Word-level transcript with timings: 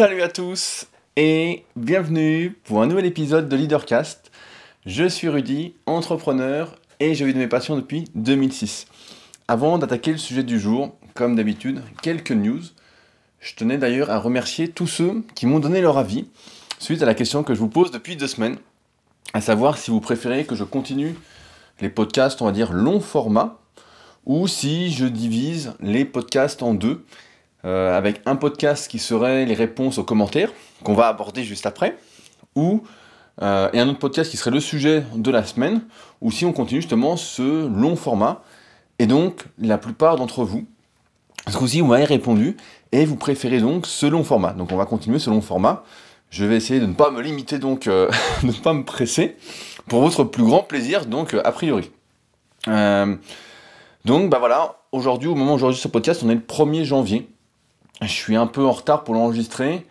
Salut 0.00 0.22
à 0.22 0.28
tous 0.28 0.86
et 1.16 1.66
bienvenue 1.76 2.56
pour 2.64 2.80
un 2.80 2.86
nouvel 2.86 3.04
épisode 3.04 3.50
de 3.50 3.56
Leadercast. 3.56 4.30
Je 4.86 5.06
suis 5.06 5.28
Rudy, 5.28 5.74
entrepreneur 5.84 6.74
et 7.00 7.14
je 7.14 7.22
vis 7.22 7.34
de 7.34 7.38
mes 7.38 7.48
passions 7.48 7.76
depuis 7.76 8.04
2006. 8.14 8.86
Avant 9.46 9.76
d'attaquer 9.76 10.12
le 10.12 10.16
sujet 10.16 10.42
du 10.42 10.58
jour, 10.58 10.96
comme 11.12 11.36
d'habitude, 11.36 11.82
quelques 12.00 12.32
news. 12.32 12.62
Je 13.40 13.54
tenais 13.56 13.76
d'ailleurs 13.76 14.10
à 14.10 14.18
remercier 14.18 14.68
tous 14.68 14.86
ceux 14.86 15.22
qui 15.34 15.44
m'ont 15.44 15.60
donné 15.60 15.82
leur 15.82 15.98
avis 15.98 16.30
suite 16.78 17.02
à 17.02 17.06
la 17.06 17.12
question 17.12 17.42
que 17.42 17.52
je 17.52 17.60
vous 17.60 17.68
pose 17.68 17.90
depuis 17.90 18.16
deux 18.16 18.26
semaines, 18.26 18.56
à 19.34 19.42
savoir 19.42 19.76
si 19.76 19.90
vous 19.90 20.00
préférez 20.00 20.46
que 20.46 20.54
je 20.54 20.64
continue 20.64 21.14
les 21.82 21.90
podcasts, 21.90 22.40
on 22.40 22.46
va 22.46 22.52
dire, 22.52 22.72
long 22.72 23.00
format, 23.00 23.58
ou 24.24 24.48
si 24.48 24.92
je 24.92 25.04
divise 25.04 25.74
les 25.78 26.06
podcasts 26.06 26.62
en 26.62 26.72
deux, 26.72 27.04
euh, 27.66 27.96
avec 27.96 28.22
un 28.24 28.36
podcast 28.36 28.90
qui 28.90 28.98
serait 28.98 29.44
les 29.44 29.54
réponses 29.54 29.98
aux 29.98 30.04
commentaires, 30.04 30.50
qu'on 30.82 30.94
va 30.94 31.08
aborder 31.08 31.44
juste 31.44 31.66
après, 31.66 31.98
ou 32.54 32.82
euh, 33.42 33.68
et 33.74 33.80
un 33.80 33.88
autre 33.88 33.98
podcast 33.98 34.30
qui 34.30 34.38
serait 34.38 34.50
le 34.50 34.60
sujet 34.60 35.04
de 35.14 35.30
la 35.30 35.44
semaine, 35.44 35.82
ou 36.22 36.30
si 36.30 36.46
on 36.46 36.52
continue 36.52 36.80
justement 36.80 37.16
ce 37.16 37.68
long 37.68 37.96
format. 37.96 38.42
Et 38.98 39.06
donc, 39.06 39.44
la 39.58 39.76
plupart 39.76 40.16
d'entre 40.16 40.44
vous, 40.44 40.66
ce 41.48 41.56
coup-ci, 41.56 41.80
vous 41.80 41.88
m'avez 41.88 42.04
répondu, 42.04 42.56
et 42.92 43.04
vous 43.04 43.16
préférez 43.16 43.60
donc 43.60 43.86
ce 43.86 44.06
long 44.06 44.24
format. 44.24 44.52
Donc 44.52 44.72
on 44.72 44.76
va 44.76 44.86
continuer 44.86 45.18
ce 45.18 45.28
long 45.28 45.42
format. 45.42 45.84
Je 46.30 46.46
vais 46.46 46.56
essayer 46.56 46.80
de 46.80 46.86
ne 46.86 46.94
pas 46.94 47.10
me 47.10 47.20
limiter, 47.20 47.58
donc 47.58 47.86
euh, 47.86 48.10
de 48.42 48.48
ne 48.48 48.52
pas 48.52 48.72
me 48.72 48.84
presser, 48.84 49.36
pour 49.86 50.00
votre 50.00 50.24
plus 50.24 50.44
grand 50.44 50.62
plaisir, 50.62 51.04
donc 51.04 51.34
a 51.34 51.52
priori. 51.52 51.90
donc 52.66 54.30
bah 54.30 54.38
voilà, 54.38 54.76
aujourd'hui, 54.92 55.28
au 55.28 55.34
moment 55.34 55.54
où 55.54 55.58
j'enregistre 55.58 55.88
ce 55.88 55.92
podcast, 55.92 56.22
on 56.24 56.30
est 56.30 56.34
le 56.34 56.40
1er 56.40 56.84
janvier. 56.84 57.28
Je 58.02 58.08
suis 58.08 58.36
un 58.36 58.46
peu 58.46 58.64
en 58.64 58.72
retard 58.72 59.04
pour 59.04 59.14
l'enregistrer. 59.14 59.86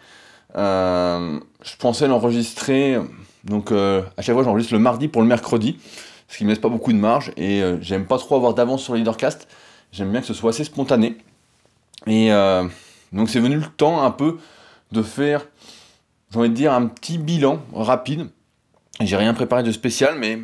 Euh, 0.56 1.40
je 1.64 1.76
pensais 1.78 2.08
l'enregistrer, 2.08 2.98
donc 3.44 3.72
euh, 3.72 4.02
à 4.18 4.24
chaque 4.24 4.34
fois 4.34 4.44
j'enregistre 4.44 4.74
le 4.74 4.80
mardi 4.80 5.08
pour 5.08 5.22
le 5.22 5.28
mercredi, 5.28 5.78
ce 6.28 6.38
qui 6.38 6.44
me 6.44 6.50
laisse 6.50 6.60
pas 6.60 6.70
beaucoup 6.70 6.92
de 6.92 6.98
marge 6.98 7.32
et 7.38 7.62
euh, 7.62 7.78
j'aime 7.82 8.06
pas 8.06 8.18
trop 8.18 8.36
avoir 8.36 8.56
d'avance 8.56 8.84
sur 8.84 8.94
le 8.94 9.00
leadercast. 9.00 9.48
J'aime 9.92 10.12
bien 10.12 10.22
que 10.22 10.28
ce 10.28 10.34
soit 10.34 10.50
assez 10.50 10.64
spontané. 10.64 11.18
Et 12.08 12.30
donc 13.12 13.30
c'est 13.30 13.40
venu 13.40 13.58
le 13.58 13.66
temps 13.66 14.04
un 14.04 14.12
peu 14.12 14.38
de 14.92 15.02
faire, 15.02 15.46
j'ai 16.32 16.40
envie 16.40 16.50
de 16.50 16.54
dire, 16.54 16.74
un 16.74 16.86
petit 16.86 17.18
bilan 17.18 17.62
rapide. 17.74 18.30
J'ai 19.02 19.18
rien 19.18 19.34
préparé 19.34 19.64
de 19.64 19.72
spécial, 19.72 20.16
mais 20.18 20.40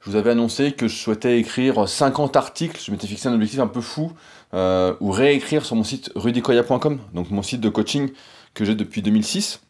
je 0.00 0.10
vous 0.10 0.16
avais 0.16 0.30
annoncé 0.30 0.72
que 0.72 0.88
je 0.88 0.96
souhaitais 0.96 1.38
écrire 1.38 1.88
50 1.88 2.36
articles. 2.36 2.80
Je 2.82 2.90
m'étais 2.90 3.06
fixé 3.06 3.28
un 3.28 3.34
objectif 3.34 3.60
un 3.60 3.66
peu 3.66 3.80
fou, 3.80 4.12
euh, 4.52 4.94
ou 4.98 5.12
réécrire 5.12 5.64
sur 5.64 5.76
mon 5.76 5.84
site 5.84 6.10
rudicoya.com, 6.16 6.98
donc 7.14 7.30
mon 7.30 7.42
site 7.42 7.60
de 7.60 7.68
coaching 7.68 8.10
que 8.52 8.64
j'ai 8.64 8.74
depuis 8.74 9.00
2006. 9.00 9.60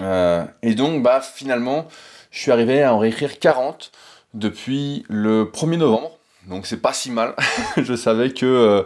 Euh, 0.00 0.44
et 0.62 0.74
donc, 0.74 1.04
bah, 1.04 1.20
finalement, 1.20 1.86
je 2.32 2.40
suis 2.40 2.50
arrivé 2.50 2.82
à 2.82 2.94
en 2.94 2.98
réécrire 2.98 3.38
40 3.38 3.92
depuis 4.34 5.04
le 5.08 5.44
1er 5.44 5.76
novembre. 5.76 6.18
Donc, 6.48 6.66
c'est 6.66 6.82
pas 6.82 6.92
si 6.92 7.12
mal. 7.12 7.36
je 7.76 7.94
savais 7.94 8.32
que 8.32 8.44
euh, 8.44 8.82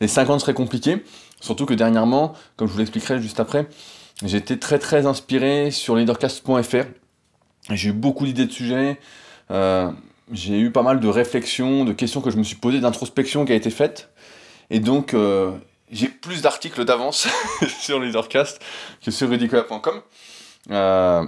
les 0.00 0.06
50 0.06 0.40
seraient 0.40 0.54
compliqués. 0.54 1.04
Surtout 1.40 1.66
que 1.66 1.74
dernièrement, 1.74 2.34
comme 2.56 2.68
je 2.68 2.72
vous 2.72 2.78
l'expliquerai 2.78 3.20
juste 3.20 3.40
après, 3.40 3.66
j'étais 4.24 4.58
très 4.58 4.78
très 4.78 5.06
inspiré 5.06 5.72
sur 5.72 5.96
leadercast.fr. 5.96 6.84
J'ai 7.70 7.88
eu 7.88 7.92
beaucoup 7.92 8.24
d'idées 8.24 8.46
de 8.46 8.52
sujets. 8.52 9.00
j'ai 10.30 10.60
eu 10.60 10.70
pas 10.70 10.82
mal 10.82 11.00
de 11.00 11.08
réflexions, 11.08 11.84
de 11.84 11.92
questions 11.92 12.20
que 12.20 12.30
je 12.30 12.36
me 12.36 12.44
suis 12.44 12.56
posées, 12.56 12.78
d'introspection 12.78 13.44
qui 13.44 13.52
a 13.52 13.56
été 13.56 13.70
faite. 13.70 14.10
Et 14.70 14.78
donc, 14.78 15.14
euh, 15.14 15.50
j'ai 15.90 16.08
plus 16.08 16.42
d'articles 16.42 16.84
d'avance 16.84 17.26
sur 17.80 17.98
Leadercast 17.98 18.62
que 19.04 19.10
sur 19.10 19.28
rudicola.com. 19.28 20.00
Euh, 20.70 21.24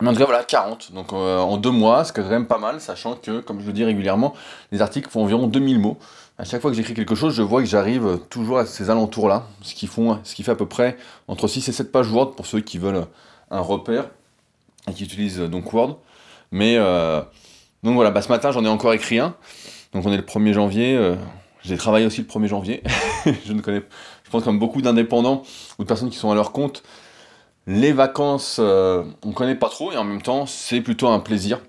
mais 0.00 0.08
en 0.08 0.12
tout 0.12 0.18
cas, 0.18 0.24
voilà, 0.24 0.44
40. 0.44 0.92
Donc 0.92 1.12
euh, 1.12 1.38
en 1.38 1.56
deux 1.56 1.70
mois, 1.70 2.04
ce 2.04 2.12
qui 2.12 2.20
est 2.20 2.22
quand 2.22 2.30
même 2.30 2.46
pas 2.46 2.58
mal, 2.58 2.80
sachant 2.80 3.14
que, 3.14 3.40
comme 3.40 3.60
je 3.60 3.66
le 3.66 3.72
dis 3.72 3.84
régulièrement, 3.84 4.34
les 4.72 4.82
articles 4.82 5.08
font 5.08 5.22
environ 5.22 5.46
2000 5.46 5.78
mots. 5.78 5.98
À 6.36 6.44
chaque 6.44 6.60
fois 6.60 6.70
que 6.70 6.76
j'écris 6.76 6.94
quelque 6.94 7.14
chose, 7.14 7.34
je 7.34 7.42
vois 7.42 7.62
que 7.62 7.68
j'arrive 7.68 8.18
toujours 8.30 8.58
à 8.58 8.66
ces 8.66 8.90
alentours-là, 8.90 9.46
ce 9.62 9.74
qui, 9.74 9.88
ce 9.88 10.34
qui 10.34 10.42
fait 10.44 10.52
à 10.52 10.56
peu 10.56 10.66
près 10.66 10.96
entre 11.26 11.48
6 11.48 11.68
et 11.68 11.72
7 11.72 11.90
pages 11.90 12.10
Word 12.12 12.36
pour 12.36 12.46
ceux 12.46 12.60
qui 12.60 12.78
veulent 12.78 13.06
un 13.50 13.60
repère 13.60 14.08
et 14.88 14.94
qui 14.94 15.02
utilisent 15.02 15.40
donc 15.40 15.72
Word. 15.72 15.98
Mais 16.52 16.76
donc 17.82 17.94
voilà, 17.94 18.12
bah, 18.12 18.22
ce 18.22 18.28
matin 18.28 18.52
j'en 18.52 18.64
ai 18.64 18.68
encore 18.68 18.92
écrit 18.92 19.18
un. 19.18 19.34
Donc 19.92 20.06
on 20.06 20.12
est 20.12 20.16
le 20.16 20.22
1er 20.22 20.52
janvier, 20.52 21.16
j'ai 21.68 21.76
travaillé 21.76 22.06
aussi 22.06 22.22
le 22.22 22.26
1er 22.26 22.46
janvier. 22.46 22.82
je 23.46 23.52
ne 23.52 23.60
connais, 23.60 23.82
je 24.24 24.30
pense 24.30 24.42
comme 24.42 24.58
beaucoup 24.58 24.82
d'indépendants 24.82 25.42
ou 25.78 25.82
de 25.82 25.88
personnes 25.88 26.10
qui 26.10 26.16
sont 26.16 26.30
à 26.30 26.34
leur 26.34 26.52
compte, 26.52 26.82
les 27.66 27.92
vacances, 27.92 28.56
euh, 28.60 29.04
on 29.22 29.28
ne 29.28 29.34
connaît 29.34 29.54
pas 29.54 29.68
trop 29.68 29.92
et 29.92 29.96
en 29.98 30.04
même 30.04 30.22
temps, 30.22 30.46
c'est 30.46 30.80
plutôt 30.80 31.08
un 31.08 31.20
plaisir. 31.20 31.60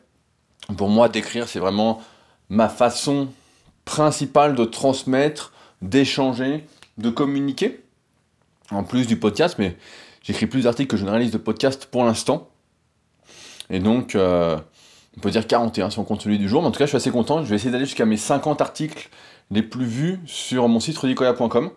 Pour 0.77 0.87
moi, 0.87 1.09
d'écrire, 1.09 1.47
c'est 1.49 1.59
vraiment 1.59 2.01
ma 2.47 2.69
façon 2.69 3.27
principale 3.83 4.55
de 4.55 4.63
transmettre, 4.63 5.51
d'échanger, 5.81 6.65
de 6.97 7.09
communiquer. 7.09 7.83
En 8.71 8.83
plus 8.83 9.07
du 9.07 9.17
podcast, 9.17 9.55
mais 9.59 9.75
j'écris 10.21 10.45
plus 10.45 10.63
d'articles 10.63 10.89
que 10.89 10.97
je 10.97 11.03
ne 11.03 11.09
réalise 11.09 11.31
de 11.31 11.37
podcast 11.37 11.87
pour 11.87 12.05
l'instant. 12.05 12.49
Et 13.69 13.79
donc, 13.79 14.15
euh, 14.15 14.57
on 15.17 15.19
peut 15.19 15.31
dire 15.31 15.45
41 15.47 15.89
si 15.89 15.99
on 15.99 16.05
compte 16.05 16.21
celui 16.21 16.37
du 16.37 16.47
jour. 16.47 16.61
Mais 16.61 16.67
en 16.67 16.71
tout 16.71 16.77
cas, 16.79 16.85
je 16.85 16.89
suis 16.89 16.97
assez 16.97 17.11
content. 17.11 17.43
Je 17.43 17.49
vais 17.49 17.55
essayer 17.55 17.71
d'aller 17.71 17.85
jusqu'à 17.85 18.05
mes 18.05 18.15
50 18.15 18.61
articles 18.61 19.09
les 19.51 19.63
plus 19.63 19.85
vus 19.85 20.19
sur 20.25 20.67
mon 20.67 20.79
site 20.79 20.97
rudicoya.com. 20.97 21.71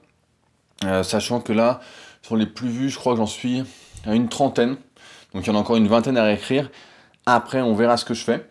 Euh, 0.85 1.03
sachant 1.03 1.41
que 1.41 1.53
là, 1.53 1.81
sur 2.23 2.37
les 2.37 2.47
plus 2.47 2.69
vus, 2.69 2.91
je 2.91 2.99
crois 2.99 3.15
que 3.15 3.19
j'en 3.19 3.27
suis 3.27 3.63
à 4.05 4.15
une 4.15 4.29
trentaine. 4.29 4.77
Donc 5.35 5.47
il 5.47 5.47
y 5.47 5.51
en 5.51 5.55
a 5.55 5.59
encore 5.59 5.77
une 5.77 5.89
vingtaine 5.89 6.17
à 6.17 6.25
réécrire. 6.25 6.71
Après, 7.27 7.61
on 7.61 7.75
verra 7.75 7.97
ce 7.97 8.05
que 8.05 8.15
je 8.15 8.25
fais. 8.25 8.49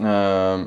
Euh, 0.00 0.64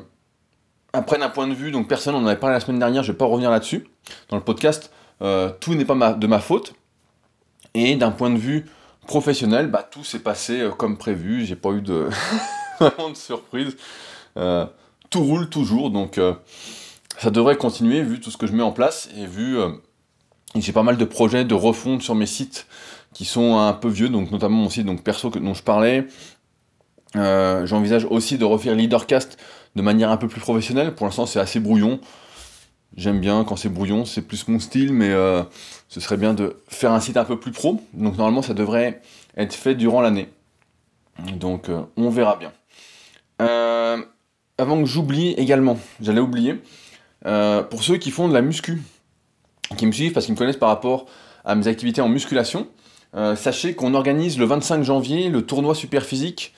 après, 0.92 1.18
d'un 1.18 1.28
point 1.28 1.46
de 1.46 1.54
vue, 1.54 1.70
donc 1.70 1.88
personne, 1.88 2.14
on 2.14 2.18
en 2.18 2.26
avait 2.26 2.40
parlé 2.40 2.54
la 2.54 2.60
semaine 2.60 2.80
dernière, 2.80 3.02
je 3.02 3.08
ne 3.08 3.12
vais 3.12 3.18
pas 3.18 3.26
revenir 3.26 3.50
là-dessus. 3.50 3.88
Dans 4.28 4.36
le 4.36 4.42
podcast, 4.42 4.92
euh, 5.22 5.50
tout 5.60 5.74
n'est 5.74 5.84
pas 5.84 6.14
de 6.14 6.26
ma 6.26 6.40
faute. 6.40 6.74
Et 7.74 7.94
d'un 7.94 8.10
point 8.10 8.30
de 8.30 8.38
vue 8.38 8.66
professionnel, 9.06 9.68
bah, 9.68 9.88
tout 9.88 10.02
s'est 10.02 10.18
passé 10.18 10.68
comme 10.76 10.98
prévu. 10.98 11.44
J'ai 11.46 11.54
pas 11.54 11.70
eu 11.70 11.80
de 11.80 12.08
vraiment 12.80 13.10
de 13.10 13.16
surprise. 13.16 13.76
tout 14.34 15.22
roule 15.22 15.48
toujours, 15.48 15.90
donc 15.90 16.18
ça 17.20 17.30
devrait 17.30 17.56
continuer 17.56 18.02
vu 18.02 18.18
tout 18.18 18.30
ce 18.30 18.38
que 18.38 18.46
je 18.46 18.52
mets 18.52 18.62
en 18.62 18.72
place 18.72 19.10
et 19.18 19.26
vu 19.26 19.58
euh, 19.58 19.68
j'ai 20.54 20.72
pas 20.72 20.82
mal 20.82 20.96
de 20.96 21.04
projets 21.04 21.44
de 21.44 21.54
refonte 21.54 22.00
sur 22.00 22.14
mes 22.14 22.24
sites 22.24 22.66
qui 23.12 23.26
sont 23.26 23.58
un 23.58 23.74
peu 23.74 23.88
vieux, 23.88 24.08
donc 24.08 24.30
notamment 24.30 24.56
mon 24.56 24.70
site 24.70 24.86
donc 24.86 25.02
perso 25.02 25.28
dont 25.28 25.52
je 25.52 25.62
parlais. 25.62 26.06
Euh, 27.16 27.66
j'envisage 27.66 28.06
aussi 28.06 28.38
de 28.38 28.44
refaire 28.46 28.74
Leadercast 28.74 29.36
de 29.76 29.82
manière 29.82 30.10
un 30.10 30.16
peu 30.16 30.28
plus 30.28 30.40
professionnelle. 30.40 30.94
Pour 30.94 31.06
l'instant, 31.06 31.26
c'est 31.26 31.40
assez 31.40 31.60
brouillon. 31.60 32.00
J'aime 32.96 33.20
bien 33.20 33.44
quand 33.44 33.56
c'est 33.56 33.68
brouillon, 33.68 34.06
c'est 34.06 34.22
plus 34.22 34.48
mon 34.48 34.58
style, 34.58 34.92
mais 34.92 35.10
euh, 35.10 35.42
ce 35.88 36.00
serait 36.00 36.16
bien 36.16 36.32
de 36.32 36.56
faire 36.68 36.92
un 36.92 37.00
site 37.00 37.18
un 37.18 37.24
peu 37.24 37.38
plus 37.38 37.52
pro. 37.52 37.82
Donc 37.92 38.16
normalement, 38.16 38.42
ça 38.42 38.54
devrait 38.54 39.02
être 39.36 39.54
fait 39.54 39.74
durant 39.74 40.00
l'année. 40.00 40.28
Donc 41.34 41.70
on 41.98 42.08
verra 42.08 42.36
bien. 42.36 42.52
avant 44.56 44.80
que 44.80 44.86
j'oublie 44.86 45.32
également, 45.32 45.78
j'allais 46.00 46.20
oublier, 46.20 46.60
euh, 47.26 47.62
pour 47.62 47.82
ceux 47.82 47.96
qui 47.96 48.10
font 48.10 48.28
de 48.28 48.34
la 48.34 48.42
muscu, 48.42 48.82
qui 49.76 49.86
me 49.86 49.92
suivent 49.92 50.12
parce 50.12 50.26
qu'ils 50.26 50.34
me 50.34 50.38
connaissent 50.38 50.56
par 50.56 50.68
rapport 50.68 51.06
à 51.44 51.54
mes 51.54 51.68
activités 51.68 52.00
en 52.00 52.08
musculation, 52.08 52.68
euh, 53.16 53.36
sachez 53.36 53.74
qu'on 53.74 53.94
organise 53.94 54.38
le 54.38 54.44
25 54.44 54.82
janvier 54.82 55.30
le 55.30 55.44
tournoi 55.44 55.74
super 55.74 56.04
physique 56.04 56.54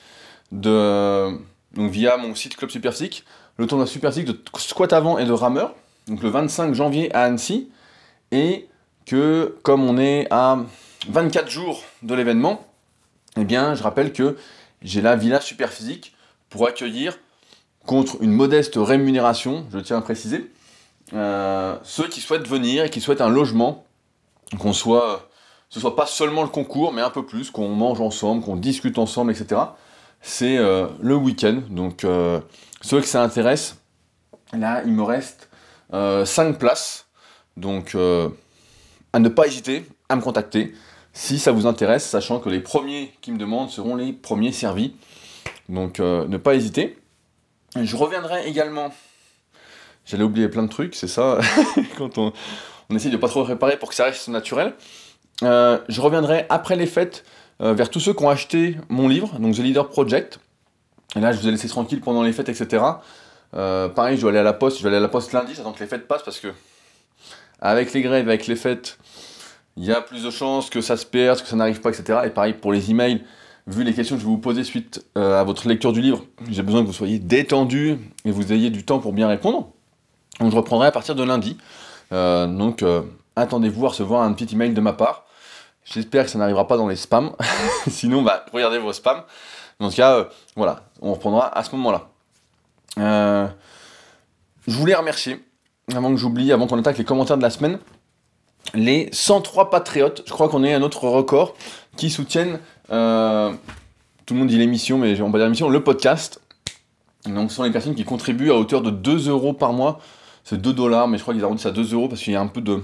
de, 0.51 1.31
donc 1.73 1.91
via 1.91 2.17
mon 2.17 2.35
site 2.35 2.55
Club 2.55 2.69
Super 2.69 2.93
Physique, 2.93 3.25
le 3.57 3.67
tournoi 3.67 3.87
super 3.87 4.11
physique 4.11 4.27
de 4.27 4.39
squat 4.57 4.93
avant 4.93 5.17
et 5.17 5.25
de 5.25 5.31
rameur, 5.31 5.75
donc 6.07 6.21
le 6.21 6.29
25 6.29 6.73
janvier 6.73 7.13
à 7.15 7.23
Annecy, 7.23 7.69
et 8.31 8.67
que 9.05 9.57
comme 9.63 9.83
on 9.83 9.97
est 9.97 10.27
à 10.31 10.59
24 11.09 11.49
jours 11.49 11.83
de 12.03 12.13
l'événement, 12.13 12.65
eh 13.37 13.45
bien 13.45 13.75
je 13.75 13.83
rappelle 13.83 14.13
que 14.13 14.37
j'ai 14.81 15.01
la 15.01 15.15
Villa 15.15 15.41
Super 15.41 15.71
Physique 15.71 16.15
pour 16.49 16.67
accueillir 16.67 17.17
contre 17.85 18.17
une 18.21 18.31
modeste 18.31 18.75
rémunération, 18.77 19.65
je 19.71 19.79
tiens 19.79 19.97
à 19.97 20.01
préciser, 20.01 20.51
euh, 21.13 21.75
ceux 21.83 22.07
qui 22.07 22.21
souhaitent 22.21 22.47
venir 22.47 22.85
et 22.85 22.89
qui 22.89 23.01
souhaitent 23.01 23.21
un 23.21 23.29
logement, 23.29 23.85
qu'on 24.57 24.73
soit, 24.73 25.29
ce 25.69 25.79
soit 25.79 25.95
pas 25.95 26.05
seulement 26.05 26.43
le 26.43 26.49
concours, 26.49 26.93
mais 26.93 27.01
un 27.01 27.09
peu 27.09 27.25
plus, 27.25 27.51
qu'on 27.51 27.69
mange 27.69 27.99
ensemble, 28.01 28.43
qu'on 28.43 28.55
discute 28.55 28.97
ensemble, 28.97 29.31
etc. 29.31 29.61
C'est 30.21 30.57
euh, 30.57 30.87
le 31.01 31.15
week-end. 31.15 31.61
Donc, 31.69 32.03
euh, 32.03 32.39
ceux 32.81 33.01
que 33.01 33.07
ça 33.07 33.21
intéresse, 33.21 33.77
là, 34.53 34.81
il 34.85 34.93
me 34.93 35.03
reste 35.03 35.49
5 35.91 36.57
places. 36.57 37.07
Donc, 37.57 37.95
à 37.95 39.19
ne 39.19 39.29
pas 39.29 39.45
hésiter 39.45 39.85
à 40.09 40.15
me 40.15 40.21
contacter 40.21 40.73
si 41.11 41.37
ça 41.37 41.51
vous 41.51 41.67
intéresse, 41.67 42.03
sachant 42.03 42.39
que 42.39 42.49
les 42.49 42.61
premiers 42.61 43.13
qui 43.21 43.31
me 43.31 43.37
demandent 43.37 43.69
seront 43.69 43.95
les 43.95 44.11
premiers 44.11 44.51
servis. 44.51 44.95
Donc, 45.69 45.99
ne 45.99 46.37
pas 46.37 46.55
hésiter. 46.55 46.97
Je 47.81 47.95
reviendrai 47.95 48.47
également. 48.47 48.93
J'allais 50.05 50.23
oublier 50.23 50.49
plein 50.49 50.63
de 50.63 50.69
trucs, 50.69 50.95
c'est 50.95 51.07
ça, 51.07 51.39
quand 51.97 52.17
on, 52.17 52.33
essaye 52.93 53.11
de 53.11 53.17
pas 53.17 53.29
trop 53.29 53.43
réparer 53.43 53.77
pour 53.77 53.89
que 53.89 53.95
ça 53.95 54.05
reste 54.05 54.27
naturel. 54.27 54.73
je 55.41 56.01
reviendrai 56.01 56.45
après 56.49 56.75
les 56.75 56.85
fêtes 56.85 57.23
vers 57.59 57.89
tous 57.89 58.01
ceux 58.01 58.13
qui 58.13 58.23
ont 58.23 58.29
acheté 58.29 58.77
mon 58.89 59.07
livre, 59.07 59.39
donc 59.39 59.55
The 59.55 59.59
Leader 59.59 59.87
Project. 59.87 60.39
Et 61.15 61.19
là, 61.21 61.31
je 61.31 61.39
vous 61.39 61.47
ai 61.47 61.51
laissé 61.51 61.69
tranquille 61.69 62.01
pendant 62.01 62.21
les 62.21 62.33
fêtes, 62.33 62.49
etc. 62.49 62.83
pareil, 63.51 64.17
je 64.17 64.21
dois 64.21 64.31
aller 64.31 64.39
à 64.39 64.43
la 64.43 64.53
poste, 64.53 64.77
je 64.77 64.83
vais 64.83 64.89
aller 64.89 64.97
à 64.97 65.01
la 65.01 65.07
poste 65.07 65.31
lundi, 65.31 65.53
j'attends 65.55 65.71
que 65.71 65.79
les 65.79 65.87
fêtes 65.87 66.07
passent 66.07 66.23
parce 66.23 66.39
que 66.39 66.49
avec 67.63 67.93
les 67.93 68.01
grèves, 68.01 68.27
avec 68.27 68.45
les 68.47 68.57
fêtes, 68.57 68.97
il 69.77 69.85
y 69.85 69.91
a 69.91 70.01
plus 70.01 70.23
de 70.23 70.29
chances 70.29 70.69
que 70.69 70.81
ça 70.81 70.97
se 70.97 71.05
perde, 71.05 71.41
que 71.41 71.47
ça 71.47 71.55
n'arrive 71.55 71.79
pas, 71.79 71.89
etc. 71.89 72.19
Et 72.25 72.29
pareil 72.29 72.53
pour 72.53 72.73
les 72.73 72.91
emails, 72.91 73.23
vu 73.67 73.83
les 73.83 73.93
questions 73.93 74.15
que 74.15 74.21
je 74.21 74.25
vais 74.25 74.31
vous 74.31 74.37
poser 74.37 74.63
suite 74.63 75.05
euh, 75.17 75.39
à 75.39 75.43
votre 75.43 75.67
lecture 75.67 75.93
du 75.93 76.01
livre, 76.01 76.23
j'ai 76.49 76.63
besoin 76.63 76.81
que 76.81 76.87
vous 76.87 76.93
soyez 76.93 77.19
détendu 77.19 77.97
et 78.25 78.31
vous 78.31 78.51
ayez 78.51 78.69
du 78.69 78.83
temps 78.83 78.99
pour 78.99 79.13
bien 79.13 79.27
répondre. 79.27 79.69
Donc 80.39 80.51
je 80.51 80.55
reprendrai 80.55 80.87
à 80.87 80.91
partir 80.91 81.15
de 81.15 81.23
lundi. 81.23 81.57
Euh, 82.11 82.47
donc 82.47 82.83
euh, 82.83 83.01
attendez-vous 83.35 83.85
à 83.85 83.89
recevoir 83.89 84.23
un 84.23 84.33
petit 84.33 84.53
email 84.53 84.73
de 84.73 84.81
ma 84.81 84.93
part. 84.93 85.25
J'espère 85.85 86.25
que 86.25 86.31
ça 86.31 86.39
n'arrivera 86.39 86.67
pas 86.67 86.77
dans 86.77 86.87
les 86.87 86.95
spams. 86.95 87.31
Sinon, 87.87 88.21
bah, 88.21 88.45
regardez 88.53 88.77
vos 88.77 88.93
spams. 88.93 89.23
Dans 89.79 89.89
ce 89.89 89.97
cas, 89.97 90.27
voilà, 90.55 90.85
on 91.01 91.13
reprendra 91.13 91.57
à 91.57 91.63
ce 91.63 91.75
moment-là. 91.75 92.09
je 94.67 94.77
voulais 94.77 94.95
remercier, 94.95 95.43
avant 95.93 96.11
que 96.11 96.17
j'oublie, 96.17 96.51
avant 96.51 96.67
qu'on 96.67 96.79
attaque 96.79 96.97
les 96.97 97.03
commentaires 97.03 97.37
de 97.37 97.41
la 97.41 97.49
semaine, 97.49 97.79
les 98.73 99.09
103 99.11 99.69
patriotes, 99.69 100.23
je 100.25 100.31
crois 100.31 100.47
qu'on 100.47 100.63
est 100.63 100.73
à 100.73 100.79
notre 100.79 101.07
record, 101.07 101.53
qui 101.97 102.09
soutiennent, 102.09 102.59
euh, 102.91 103.51
tout 104.25 104.33
le 104.33 104.39
monde 104.39 104.49
dit 104.49 104.57
l'émission, 104.57 104.97
mais 104.97 105.19
on 105.21 105.29
va 105.29 105.39
dire 105.39 105.45
l'émission, 105.45 105.69
le 105.69 105.83
podcast. 105.83 106.41
Donc 107.25 107.51
ce 107.51 107.57
sont 107.57 107.63
les 107.63 107.71
personnes 107.71 107.95
qui 107.95 108.03
contribuent 108.03 108.51
à 108.51 108.55
hauteur 108.55 108.81
de 108.81 108.89
2 108.89 109.29
euros 109.29 109.53
par 109.53 109.73
mois. 109.73 109.99
C'est 110.43 110.61
2 110.61 110.73
dollars, 110.73 111.07
mais 111.07 111.17
je 111.17 111.23
crois 111.23 111.33
qu'ils 111.33 111.43
arrondissent 111.43 111.65
à 111.65 111.71
2 111.71 111.93
euros 111.93 112.09
parce 112.09 112.21
qu'il 112.21 112.33
y 112.33 112.35
a 112.35 112.41
un 112.41 112.47
peu 112.47 112.61
de, 112.61 112.81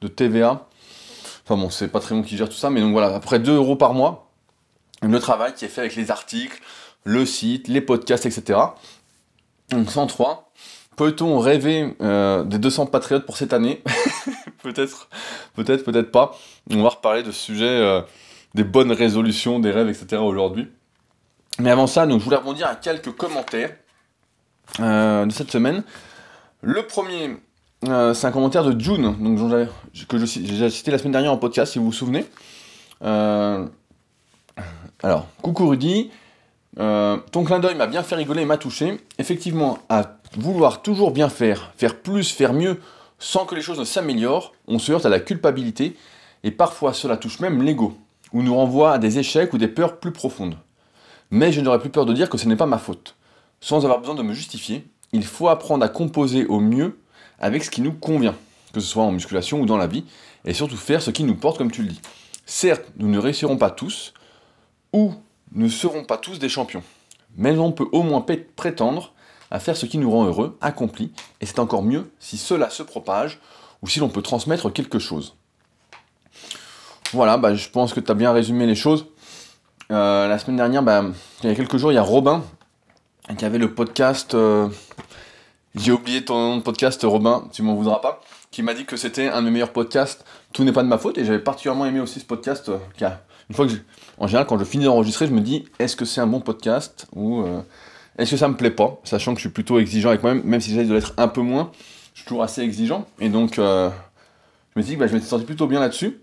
de 0.00 0.08
TVA. 0.08 0.66
Enfin 1.44 1.56
bon, 1.56 1.70
c'est 1.70 1.88
pas 1.88 2.00
très 2.00 2.14
bon 2.14 2.22
qui 2.22 2.36
gère 2.36 2.48
tout 2.48 2.56
ça, 2.56 2.68
mais 2.68 2.80
donc 2.80 2.92
voilà, 2.92 3.14
après 3.14 3.38
2 3.38 3.54
euros 3.54 3.76
par 3.76 3.94
mois, 3.94 4.30
le 5.00 5.18
travail 5.18 5.54
qui 5.54 5.64
est 5.64 5.68
fait 5.68 5.80
avec 5.80 5.96
les 5.96 6.10
articles, 6.10 6.60
le 7.04 7.24
site, 7.24 7.68
les 7.68 7.80
podcasts, 7.80 8.26
etc. 8.26 8.58
Donc 9.70 9.90
103. 9.90 10.52
Peut-on 10.96 11.38
rêver 11.38 11.94
euh, 12.02 12.42
des 12.42 12.58
200 12.58 12.86
patriotes 12.86 13.24
pour 13.24 13.36
cette 13.36 13.52
année? 13.52 13.82
Peut-être, 14.62 15.08
peut-être, 15.54 15.84
peut-être 15.84 16.10
pas. 16.10 16.36
On 16.68 16.82
va 16.82 16.88
reparler 16.88 17.22
de 17.22 17.30
ce 17.30 17.38
sujet 17.38 17.64
euh, 17.64 18.02
des 18.54 18.64
bonnes 18.64 18.92
résolutions, 18.92 19.60
des 19.60 19.70
rêves, 19.70 19.88
etc. 19.88 20.22
aujourd'hui. 20.22 20.68
Mais 21.58 21.70
avant 21.70 21.86
ça, 21.86 22.06
donc, 22.06 22.20
je 22.20 22.24
voulais 22.24 22.36
rebondir 22.36 22.66
à 22.66 22.76
quelques 22.76 23.12
commentaires 23.12 23.74
euh, 24.80 25.26
de 25.26 25.32
cette 25.32 25.50
semaine. 25.50 25.82
Le 26.62 26.86
premier, 26.86 27.36
c'est 27.82 28.26
un 28.26 28.32
commentaire 28.32 28.64
de 28.64 28.78
June, 28.78 29.14
que 30.08 30.24
j'ai 30.24 30.70
cité 30.70 30.90
la 30.90 30.98
semaine 30.98 31.12
dernière 31.12 31.32
en 31.32 31.36
podcast, 31.36 31.72
si 31.72 31.78
vous 31.78 31.86
vous 31.86 31.92
souvenez. 31.92 32.26
alors, 33.00 33.68
coucou 35.40 35.68
Rudy, 35.68 36.10
ton 36.76 37.44
clin 37.44 37.60
d'œil 37.60 37.76
m'a 37.76 37.86
bien 37.86 38.02
fait 38.02 38.16
rigoler 38.16 38.42
et 38.42 38.46
m'a 38.46 38.56
touché. 38.56 39.00
Effectivement, 39.18 39.78
à 39.88 40.18
vouloir 40.36 40.82
toujours 40.82 41.10
bien 41.10 41.28
faire, 41.28 41.72
faire 41.76 41.96
plus, 41.96 42.30
faire 42.30 42.52
mieux, 42.52 42.80
sans 43.18 43.46
que 43.46 43.54
les 43.54 43.62
choses 43.62 43.78
ne 43.78 43.84
s'améliorent, 43.84 44.52
on 44.66 44.78
se 44.78 44.92
heurte 44.92 45.06
à 45.06 45.08
la 45.08 45.20
culpabilité, 45.20 45.96
et 46.44 46.50
parfois 46.50 46.92
cela 46.92 47.16
touche 47.16 47.40
même 47.40 47.62
l'ego, 47.62 47.96
ou 48.32 48.42
nous 48.42 48.54
renvoie 48.54 48.92
à 48.92 48.98
des 48.98 49.18
échecs 49.18 49.52
ou 49.52 49.58
des 49.58 49.68
peurs 49.68 49.98
plus 49.98 50.12
profondes. 50.12 50.56
Mais 51.30 51.52
je 51.52 51.60
n'aurais 51.60 51.78
plus 51.78 51.90
peur 51.90 52.06
de 52.06 52.12
dire 52.12 52.30
que 52.30 52.38
ce 52.38 52.48
n'est 52.48 52.56
pas 52.56 52.66
ma 52.66 52.78
faute. 52.78 53.16
Sans 53.60 53.84
avoir 53.84 54.00
besoin 54.00 54.14
de 54.14 54.22
me 54.22 54.34
justifier, 54.34 54.86
il 55.12 55.24
faut 55.24 55.48
apprendre 55.48 55.84
à 55.84 55.88
composer 55.88 56.46
au 56.46 56.60
mieux 56.60 56.98
avec 57.38 57.64
ce 57.64 57.70
qui 57.70 57.80
nous 57.80 57.92
convient, 57.92 58.34
que 58.72 58.80
ce 58.80 58.86
soit 58.86 59.02
en 59.02 59.12
musculation 59.12 59.60
ou 59.60 59.66
dans 59.66 59.76
la 59.76 59.86
vie, 59.86 60.04
et 60.44 60.54
surtout 60.54 60.76
faire 60.76 61.02
ce 61.02 61.10
qui 61.10 61.24
nous 61.24 61.34
porte 61.34 61.58
comme 61.58 61.70
tu 61.70 61.82
le 61.82 61.88
dis. 61.88 62.00
Certes, 62.46 62.84
nous 62.96 63.08
ne 63.08 63.18
réussirons 63.18 63.56
pas 63.56 63.70
tous, 63.70 64.14
ou 64.92 65.12
ne 65.52 65.68
serons 65.68 66.04
pas 66.04 66.18
tous 66.18 66.38
des 66.38 66.48
champions, 66.48 66.82
mais 67.36 67.56
on 67.58 67.72
peut 67.72 67.88
au 67.92 68.02
moins 68.02 68.24
prétendre 68.56 69.12
à 69.50 69.60
faire 69.60 69.76
ce 69.76 69.86
qui 69.86 69.98
nous 69.98 70.10
rend 70.10 70.26
heureux, 70.26 70.58
accompli, 70.60 71.12
et 71.40 71.46
c'est 71.46 71.58
encore 71.58 71.82
mieux 71.82 72.10
si 72.18 72.36
cela 72.36 72.70
se 72.70 72.82
propage 72.82 73.38
ou 73.82 73.88
si 73.88 74.00
l'on 74.00 74.08
peut 74.08 74.22
transmettre 74.22 74.72
quelque 74.72 74.98
chose. 74.98 75.36
Voilà, 77.12 77.38
bah, 77.38 77.54
je 77.54 77.68
pense 77.70 77.94
que 77.94 78.00
tu 78.00 78.10
as 78.10 78.14
bien 78.14 78.32
résumé 78.32 78.66
les 78.66 78.74
choses. 78.74 79.06
Euh, 79.90 80.28
la 80.28 80.38
semaine 80.38 80.56
dernière, 80.56 80.82
bah, 80.82 81.02
il 81.42 81.48
y 81.48 81.52
a 81.52 81.54
quelques 81.54 81.78
jours, 81.78 81.90
il 81.90 81.94
y 81.94 81.98
a 81.98 82.02
Robin 82.02 82.42
qui 83.38 83.44
avait 83.46 83.58
le 83.58 83.72
podcast. 83.72 84.34
Euh, 84.34 84.68
j'ai 85.74 85.90
oublié 85.92 86.22
ton 86.24 86.34
nom 86.34 86.56
de 86.58 86.62
podcast, 86.62 87.00
Robin, 87.04 87.48
tu 87.52 87.62
m'en 87.62 87.74
voudras 87.74 88.00
pas, 88.00 88.20
qui 88.50 88.62
m'a 88.62 88.74
dit 88.74 88.84
que 88.84 88.98
c'était 88.98 89.28
un 89.28 89.42
des 89.42 89.50
meilleurs 89.50 89.72
podcasts. 89.72 90.26
Tout 90.52 90.64
n'est 90.64 90.72
pas 90.72 90.82
de 90.82 90.88
ma 90.88 90.98
faute, 90.98 91.16
et 91.16 91.24
j'avais 91.24 91.38
particulièrement 91.38 91.86
aimé 91.86 92.00
aussi 92.00 92.20
ce 92.20 92.26
podcast. 92.26 92.68
Euh, 92.68 93.08
une 93.48 93.56
fois 93.56 93.66
que 93.66 93.72
en 94.18 94.26
général, 94.26 94.46
quand 94.46 94.58
je 94.58 94.64
finis 94.64 94.84
d'enregistrer, 94.84 95.26
je 95.26 95.32
me 95.32 95.40
dis 95.40 95.64
est-ce 95.78 95.96
que 95.96 96.04
c'est 96.04 96.20
un 96.20 96.26
bon 96.26 96.40
podcast 96.40 97.06
ou 97.16 97.42
est-ce 98.18 98.32
que 98.32 98.36
ça 98.36 98.48
me 98.48 98.56
plaît 98.56 98.70
pas? 98.70 99.00
Sachant 99.04 99.32
que 99.32 99.38
je 99.38 99.44
suis 99.44 99.52
plutôt 99.52 99.78
exigeant 99.78 100.10
avec 100.10 100.22
moi-même, 100.22 100.44
même 100.44 100.60
si 100.60 100.74
j'essaie 100.74 100.86
de 100.86 100.92
l'être 100.92 101.14
un 101.16 101.28
peu 101.28 101.40
moins, 101.40 101.70
je 102.12 102.20
suis 102.20 102.28
toujours 102.28 102.42
assez 102.42 102.60
exigeant. 102.60 103.06
Et 103.20 103.30
donc, 103.30 103.54
je 103.54 103.90
me 104.76 104.82
dis 104.82 104.94
que 104.94 105.00
bah, 105.00 105.06
je 105.06 105.14
m'étais 105.14 105.26
senti 105.26 105.44
plutôt 105.44 105.66
bien 105.66 105.80
là-dessus. 105.80 106.18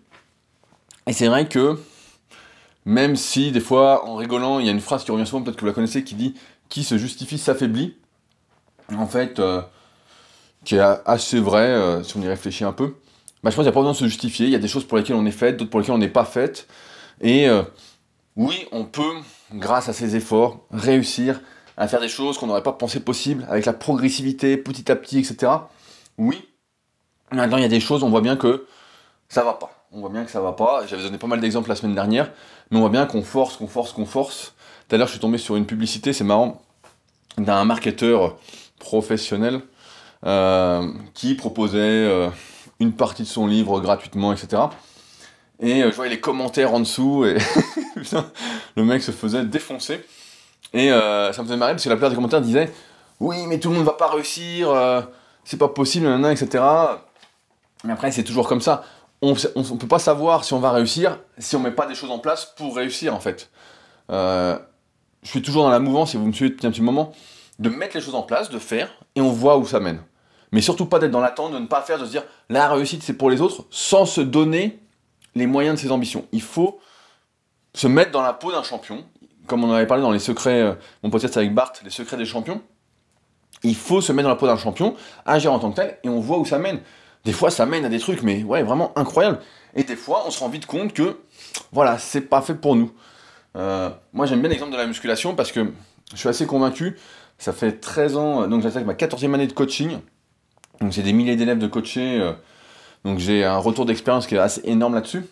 Et 1.08 1.14
c'est 1.14 1.28
vrai 1.28 1.48
que, 1.48 1.80
même 2.86 3.16
si 3.16 3.52
des 3.52 3.60
fois, 3.60 4.06
en 4.06 4.16
rigolant, 4.16 4.60
il 4.60 4.66
y 4.66 4.70
a 4.70 4.72
une 4.72 4.82
phrase 4.82 5.04
qui 5.04 5.12
revient 5.12 5.26
souvent, 5.26 5.44
peut-être 5.44 5.56
que 5.56 5.62
vous 5.62 5.68
la 5.68 5.74
connaissez, 5.74 6.04
qui 6.04 6.16
dit 6.16 6.36
Qui 6.70 6.84
se 6.84 6.98
justifie 6.98 7.38
s'affaiblit. 7.38 7.98
En 8.96 9.08
fait, 9.08 9.40
euh, 9.40 9.62
qui 10.64 10.76
est 10.76 10.80
assez 11.06 11.40
vrai, 11.40 11.68
euh, 11.68 12.04
si 12.04 12.18
on 12.18 12.22
y 12.22 12.28
réfléchit 12.28 12.64
un 12.64 12.72
peu. 12.72 12.96
Bah, 13.44 13.52
je 13.52 13.56
pense 13.56 13.56
qu'il 13.56 13.64
n'y 13.64 13.70
a 13.70 13.72
pas 13.72 13.80
besoin 13.82 13.94
de 13.94 13.98
se 13.98 14.06
justifier. 14.06 14.48
Il 14.48 14.52
y 14.52 14.56
a 14.56 14.60
des 14.60 14.68
choses 14.68 14.86
pour 14.86 14.98
lesquelles 14.98 15.16
on 15.16 15.26
est 15.26 15.32
fait, 15.32 15.54
d'autres 15.54 15.70
pour 15.70 15.80
lesquelles 15.80 15.96
on 15.96 16.00
n'est 16.00 16.08
pas 16.08 16.26
fait. 16.26 16.68
Et 17.22 17.48
oui, 18.36 18.68
on 18.72 18.84
peut, 18.84 19.14
grâce 19.54 19.88
à 19.88 19.94
ses 19.94 20.16
efforts, 20.16 20.66
réussir 20.72 21.40
à 21.78 21.88
faire 21.88 22.02
des 22.02 22.10
choses 22.10 22.38
qu'on 22.38 22.48
n'aurait 22.48 22.64
pas 22.64 22.74
pensé 22.74 23.00
possible, 23.00 23.46
avec 23.50 23.66
la 23.66 23.74
progressivité, 23.74 24.58
petit 24.58 24.92
à 24.92 24.96
petit, 24.96 25.20
etc. 25.20 25.52
Oui. 26.18 26.48
Maintenant, 27.32 27.58
il 27.58 27.64
y 27.64 27.66
a 27.66 27.70
des 27.70 27.80
choses, 27.80 28.04
on 28.04 28.10
voit 28.10 28.22
bien 28.22 28.36
que 28.36 28.66
ça 29.30 29.44
va 29.44 29.54
pas. 29.54 29.75
On 29.98 30.02
voit 30.02 30.10
bien 30.10 30.26
que 30.26 30.32
ça 30.32 30.42
va 30.42 30.52
pas. 30.52 30.86
J'avais 30.88 31.04
donné 31.04 31.18
pas 31.18 31.28
mal 31.28 31.40
d'exemples 31.40 31.70
la 31.70 31.76
semaine 31.76 31.96
dernière, 31.96 32.30
mais 32.70 32.78
on 32.78 32.82
voit 32.82 32.90
bien 32.90 33.06
qu'on 33.06 33.24
force, 33.24 33.56
qu'on 33.56 33.68
force, 33.68 33.94
qu'on 33.94 34.06
force. 34.06 34.54
Tout 34.90 34.96
à 34.96 34.98
l'heure, 34.98 35.08
je 35.08 35.14
suis 35.14 35.22
tombé 35.22 35.38
sur 35.38 35.56
une 35.56 35.66
publicité, 35.66 36.12
c'est 36.12 36.26
marrant, 36.26 36.62
d'un 37.38 37.64
marketeur 37.64 38.36
professionnel 38.78 39.62
euh, 40.26 40.86
qui 41.14 41.34
proposait 41.34 41.80
euh, 41.80 42.28
une 42.82 42.92
partie 42.92 43.24
de 43.24 43.28
son 43.30 43.48
livre 43.48 43.80
gratuitement, 43.80 44.34
etc. 44.34 44.64
Et 45.62 45.82
euh, 45.82 45.92
je 45.92 45.96
voyais 45.96 46.12
les 46.12 46.20
commentaires 46.20 46.74
en 46.74 46.82
dessous, 46.82 47.24
et 47.24 47.38
le 48.76 48.84
mec 48.84 49.02
se 49.02 49.12
faisait 49.12 49.46
défoncer. 49.46 50.06
Et 50.74 50.90
ça 50.90 51.32
me 51.38 51.44
faisait 51.46 51.56
marrer 51.56 51.72
parce 51.72 51.86
que 51.86 51.90
la 51.90 51.96
plupart 51.96 52.10
des 52.10 52.18
commentaires 52.18 52.42
disaient 52.42 52.70
Oui, 53.22 53.48
mais 53.48 53.60
tout 53.62 53.70
le 53.70 53.76
monde 53.76 53.86
va 53.86 53.94
pas 53.94 54.10
réussir, 54.10 54.68
c'est 55.46 55.56
pas 55.56 55.70
possible, 55.70 56.06
etc. 56.30 56.62
Mais 57.86 57.94
après, 57.94 58.12
c'est 58.12 58.26
toujours 58.26 58.50
comme 58.50 58.60
ça. 58.60 58.84
On 59.26 59.34
ne 59.34 59.78
peut 59.78 59.88
pas 59.88 60.00
savoir 60.00 60.44
si 60.44 60.54
on 60.54 60.60
va 60.60 60.72
réussir 60.72 61.20
si 61.40 61.56
on 61.56 61.60
met 61.60 61.72
pas 61.72 61.88
des 61.88 61.96
choses 61.96 62.12
en 62.12 62.20
place 62.20 62.54
pour 62.56 62.76
réussir, 62.76 63.16
en 63.16 63.20
fait. 63.20 63.50
Euh, 64.12 64.58
je 65.24 65.30
suis 65.30 65.42
toujours 65.42 65.64
dans 65.64 65.70
la 65.70 65.80
mouvance, 65.80 66.12
si 66.12 66.18
vous 66.18 66.26
me 66.26 66.32
suivez 66.32 66.52
depuis 66.52 66.68
un 66.68 66.72
petit 66.72 66.82
moment, 66.82 67.12
de 67.58 67.70
mettre 67.70 67.96
les 67.96 68.02
choses 68.02 68.16
en 68.16 68.22
place, 68.22 68.50
de 68.50 68.60
faire, 68.60 68.90
et 69.16 69.22
on 69.22 69.32
voit 69.32 69.58
où 69.58 69.66
ça 69.66 69.80
mène. 69.80 70.02
Mais 70.52 70.62
surtout 70.62 70.86
pas 70.86 71.00
d'être 71.00 71.12
dans 71.12 71.22
l'attente, 71.22 71.54
de 71.54 71.60
ne 71.60 71.66
pas 71.66 71.82
faire, 71.82 71.98
de 71.98 72.06
se 72.06 72.12
dire 72.12 72.24
la 72.50 72.70
réussite 72.70 73.02
c'est 73.04 73.14
pour 73.14 73.30
les 73.30 73.42
autres, 73.42 73.66
sans 73.72 74.06
se 74.06 74.22
donner 74.22 74.80
les 75.34 75.48
moyens 75.48 75.76
de 75.76 75.82
ses 75.82 75.92
ambitions. 75.92 76.26
Il 76.32 76.42
faut 76.42 76.80
se 77.74 77.88
mettre 77.88 78.12
dans 78.12 78.22
la 78.22 78.34
peau 78.34 78.52
d'un 78.52 78.64
champion, 78.64 79.04
comme 79.48 79.64
on 79.64 79.72
avait 79.72 79.88
parlé 79.88 80.04
dans 80.04 80.12
les 80.12 80.20
secrets, 80.20 80.62
euh, 80.62 80.74
mon 81.04 81.10
podcast 81.10 81.36
avec 81.38 81.54
Bart, 81.54 81.74
les 81.84 81.90
secrets 81.90 82.18
des 82.18 82.26
champions, 82.26 82.62
il 83.64 83.76
faut 83.76 84.02
se 84.02 84.12
mettre 84.12 84.28
dans 84.28 84.34
la 84.34 84.36
peau 84.36 84.48
d'un 84.48 84.58
champion, 84.58 84.96
agir 85.26 85.52
en 85.52 85.60
tant 85.60 85.72
que 85.72 85.78
tel, 85.78 85.98
et 86.04 86.10
on 86.10 86.20
voit 86.20 86.38
où 86.38 86.46
ça 86.46 86.60
mène. 86.60 86.80
Des 87.26 87.34
fois, 87.34 87.50
ça 87.50 87.66
mène 87.66 87.84
à 87.86 87.90
des 87.90 88.00
trucs, 88.00 88.22
mais 88.22 88.44
ouais, 88.44 88.64
vraiment 88.64 88.94
incroyables. 88.96 89.40
Et 89.76 89.84
des 89.84 89.96
fois, 89.96 90.24
on 90.28 90.32
se 90.32 90.40
rend 90.40 90.48
vite 90.48 90.68
compte 90.68 90.94
que, 90.94 91.20
voilà, 91.72 91.98
c'est 91.98 92.22
pas 92.22 92.42
fait 92.42 92.56
pour 92.56 92.76
nous. 92.76 92.92
Euh, 93.58 93.90
moi, 94.14 94.28
j'aime 94.28 94.42
bien 94.42 94.50
l'exemple 94.50 94.72
de 94.72 94.78
la 94.78 94.86
musculation 94.86 95.36
parce 95.36 95.52
que 95.52 95.74
je 96.14 96.18
suis 96.18 96.30
assez 96.30 96.46
convaincu. 96.46 96.98
Ça 97.40 97.52
fait 97.52 97.74
13 97.74 98.16
ans, 98.16 98.44
euh, 98.44 98.48
donc 98.48 98.62
j'attaque 98.62 98.86
ma 98.86 98.94
14e 98.94 99.34
année 99.34 99.48
de 99.48 99.54
coaching. 99.54 99.98
Donc, 100.80 100.94
c'est 100.94 101.02
des 101.02 101.14
milliers 101.14 101.36
d'élèves 101.36 101.58
de 101.58 101.68
coachés. 101.68 102.34
donc, 103.04 103.20
j'ai 103.20 103.44
un 103.44 103.58
retour 103.58 103.86
d'expérience 103.86 104.28
qui 104.28 104.36
est 104.36 104.40
assez 104.40 104.62
énorme 104.64 104.94
là-dessus. 104.94 105.26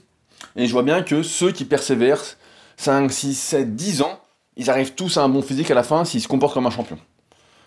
Et 0.55 0.65
je 0.65 0.71
vois 0.71 0.83
bien 0.83 1.03
que 1.03 1.21
ceux 1.21 1.51
qui 1.51 1.65
persévèrent, 1.65 2.23
5, 2.77 3.11
6, 3.11 3.35
7, 3.35 3.75
10 3.75 4.01
ans, 4.01 4.19
ils 4.55 4.69
arrivent 4.69 4.93
tous 4.95 5.17
à 5.17 5.23
un 5.23 5.29
bon 5.29 5.41
physique 5.41 5.69
à 5.69 5.75
la 5.75 5.83
fin 5.83 6.05
s'ils 6.05 6.21
se 6.21 6.27
comportent 6.27 6.53
comme 6.53 6.65
un 6.65 6.71
champion. 6.71 6.97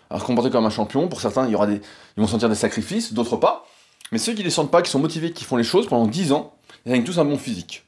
Alors 0.09 0.21
se 0.21 0.25
comporter 0.25 0.49
comme 0.49 0.65
un 0.65 0.69
champion, 0.69 1.07
pour 1.07 1.21
certains, 1.21 1.45
il 1.45 1.51
y 1.51 1.55
aura 1.55 1.67
des, 1.67 1.81
ils 2.17 2.21
vont 2.21 2.27
sentir 2.27 2.49
des 2.49 2.55
sacrifices, 2.55 3.13
d'autres 3.13 3.37
pas. 3.37 3.65
Mais 4.11 4.17
ceux 4.17 4.33
qui 4.33 4.43
ne 4.43 4.49
sentent 4.49 4.71
pas, 4.71 4.81
qui 4.81 4.89
sont 4.89 4.99
motivés, 4.99 5.31
qui 5.31 5.43
font 5.43 5.57
les 5.57 5.63
choses 5.63 5.87
pendant 5.87 6.07
10 6.07 6.31
ans, 6.31 6.53
ils 6.85 6.91
gagnent 6.91 7.03
tous 7.03 7.19
un 7.19 7.25
bon 7.25 7.37
physique. 7.37 7.83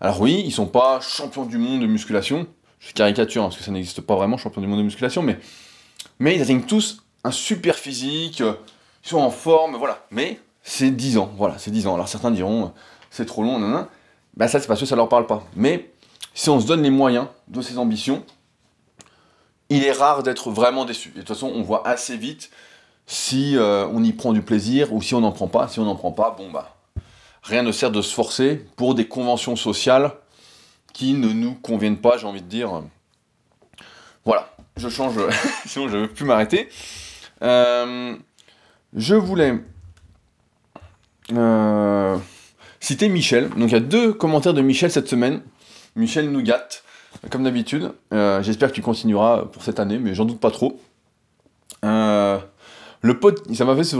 Alors 0.00 0.20
oui, 0.20 0.42
ils 0.44 0.52
sont 0.52 0.66
pas 0.66 1.00
champions 1.00 1.44
du 1.44 1.58
monde 1.58 1.80
de 1.80 1.86
musculation, 1.86 2.46
je 2.78 2.92
caricature 2.92 3.42
hein, 3.42 3.46
parce 3.46 3.58
que 3.58 3.64
ça 3.64 3.72
n'existe 3.72 4.00
pas 4.00 4.14
vraiment, 4.14 4.36
champion 4.36 4.60
du 4.60 4.66
monde 4.66 4.78
de 4.78 4.84
musculation, 4.84 5.22
mais, 5.22 5.38
mais 6.18 6.36
ils 6.36 6.42
atteignent 6.42 6.62
tous 6.62 7.02
un 7.24 7.32
super 7.32 7.74
physique, 7.74 8.40
ils 8.40 9.08
sont 9.08 9.18
en 9.18 9.30
forme, 9.30 9.76
voilà. 9.76 10.06
Mais 10.10 10.40
c'est 10.62 10.90
10 10.90 11.18
ans, 11.18 11.32
voilà, 11.36 11.58
c'est 11.58 11.70
10 11.70 11.88
ans. 11.88 11.94
Alors 11.94 12.08
certains 12.08 12.30
diront, 12.30 12.72
c'est 13.10 13.26
trop 13.26 13.42
long, 13.42 13.58
nan, 13.58 13.86
bah 14.36 14.46
ça 14.46 14.60
c'est 14.60 14.68
parce 14.68 14.80
que 14.80 14.86
ça 14.86 14.96
leur 14.96 15.08
parle 15.08 15.26
pas. 15.26 15.44
Mais 15.56 15.90
si 16.32 16.48
on 16.48 16.60
se 16.60 16.66
donne 16.66 16.82
les 16.82 16.90
moyens 16.90 17.26
de 17.48 17.60
ses 17.60 17.78
ambitions, 17.78 18.24
il 19.68 19.84
est 19.84 19.92
rare 19.92 20.22
d'être 20.22 20.50
vraiment 20.50 20.84
déçu. 20.84 21.10
De 21.10 21.18
toute 21.18 21.28
façon, 21.28 21.50
on 21.54 21.62
voit 21.62 21.86
assez 21.86 22.16
vite 22.16 22.50
si 23.08 23.56
euh, 23.56 23.88
on 23.88 24.04
y 24.04 24.12
prend 24.12 24.34
du 24.34 24.42
plaisir 24.42 24.92
ou 24.92 25.00
si 25.00 25.14
on 25.14 25.20
n'en 25.20 25.32
prend 25.32 25.48
pas. 25.48 25.66
Si 25.66 25.80
on 25.80 25.84
n'en 25.84 25.96
prend 25.96 26.12
pas, 26.12 26.36
bon 26.36 26.50
bah, 26.50 26.76
rien 27.42 27.62
ne 27.62 27.72
sert 27.72 27.90
de 27.90 28.02
se 28.02 28.14
forcer 28.14 28.66
pour 28.76 28.94
des 28.94 29.08
conventions 29.08 29.56
sociales 29.56 30.12
qui 30.92 31.14
ne 31.14 31.32
nous 31.32 31.54
conviennent 31.54 31.96
pas, 31.96 32.18
j'ai 32.18 32.26
envie 32.26 32.42
de 32.42 32.46
dire. 32.46 32.82
Voilà, 34.26 34.50
je 34.76 34.90
change, 34.90 35.14
sinon 35.66 35.88
je 35.88 35.96
ne 35.96 36.02
veux 36.02 36.08
plus 36.08 36.26
m'arrêter. 36.26 36.68
Euh, 37.40 38.14
je 38.94 39.14
voulais 39.14 39.54
euh, 41.32 42.18
citer 42.80 43.08
Michel. 43.08 43.48
Donc 43.48 43.70
il 43.70 43.72
y 43.72 43.76
a 43.76 43.80
deux 43.80 44.12
commentaires 44.12 44.54
de 44.54 44.60
Michel 44.60 44.90
cette 44.90 45.08
semaine. 45.08 45.40
Michel 45.96 46.30
Nougat, 46.30 46.68
comme 47.30 47.44
d'habitude. 47.44 47.90
J'espère 48.12 48.68
que 48.68 48.74
tu 48.74 48.82
continueras 48.82 49.46
pour 49.46 49.62
cette 49.62 49.80
année, 49.80 49.98
mais 49.98 50.14
j'en 50.14 50.26
doute 50.26 50.40
pas 50.40 50.50
trop. 50.50 50.78
Le. 53.00 53.18
Ça 53.54 53.64
m'a 53.64 53.76
fait. 53.76 53.96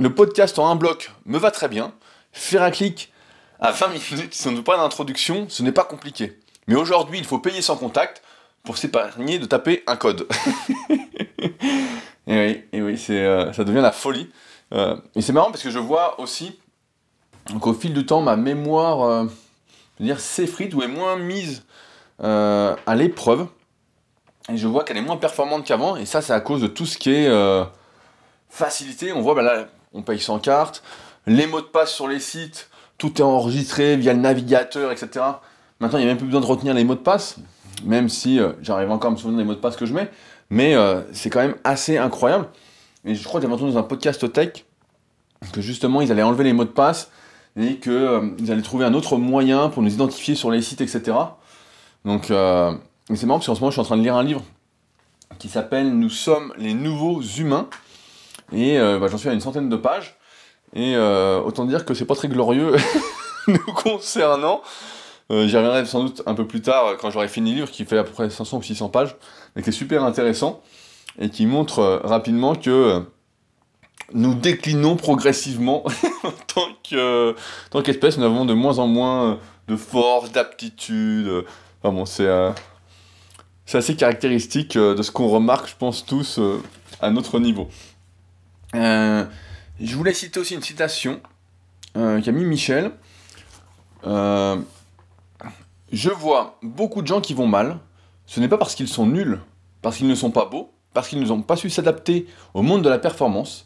Le 0.00 0.14
podcast 0.14 0.58
en 0.58 0.70
un 0.70 0.76
bloc 0.76 1.10
me 1.26 1.38
va 1.38 1.50
très 1.50 1.68
bien. 1.68 1.92
Faire 2.32 2.62
un 2.62 2.70
clic 2.70 3.12
à 3.58 3.72
20 3.72 3.88
minutes, 3.88 4.34
si 4.34 4.46
on 4.46 4.52
ne 4.52 4.60
pas 4.60 4.76
d'introduction, 4.76 5.46
ce 5.48 5.62
n'est 5.62 5.72
pas 5.72 5.84
compliqué. 5.84 6.38
Mais 6.68 6.76
aujourd'hui, 6.76 7.18
il 7.18 7.24
faut 7.24 7.38
payer 7.38 7.62
sans 7.62 7.76
contact 7.76 8.22
pour 8.62 8.78
s'épargner 8.78 9.38
de 9.38 9.46
taper 9.46 9.82
un 9.86 9.96
code. 9.96 10.28
et 12.28 12.62
oui, 12.74 13.04
euh, 13.10 13.52
ça 13.52 13.64
devient 13.64 13.80
la 13.80 13.90
folie. 13.90 14.30
Euh, 14.72 14.96
et 15.16 15.22
c'est 15.22 15.32
marrant 15.32 15.50
parce 15.50 15.62
que 15.62 15.70
je 15.70 15.78
vois 15.78 16.20
aussi 16.20 16.58
qu'au 17.60 17.72
fil 17.72 17.94
du 17.94 18.06
temps, 18.06 18.20
ma 18.20 18.36
mémoire 18.36 19.02
euh, 19.02 20.14
s'effrite 20.18 20.74
ou 20.74 20.82
est 20.82 20.88
moins 20.88 21.16
mise 21.16 21.64
à 22.20 22.94
l'épreuve. 22.94 23.46
Et 24.52 24.56
je 24.56 24.68
vois 24.68 24.84
qu'elle 24.84 24.96
est 24.96 25.02
moins 25.02 25.16
performante 25.16 25.64
qu'avant. 25.64 25.96
Et 25.96 26.06
ça, 26.06 26.22
c'est 26.22 26.32
à 26.32 26.40
cause 26.40 26.60
de 26.60 26.68
tout 26.68 26.86
ce 26.86 26.98
qui 26.98 27.10
est 27.10 27.28
facilité. 28.48 29.12
On 29.12 29.20
voit, 29.20 29.34
bah 29.34 29.42
là, 29.42 29.68
on 29.92 30.02
paye 30.02 30.20
sans 30.20 30.38
carte. 30.38 30.82
Les 31.26 31.46
mots 31.46 31.60
de 31.60 31.66
passe 31.66 31.92
sur 31.92 32.08
les 32.08 32.20
sites, 32.20 32.70
tout 32.96 33.18
est 33.18 33.24
enregistré 33.24 33.96
via 33.96 34.12
le 34.12 34.20
navigateur, 34.20 34.92
etc. 34.92 35.24
Maintenant, 35.80 35.98
il 35.98 36.02
n'y 36.02 36.06
a 36.06 36.10
même 36.10 36.18
plus 36.18 36.26
besoin 36.26 36.40
de 36.40 36.46
retenir 36.46 36.74
les 36.74 36.84
mots 36.84 36.94
de 36.94 37.00
passe 37.00 37.38
même 37.84 38.08
si 38.08 38.38
euh, 38.38 38.52
j'arrive 38.62 38.90
encore 38.90 39.10
à 39.10 39.12
me 39.12 39.16
souvenir 39.16 39.38
des 39.38 39.44
mots 39.44 39.54
de 39.54 39.60
passe 39.60 39.76
que 39.76 39.86
je 39.86 39.94
mets, 39.94 40.10
mais 40.50 40.74
euh, 40.74 41.00
c'est 41.12 41.30
quand 41.30 41.40
même 41.40 41.56
assez 41.64 41.98
incroyable. 41.98 42.48
Et 43.04 43.14
je 43.14 43.24
crois 43.24 43.40
que 43.40 43.42
j'avais 43.46 43.54
entendu 43.54 43.72
dans 43.72 43.78
un 43.78 43.84
podcast 43.84 44.32
tech 44.32 44.64
que 45.52 45.60
justement 45.60 46.00
ils 46.00 46.10
allaient 46.10 46.22
enlever 46.22 46.44
les 46.44 46.52
mots 46.52 46.64
de 46.64 46.70
passe 46.70 47.10
et 47.56 47.76
qu'ils 47.76 47.92
euh, 47.92 48.30
allaient 48.48 48.62
trouver 48.62 48.84
un 48.84 48.94
autre 48.94 49.16
moyen 49.16 49.68
pour 49.68 49.82
nous 49.82 49.92
identifier 49.92 50.34
sur 50.34 50.50
les 50.50 50.62
sites, 50.62 50.80
etc. 50.80 51.16
Donc 52.04 52.26
c'est 52.26 52.34
marrant 52.34 53.38
parce 53.38 53.46
qu'en 53.46 53.54
ce 53.54 53.60
moment 53.60 53.70
je 53.70 53.74
suis 53.74 53.80
en 53.80 53.84
train 53.84 53.96
de 53.96 54.02
lire 54.02 54.16
un 54.16 54.22
livre 54.22 54.42
qui 55.38 55.48
s'appelle 55.48 55.90
Nous 55.96 56.10
sommes 56.10 56.52
les 56.56 56.74
nouveaux 56.74 57.20
humains 57.22 57.68
et 58.52 58.78
bah, 58.78 59.08
j'en 59.08 59.18
suis 59.18 59.28
à 59.28 59.32
une 59.32 59.40
centaine 59.40 59.68
de 59.68 59.76
pages 59.76 60.16
et 60.74 60.96
autant 60.96 61.64
dire 61.64 61.84
que 61.84 61.94
c'est 61.94 62.04
pas 62.04 62.14
très 62.14 62.28
glorieux 62.28 62.74
nous 63.48 63.58
concernant 63.58 64.62
euh, 65.30 65.46
j'y 65.46 65.56
reviendrai 65.56 65.84
sans 65.84 66.04
doute 66.04 66.22
un 66.24 66.34
peu 66.34 66.46
plus 66.46 66.62
tard 66.62 66.86
euh, 66.86 66.96
quand 66.98 67.10
j'aurai 67.10 67.28
fini 67.28 67.50
le 67.50 67.56
livre 67.56 67.70
qui 67.70 67.84
fait 67.84 67.98
à 67.98 68.04
peu 68.04 68.12
près 68.12 68.30
500 68.30 68.58
ou 68.58 68.62
600 68.62 68.88
pages, 68.88 69.14
mais 69.54 69.62
qui 69.62 69.68
est 69.68 69.72
super 69.72 70.02
intéressant 70.02 70.62
et 71.18 71.28
qui 71.28 71.44
montre 71.44 71.80
euh, 71.80 71.98
rapidement 72.02 72.54
que 72.54 73.02
nous 74.14 74.34
déclinons 74.34 74.96
progressivement 74.96 75.84
en 76.24 76.32
tant 77.70 77.82
qu'espèce, 77.82 78.16
nous 78.16 78.24
avons 78.24 78.46
de 78.46 78.54
moins 78.54 78.78
en 78.78 78.86
moins 78.86 79.38
de 79.66 79.76
force, 79.76 80.32
d'aptitude. 80.32 81.44
Bon, 81.82 82.06
c'est 82.06 82.26
assez 83.74 83.96
caractéristique 83.96 84.78
de 84.78 85.02
ce 85.02 85.10
qu'on 85.10 85.28
remarque, 85.28 85.68
je 85.68 85.76
pense, 85.76 86.06
tous 86.06 86.40
à 87.02 87.10
notre 87.10 87.38
niveau. 87.38 87.68
Je 88.74 89.94
voulais 89.94 90.14
citer 90.14 90.40
aussi 90.40 90.54
une 90.54 90.62
citation 90.62 91.20
qu'a 91.94 92.32
mis 92.32 92.44
Michel. 92.44 92.90
Je 94.04 94.64
vois 96.10 96.58
beaucoup 96.62 97.02
de 97.02 97.06
gens 97.06 97.20
qui 97.20 97.34
vont 97.34 97.46
mal. 97.46 97.78
Ce 98.26 98.40
n'est 98.40 98.48
pas 98.48 98.58
parce 98.58 98.74
qu'ils 98.74 98.88
sont 98.88 99.06
nuls, 99.06 99.40
parce 99.80 99.96
qu'ils 99.96 100.08
ne 100.08 100.14
sont 100.14 100.30
pas 100.30 100.44
beaux, 100.44 100.74
parce 100.92 101.08
qu'ils 101.08 101.22
n'ont 101.22 101.40
pas 101.40 101.56
su 101.56 101.70
s'adapter 101.70 102.26
au 102.52 102.60
monde 102.60 102.82
de 102.82 102.90
la 102.90 102.98
performance, 102.98 103.64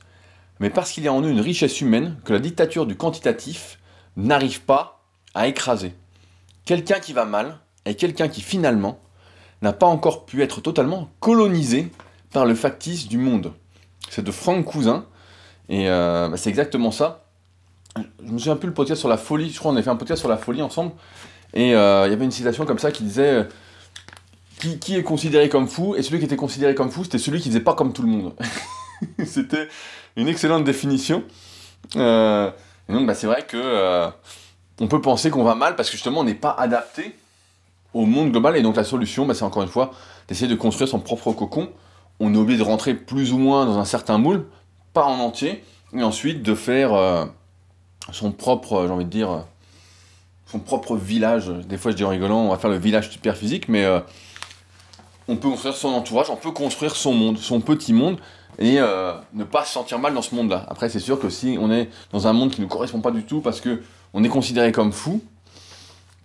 mais 0.61 0.71
parce 0.71 0.93
qu'il 0.93 1.03
y 1.03 1.09
a 1.09 1.13
en 1.13 1.23
eux 1.23 1.31
une 1.31 1.41
richesse 1.41 1.81
humaine 1.81 2.17
que 2.25 2.33
la 2.33 2.39
dictature 2.39 2.87
du 2.87 2.95
quantitatif 2.95 3.81
n'arrive 4.17 4.63
pas 4.63 5.03
à 5.35 5.49
écraser. 5.49 5.97
Quelqu'un 6.65 7.01
qui 7.01 7.13
va 7.13 7.25
mal 7.25 7.59
est 7.85 7.97
quelqu'un 7.97 8.29
qui 8.29 8.41
finalement 8.41 9.01
n'a 9.63 9.73
pas 9.73 9.87
encore 9.87 10.27
pu 10.27 10.43
être 10.43 10.61
totalement 10.61 11.11
colonisé 11.19 11.91
par 12.31 12.47
le 12.47 12.55
factice 12.55 13.09
du 13.09 13.19
monde. 13.19 13.53
C'est 14.11 14.23
de 14.23 14.31
Franck 14.31 14.65
Cousin, 14.65 15.07
et 15.69 15.89
euh, 15.89 16.29
bah, 16.29 16.37
c'est 16.37 16.51
exactement 16.51 16.91
ça. 16.91 17.25
Je 17.97 18.33
me 18.33 18.39
souviens 18.39 18.57
plus 18.57 18.69
le 18.69 18.75
podcast 18.75 19.01
sur 19.01 19.09
la 19.09 19.17
folie, 19.17 19.51
je 19.51 19.59
crois 19.59 19.73
qu'on 19.73 19.79
a 19.79 19.83
fait 19.83 19.91
un 19.91 19.97
podcast 19.97 20.21
sur 20.21 20.29
la 20.29 20.37
folie 20.37 20.63
ensemble, 20.63 20.93
et 21.55 21.75
euh, 21.75 22.07
il 22.07 22.11
y 22.11 22.13
avait 22.13 22.25
une 22.25 22.31
citation 22.31 22.65
comme 22.65 22.79
ça 22.79 22.91
qui 22.91 23.05
disait 23.05 23.31
euh, 23.31 23.45
qui, 24.81 24.97
est 24.97 25.03
considéré 25.03 25.49
comme 25.49 25.67
fou? 25.67 25.95
Et 25.97 26.03
celui 26.03 26.19
qui 26.19 26.25
était 26.25 26.37
considéré 26.37 26.75
comme 26.75 26.91
fou, 26.91 27.05
c'était 27.05 27.19
celui 27.19 27.41
qui 27.41 27.49
faisait 27.49 27.61
pas 27.61 27.75
comme 27.75 27.93
tout 27.93 28.03
le 28.03 28.09
monde. 28.09 28.35
c'était 29.27 29.69
une 30.17 30.29
excellente 30.29 30.65
définition. 30.65 31.25
Et 31.95 32.93
donc, 32.93 33.07
bah, 33.07 33.15
c'est 33.15 33.27
vrai 33.27 33.45
que 33.47 34.11
on 34.81 34.89
peut 34.89 35.01
penser 35.01 35.31
qu'on 35.31 35.45
va 35.45 35.55
mal 35.55 35.77
parce 35.77 35.89
que 35.91 35.97
justement, 35.97 36.21
on 36.21 36.25
n'est 36.25 36.35
pas 36.35 36.53
adapté 36.53 37.17
au 37.95 38.07
monde 38.07 38.31
global. 38.31 38.57
Et 38.57 38.63
donc, 38.63 38.77
la 38.77 38.85
solution, 38.85 39.27
bah, 39.27 39.35
c'est 39.35 39.45
encore 39.45 39.63
une 39.63 39.69
fois 39.69 39.93
d'essayer 40.29 40.49
de 40.49 40.55
construire 40.55 40.89
son 40.89 41.01
propre 41.01 41.33
cocon. 41.33 41.71
On 42.21 42.35
est 42.35 42.39
obligé 42.39 42.59
de 42.59 42.65
rentrer 42.65 42.95
plus 42.95 43.33
ou 43.33 43.39
moins 43.39 43.67
dans 43.67 43.79
un 43.79 43.85
certain 43.85 44.19
moule, 44.19 44.47
pas 44.93 45.05
en 45.05 45.19
entier, 45.19 45.65
et 45.93 46.03
ensuite 46.03 46.43
de 46.43 46.55
faire 46.55 47.29
son 48.13 48.33
propre, 48.33 48.85
j'ai 48.87 48.93
envie 48.93 49.05
de 49.05 49.11
dire, 49.11 49.45
son 50.53 50.59
propre 50.59 50.97
village. 50.97 51.49
Des 51.49 51.79
fois, 51.79 51.91
je 51.91 51.97
dis 51.97 52.05
en 52.05 52.11
rigolant, 52.11 52.41
on 52.41 52.51
va 52.51 52.59
faire 52.59 52.71
le 52.71 52.77
village 52.77 53.09
super 53.11 53.37
physique, 53.37 53.69
mais 53.69 53.85
euh, 53.85 54.01
on 55.27 55.37
peut 55.37 55.49
construire 55.49 55.75
son 55.75 55.89
entourage, 55.89 56.29
on 56.29 56.37
peut 56.37 56.51
construire 56.51 56.95
son 56.95 57.15
monde, 57.15 57.39
son 57.39 57.61
petit 57.61 57.95
monde, 57.95 58.19
et 58.59 58.79
euh, 58.79 59.15
ne 59.33 59.45
pas 59.45 59.65
se 59.65 59.73
sentir 59.73 59.99
mal 59.99 60.13
dans 60.13 60.21
ce 60.21 60.35
monde-là. 60.35 60.67
Après, 60.69 60.91
c'est 60.91 61.01
sûr 61.01 61.19
que 61.19 61.31
si 61.31 61.57
on 61.59 61.71
est 61.71 61.89
dans 62.13 62.27
un 62.27 62.35
monde 62.35 62.51
qui 62.51 62.61
ne 62.61 62.67
correspond 62.67 63.01
pas 63.01 63.11
du 63.11 63.25
tout 63.25 63.41
parce 63.41 63.61
que 63.61 63.83
on 64.13 64.23
est 64.25 64.29
considéré 64.29 64.73
comme 64.73 64.93
fou, 64.93 65.23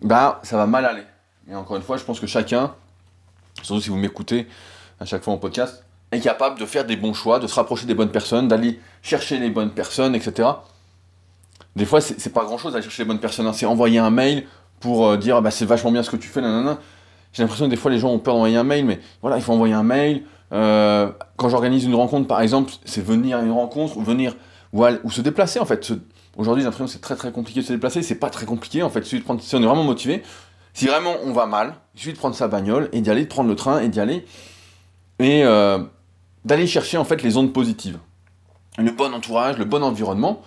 bah 0.01 0.41
ça 0.44 0.58
va 0.58 0.67
mal 0.67 0.86
aller. 0.86 1.03
Et 1.50 1.56
encore 1.56 1.77
une 1.77 1.84
fois, 1.84 1.96
je 1.96 2.03
pense 2.03 2.20
que 2.20 2.27
chacun, 2.27 2.74
surtout 3.62 3.82
si 3.82 3.89
vous 3.89 3.96
m'écoutez 3.96 4.46
à 5.00 5.06
chaque 5.06 5.24
fois 5.24 5.34
en 5.34 5.38
podcast, 5.38 5.84
est 6.12 6.20
capable 6.20 6.60
de 6.60 6.66
faire 6.66 6.86
des 6.86 6.96
bons 6.96 7.13
choix, 7.13 7.39
de 7.39 7.48
se 7.48 7.56
rapprocher 7.56 7.86
des 7.86 7.94
bonnes 7.94 8.12
personnes, 8.12 8.48
d'aller 8.48 8.80
chercher 9.01 9.39
les 9.39 9.50
bonnes 9.50 9.72
personnes, 9.72 10.16
etc. 10.16 10.50
Des 11.75 11.86
fois, 11.86 12.01
c'est 12.01 12.34
pas 12.34 12.44
grand 12.44 12.58
chose 12.58 12.75
à 12.75 12.82
chercher 12.82 13.04
les 13.04 13.08
bonnes 13.08 13.20
personnes. 13.20 13.46
Hein. 13.46 13.54
C'est 13.54 13.66
envoyer 13.66 14.00
un 14.00 14.10
mail 14.10 14.46
pour 14.80 15.08
euh, 15.08 15.18
dire 15.18 15.42
bah, 15.42 15.51
c'est 15.51 15.66
vachement 15.66 15.92
bien 15.92 16.04
ce 16.04 16.10
que 16.10 16.16
tu 16.16 16.27
fais, 16.27 16.42
nanana. 16.42 16.80
J'ai 17.34 17.44
l'impression 17.44 17.66
que 17.66 17.70
des 17.70 17.77
fois 17.77 17.92
les 17.92 18.00
gens 18.00 18.10
ont 18.10 18.20
peur 18.20 18.34
d'envoyer 18.34 18.58
un 18.58 18.63
mail, 18.63 18.86
mais 18.86 19.00
voilà, 19.22 19.38
il 19.38 19.44
faut 19.44 19.54
envoyer 19.54 19.74
un 19.74 19.84
mail. 19.84 20.24
Euh, 20.54 21.12
quand 21.36 21.50
j'organise 21.50 21.84
une 21.84 21.94
rencontre, 21.94 22.27
par 22.27 22.42
exemple, 22.42 22.72
c'est 22.86 23.04
venir 23.04 23.38
à 23.38 23.42
une 23.42 23.51
rencontre 23.51 23.98
ou 23.98 24.01
venir 24.01 24.36
ou, 24.74 25.12
se 25.12 25.22
déplacer 25.22 25.60
en 25.60 25.66
fait. 25.66 25.92
Aujourd'hui, 26.38 26.62
j'ai 26.62 26.66
l'impression 26.66 26.86
que 26.86 26.92
c'est 26.92 27.01
très 27.01 27.16
très 27.16 27.32
compliqué 27.32 27.62
de 27.62 27.66
se 27.66 27.74
déplacer. 27.74 28.01
C'est 28.01 28.16
pas 28.16 28.30
très 28.30 28.46
compliqué 28.46 28.82
en 28.82 28.89
fait. 28.89 29.06
si 29.06 29.22
on 29.27 29.62
est 29.62 29.66
vraiment 29.66 29.84
motivé, 29.84 30.24
si 30.74 30.88
vraiment 30.88 31.16
on 31.25 31.34
va 31.34 31.46
mal, 31.46 31.75
il 31.96 32.00
suffit 32.00 32.13
de 32.13 32.18
prendre 32.18 32.36
sa 32.36 32.48
bagnole 32.48 32.89
et 32.92 33.01
d'y 33.01 33.10
aller, 33.10 33.24
de 33.24 33.30
prendre 33.30 33.50
le 33.50 33.56
train 33.56 33.82
et 33.82 33.89
d'y 33.89 34.00
aller 34.00 34.25
et 35.19 35.43
euh, 35.43 35.79
d'aller 36.45 36.67
chercher 36.67 36.97
en 36.97 37.05
fait 37.05 37.24
les 37.24 37.38
ondes 37.38 37.53
positives, 37.53 38.00
le 38.77 38.91
bon 38.91 39.13
entourage, 39.13 39.57
le 39.57 39.65
bon 39.65 39.83
environnement 39.83 40.41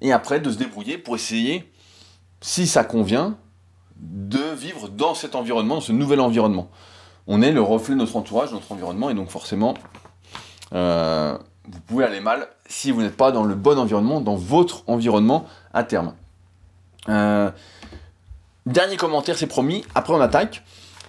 et 0.00 0.12
après 0.12 0.40
de 0.40 0.50
se 0.50 0.58
débrouiller 0.58 0.98
pour 0.98 1.14
essayer, 1.16 1.70
si 2.40 2.66
ça 2.66 2.84
convient, 2.84 3.36
de 3.96 4.54
vivre 4.54 4.88
dans 4.88 5.14
cet 5.14 5.34
environnement, 5.34 5.76
dans 5.76 5.80
ce 5.80 5.92
nouvel 5.92 6.20
environnement. 6.20 6.68
On 7.26 7.40
est 7.40 7.52
le 7.52 7.62
reflet 7.62 7.94
de 7.94 8.00
notre 8.00 8.16
entourage, 8.16 8.50
de 8.50 8.54
notre 8.54 8.70
environnement, 8.72 9.08
et 9.08 9.14
donc 9.14 9.30
forcément, 9.30 9.74
euh, 10.74 11.38
vous 11.68 11.80
pouvez 11.80 12.04
aller 12.04 12.20
mal 12.20 12.48
si 12.66 12.90
vous 12.90 13.00
n'êtes 13.00 13.16
pas 13.16 13.32
dans 13.32 13.44
le 13.44 13.54
bon 13.54 13.78
environnement, 13.78 14.20
dans 14.20 14.34
votre 14.34 14.82
environnement 14.88 15.46
à 15.72 15.84
terme. 15.84 16.14
Euh, 17.08 17.50
dernier 18.66 18.96
commentaire, 18.96 19.38
c'est 19.38 19.46
promis, 19.46 19.84
après 19.94 20.12
on 20.12 20.20
attaque. 20.20 20.62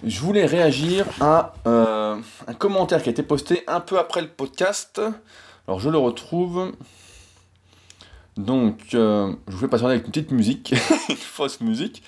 Je 0.04 0.20
voulais 0.20 0.44
réagir 0.44 1.06
à 1.20 1.54
euh, 1.66 2.16
un 2.46 2.54
commentaire 2.54 3.02
qui 3.02 3.08
a 3.08 3.12
été 3.12 3.22
posté 3.22 3.62
un 3.66 3.80
peu 3.80 3.98
après 3.98 4.20
le 4.20 4.28
podcast. 4.28 5.00
Alors 5.66 5.80
je 5.80 5.88
le 5.88 5.96
retrouve. 5.96 6.72
Donc, 8.36 8.78
euh, 8.92 9.32
je 9.48 9.52
vous 9.52 9.58
fais 9.58 9.68
patienter 9.68 9.94
avec 9.94 10.04
une 10.04 10.12
petite 10.12 10.30
musique, 10.32 10.74
une 11.08 11.16
fausse 11.16 11.62
musique. 11.62 12.02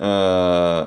Euh, 0.00 0.86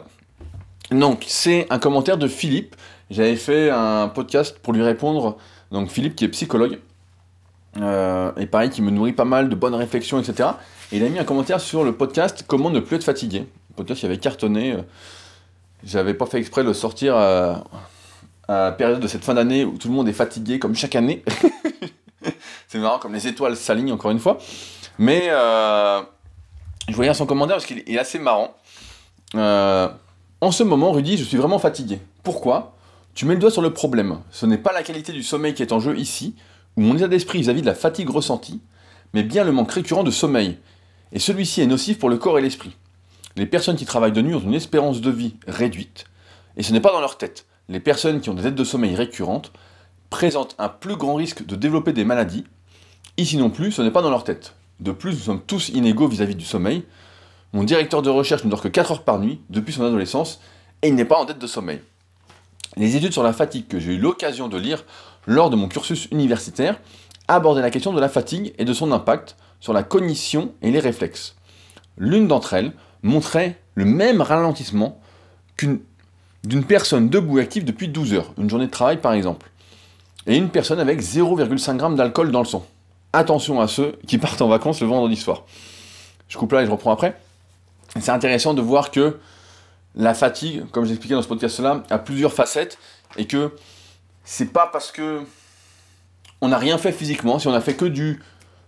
donc, 0.91 1.25
c'est 1.27 1.67
un 1.69 1.79
commentaire 1.79 2.17
de 2.17 2.29
Philippe. 2.29 2.77
J'avais 3.09 3.35
fait 3.35 3.69
un 3.69 4.07
podcast 4.07 4.57
pour 4.59 4.71
lui 4.71 4.83
répondre. 4.83 5.37
Donc, 5.71 5.89
Philippe 5.89 6.15
qui 6.15 6.23
est 6.23 6.29
psychologue. 6.29 6.79
et 7.75 8.45
pareil, 8.45 8.69
qui 8.69 8.81
me 8.81 8.91
nourrit 8.91 9.11
pas 9.11 9.25
mal 9.25 9.49
de 9.49 9.55
bonnes 9.55 9.75
réflexions, 9.75 10.17
etc. 10.17 10.51
Et 10.93 10.97
il 10.97 11.03
a 11.03 11.09
mis 11.09 11.19
un 11.19 11.25
commentaire 11.25 11.59
sur 11.59 11.83
le 11.83 11.91
podcast 11.91 12.45
Comment 12.47 12.69
ne 12.69 12.79
plus 12.79 12.95
être 12.95 13.03
fatigué. 13.03 13.39
Le 13.71 13.75
podcast 13.75 13.99
qui 13.99 14.05
avait 14.05 14.17
cartonné. 14.17 14.77
J'avais 15.83 16.13
pas 16.13 16.25
fait 16.25 16.37
exprès 16.37 16.63
de 16.63 16.67
le 16.67 16.73
sortir 16.73 17.15
à, 17.15 17.63
la 18.47 18.71
période 18.71 18.99
de 18.99 19.07
cette 19.07 19.23
fin 19.23 19.33
d'année 19.33 19.65
où 19.65 19.77
tout 19.77 19.87
le 19.87 19.93
monde 19.93 20.07
est 20.07 20.13
fatigué, 20.13 20.59
comme 20.59 20.75
chaque 20.75 20.95
année. 20.95 21.23
c'est 22.67 22.79
marrant, 22.79 22.99
comme 22.99 23.13
les 23.13 23.27
étoiles 23.27 23.55
s'alignent 23.55 23.93
encore 23.93 24.11
une 24.11 24.19
fois. 24.19 24.37
Mais 24.97 25.29
euh, 25.29 26.01
je 26.89 26.95
voyais 26.95 27.13
son 27.13 27.25
commentaire 27.25 27.55
parce 27.55 27.65
qu'il 27.65 27.79
est 27.87 27.97
assez 27.97 28.19
marrant. 28.19 28.55
Euh, 29.35 29.87
en 30.41 30.51
ce 30.51 30.63
moment, 30.63 30.91
Rudy, 30.91 31.17
je 31.17 31.23
suis 31.23 31.37
vraiment 31.37 31.59
fatigué. 31.59 31.99
Pourquoi? 32.23 32.75
Tu 33.13 33.25
mets 33.25 33.33
le 33.33 33.39
doigt 33.39 33.51
sur 33.51 33.61
le 33.61 33.73
problème. 33.73 34.19
Ce 34.31 34.45
n'est 34.45 34.57
pas 34.57 34.73
la 34.73 34.83
qualité 34.83 35.11
du 35.11 35.23
sommeil 35.23 35.53
qui 35.53 35.61
est 35.61 35.71
en 35.71 35.79
jeu 35.79 35.97
ici, 35.97 36.35
ou 36.77 36.81
mon 36.81 36.95
état 36.95 37.07
d'esprit 37.07 37.39
vis-à-vis 37.39 37.61
de 37.61 37.67
la 37.67 37.75
fatigue 37.75 38.09
ressentie, 38.09 38.61
mais 39.13 39.23
bien 39.23 39.43
le 39.43 39.51
manque 39.51 39.71
récurrent 39.71 40.03
de 40.03 40.11
sommeil. 40.11 40.57
Et 41.11 41.19
celui-ci 41.19 41.61
est 41.61 41.67
nocif 41.67 41.99
pour 41.99 42.09
le 42.09 42.17
corps 42.17 42.39
et 42.39 42.41
l'esprit. 42.41 42.75
Les 43.35 43.45
personnes 43.45 43.75
qui 43.75 43.85
travaillent 43.85 44.11
de 44.11 44.21
nuit 44.21 44.35
ont 44.35 44.41
une 44.41 44.53
espérance 44.53 45.01
de 45.01 45.09
vie 45.09 45.35
réduite, 45.47 46.05
et 46.57 46.63
ce 46.63 46.73
n'est 46.73 46.81
pas 46.81 46.91
dans 46.91 46.99
leur 46.99 47.17
tête. 47.17 47.45
Les 47.69 47.79
personnes 47.79 48.19
qui 48.19 48.29
ont 48.29 48.33
des 48.33 48.47
aides 48.47 48.55
de 48.55 48.63
sommeil 48.63 48.95
récurrentes 48.95 49.51
présentent 50.09 50.55
un 50.59 50.67
plus 50.67 50.97
grand 50.97 51.15
risque 51.15 51.45
de 51.45 51.55
développer 51.55 51.93
des 51.93 52.03
maladies. 52.03 52.45
Ici 53.17 53.37
non 53.37 53.49
plus, 53.49 53.71
ce 53.71 53.81
n'est 53.81 53.91
pas 53.91 54.01
dans 54.01 54.09
leur 54.09 54.23
tête. 54.23 54.55
De 54.79 54.91
plus, 54.91 55.13
nous 55.13 55.19
sommes 55.19 55.41
tous 55.41 55.69
inégaux 55.69 56.07
vis-à-vis 56.07 56.35
du 56.35 56.43
sommeil. 56.43 56.83
Mon 57.53 57.63
directeur 57.63 58.01
de 58.01 58.09
recherche 58.09 58.43
ne 58.43 58.49
dort 58.49 58.61
que 58.61 58.67
4 58.67 58.91
heures 58.91 59.03
par 59.03 59.19
nuit 59.19 59.41
depuis 59.49 59.73
son 59.73 59.83
adolescence 59.83 60.41
et 60.81 60.87
il 60.87 60.95
n'est 60.95 61.05
pas 61.05 61.17
en 61.17 61.25
dette 61.25 61.39
de 61.39 61.47
sommeil. 61.47 61.81
Les 62.77 62.95
études 62.95 63.13
sur 63.13 63.23
la 63.23 63.33
fatigue 63.33 63.67
que 63.67 63.79
j'ai 63.79 63.93
eu 63.93 63.97
l'occasion 63.97 64.47
de 64.47 64.57
lire 64.57 64.85
lors 65.27 65.49
de 65.49 65.55
mon 65.55 65.67
cursus 65.67 66.07
universitaire 66.11 66.79
abordaient 67.27 67.61
la 67.61 67.69
question 67.69 67.93
de 67.93 67.99
la 67.99 68.09
fatigue 68.09 68.53
et 68.57 68.65
de 68.65 68.73
son 68.73 68.91
impact 68.91 69.35
sur 69.59 69.73
la 69.73 69.83
cognition 69.83 70.53
et 70.61 70.71
les 70.71 70.79
réflexes. 70.79 71.35
L'une 71.97 72.27
d'entre 72.27 72.53
elles 72.53 72.73
montrait 73.03 73.59
le 73.75 73.85
même 73.85 74.21
ralentissement 74.21 74.99
d'une 75.57 76.63
personne 76.63 77.09
debout 77.09 77.39
et 77.39 77.41
active 77.41 77.65
depuis 77.65 77.87
12 77.87 78.13
heures, 78.13 78.33
une 78.37 78.49
journée 78.49 78.65
de 78.65 78.71
travail 78.71 78.97
par 78.97 79.13
exemple, 79.13 79.49
et 80.27 80.35
une 80.35 80.49
personne 80.49 80.79
avec 80.79 81.01
0,5 81.01 81.89
g 81.89 81.95
d'alcool 81.95 82.31
dans 82.31 82.39
le 82.39 82.45
sang. 82.45 82.65
Attention 83.13 83.59
à 83.61 83.67
ceux 83.67 83.97
qui 84.07 84.17
partent 84.17 84.41
en 84.41 84.47
vacances 84.47 84.81
le 84.81 84.87
vendredi 84.87 85.15
soir. 85.15 85.45
Je 86.27 86.37
coupe 86.37 86.51
là 86.53 86.63
et 86.63 86.65
je 86.65 86.71
reprends 86.71 86.91
après. 86.91 87.19
C'est 87.99 88.11
intéressant 88.11 88.53
de 88.53 88.61
voir 88.61 88.89
que 88.91 89.19
la 89.95 90.13
fatigue, 90.13 90.63
comme 90.71 90.85
j'expliquais 90.85 91.15
dans 91.15 91.21
ce 91.21 91.27
podcast-là, 91.27 91.83
a 91.89 91.99
plusieurs 91.99 92.33
facettes 92.33 92.77
et 93.17 93.25
que 93.25 93.53
c'est 94.23 94.53
pas 94.53 94.67
parce 94.67 94.91
que 94.91 95.21
on 96.39 96.47
n'a 96.47 96.57
rien 96.57 96.77
fait 96.77 96.91
physiquement, 96.91 97.37
si 97.37 97.47
on 97.47 97.53
a 97.53 97.61
fait 97.61 97.75
que 97.75 97.85
du, 97.85 98.23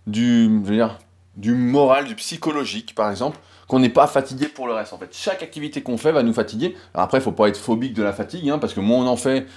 du, 0.05 0.43
je 0.63 0.69
veux 0.69 0.75
dire, 0.75 0.99
du 1.37 1.55
moral, 1.55 2.05
du 2.05 2.15
psychologique 2.15 2.93
par 2.93 3.09
exemple, 3.09 3.39
qu'on 3.73 3.79
n'est 3.79 3.89
pas 3.89 4.05
fatigué 4.05 4.49
pour 4.49 4.67
le 4.67 4.73
reste. 4.73 4.93
En 4.93 4.99
fait, 4.99 5.09
chaque 5.13 5.41
activité 5.41 5.81
qu'on 5.81 5.97
fait 5.97 6.11
va 6.11 6.21
nous 6.21 6.31
fatiguer. 6.31 6.77
Après, 6.93 7.17
il 7.17 7.21
faut 7.21 7.31
pas 7.31 7.47
être 7.47 7.57
phobique 7.57 7.95
de 7.95 8.03
la 8.03 8.13
fatigue, 8.13 8.47
hein, 8.47 8.59
parce 8.59 8.75
que 8.75 8.79
moins 8.79 9.03
on 9.03 9.07
en 9.07 9.15
fait 9.17 9.47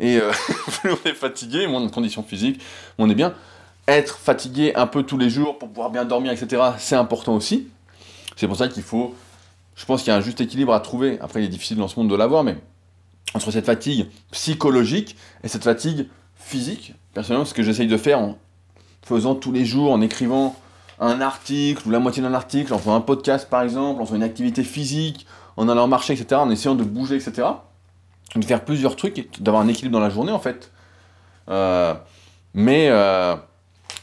et 0.00 0.16
euh, 0.16 0.32
plus 0.80 0.92
on 0.92 0.98
est 1.06 1.12
fatigué, 1.12 1.66
moins 1.66 1.80
notre 1.80 1.92
condition 1.92 2.22
physique, 2.22 2.62
on 2.96 3.10
est 3.10 3.14
bien. 3.14 3.34
Être 3.86 4.16
fatigué 4.16 4.72
un 4.74 4.86
peu 4.86 5.02
tous 5.02 5.18
les 5.18 5.28
jours 5.28 5.58
pour 5.58 5.68
pouvoir 5.68 5.90
bien 5.90 6.06
dormir, 6.06 6.32
etc., 6.32 6.62
c'est 6.78 6.96
important 6.96 7.36
aussi. 7.36 7.68
C'est 8.36 8.48
pour 8.48 8.56
ça 8.56 8.68
qu'il 8.68 8.82
faut, 8.82 9.14
je 9.76 9.84
pense 9.84 10.02
qu'il 10.02 10.12
y 10.12 10.14
a 10.14 10.16
un 10.16 10.22
juste 10.22 10.40
équilibre 10.40 10.72
à 10.72 10.80
trouver. 10.80 11.18
Après, 11.20 11.42
il 11.42 11.44
est 11.44 11.50
difficile 11.50 11.76
dans 11.76 11.88
ce 11.88 12.00
monde 12.00 12.08
de 12.08 12.16
l'avoir, 12.16 12.44
mais 12.44 12.56
entre 13.34 13.50
cette 13.50 13.66
fatigue 13.66 14.06
psychologique 14.30 15.14
et 15.44 15.48
cette 15.48 15.64
fatigue 15.64 16.08
physique, 16.36 16.94
personnellement, 17.12 17.44
ce 17.44 17.52
que 17.52 17.62
j'essaye 17.62 17.86
de 17.86 17.98
faire 17.98 18.18
en 18.18 18.38
faisant 19.02 19.34
tous 19.34 19.52
les 19.52 19.66
jours, 19.66 19.92
en 19.92 20.00
écrivant 20.00 20.56
un 21.00 21.20
article 21.20 21.86
ou 21.86 21.90
la 21.90 21.98
moitié 21.98 22.22
d'un 22.22 22.34
article, 22.34 22.74
en 22.74 22.78
faisant 22.78 22.94
un 22.94 23.00
podcast 23.00 23.48
par 23.48 23.62
exemple, 23.62 24.02
en 24.02 24.04
faisant 24.04 24.16
une 24.16 24.22
activité 24.22 24.64
physique, 24.64 25.26
en 25.56 25.68
allant 25.68 25.88
marcher, 25.88 26.12
etc., 26.14 26.40
en 26.40 26.50
essayant 26.50 26.74
de 26.74 26.84
bouger, 26.84 27.16
etc., 27.16 27.48
de 28.36 28.44
faire 28.44 28.64
plusieurs 28.64 28.96
trucs, 28.96 29.40
d'avoir 29.40 29.62
un 29.62 29.68
équilibre 29.68 29.92
dans 29.98 30.04
la 30.04 30.10
journée 30.10 30.32
en 30.32 30.38
fait. 30.38 30.70
Euh, 31.48 31.94
mais 32.54 32.88
euh, 32.90 33.34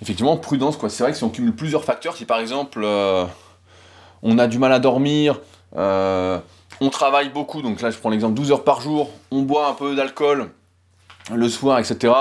effectivement, 0.01 0.35
prudence 0.37 0.77
quoi. 0.77 0.89
C'est 0.89 1.03
vrai 1.03 1.11
que 1.11 1.17
si 1.17 1.23
on 1.23 1.29
cumule 1.29 1.55
plusieurs 1.55 1.83
facteurs, 1.83 2.15
si 2.15 2.25
par 2.25 2.39
exemple 2.39 2.81
euh, 2.83 3.25
on 4.23 4.39
a 4.39 4.47
du 4.47 4.57
mal 4.57 4.73
à 4.73 4.79
dormir, 4.79 5.39
on 5.75 6.89
travaille 6.89 7.29
beaucoup, 7.29 7.61
donc 7.61 7.81
là 7.81 7.91
je 7.91 7.97
prends 7.97 8.09
l'exemple 8.09 8.33
12 8.33 8.51
heures 8.51 8.63
par 8.63 8.81
jour, 8.81 9.11
on 9.31 9.41
boit 9.41 9.69
un 9.69 9.73
peu 9.73 9.95
d'alcool 9.95 10.49
le 11.33 11.49
soir, 11.49 11.79
etc. 11.79 12.13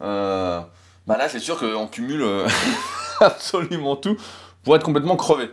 bah 0.00 0.68
là 1.06 1.28
c'est 1.28 1.38
sûr 1.38 1.58
qu'on 1.58 1.86
cumule 1.86 2.24
absolument 3.20 3.96
tout 3.96 4.16
pour 4.62 4.76
être 4.76 4.84
complètement 4.84 5.16
crevé. 5.16 5.50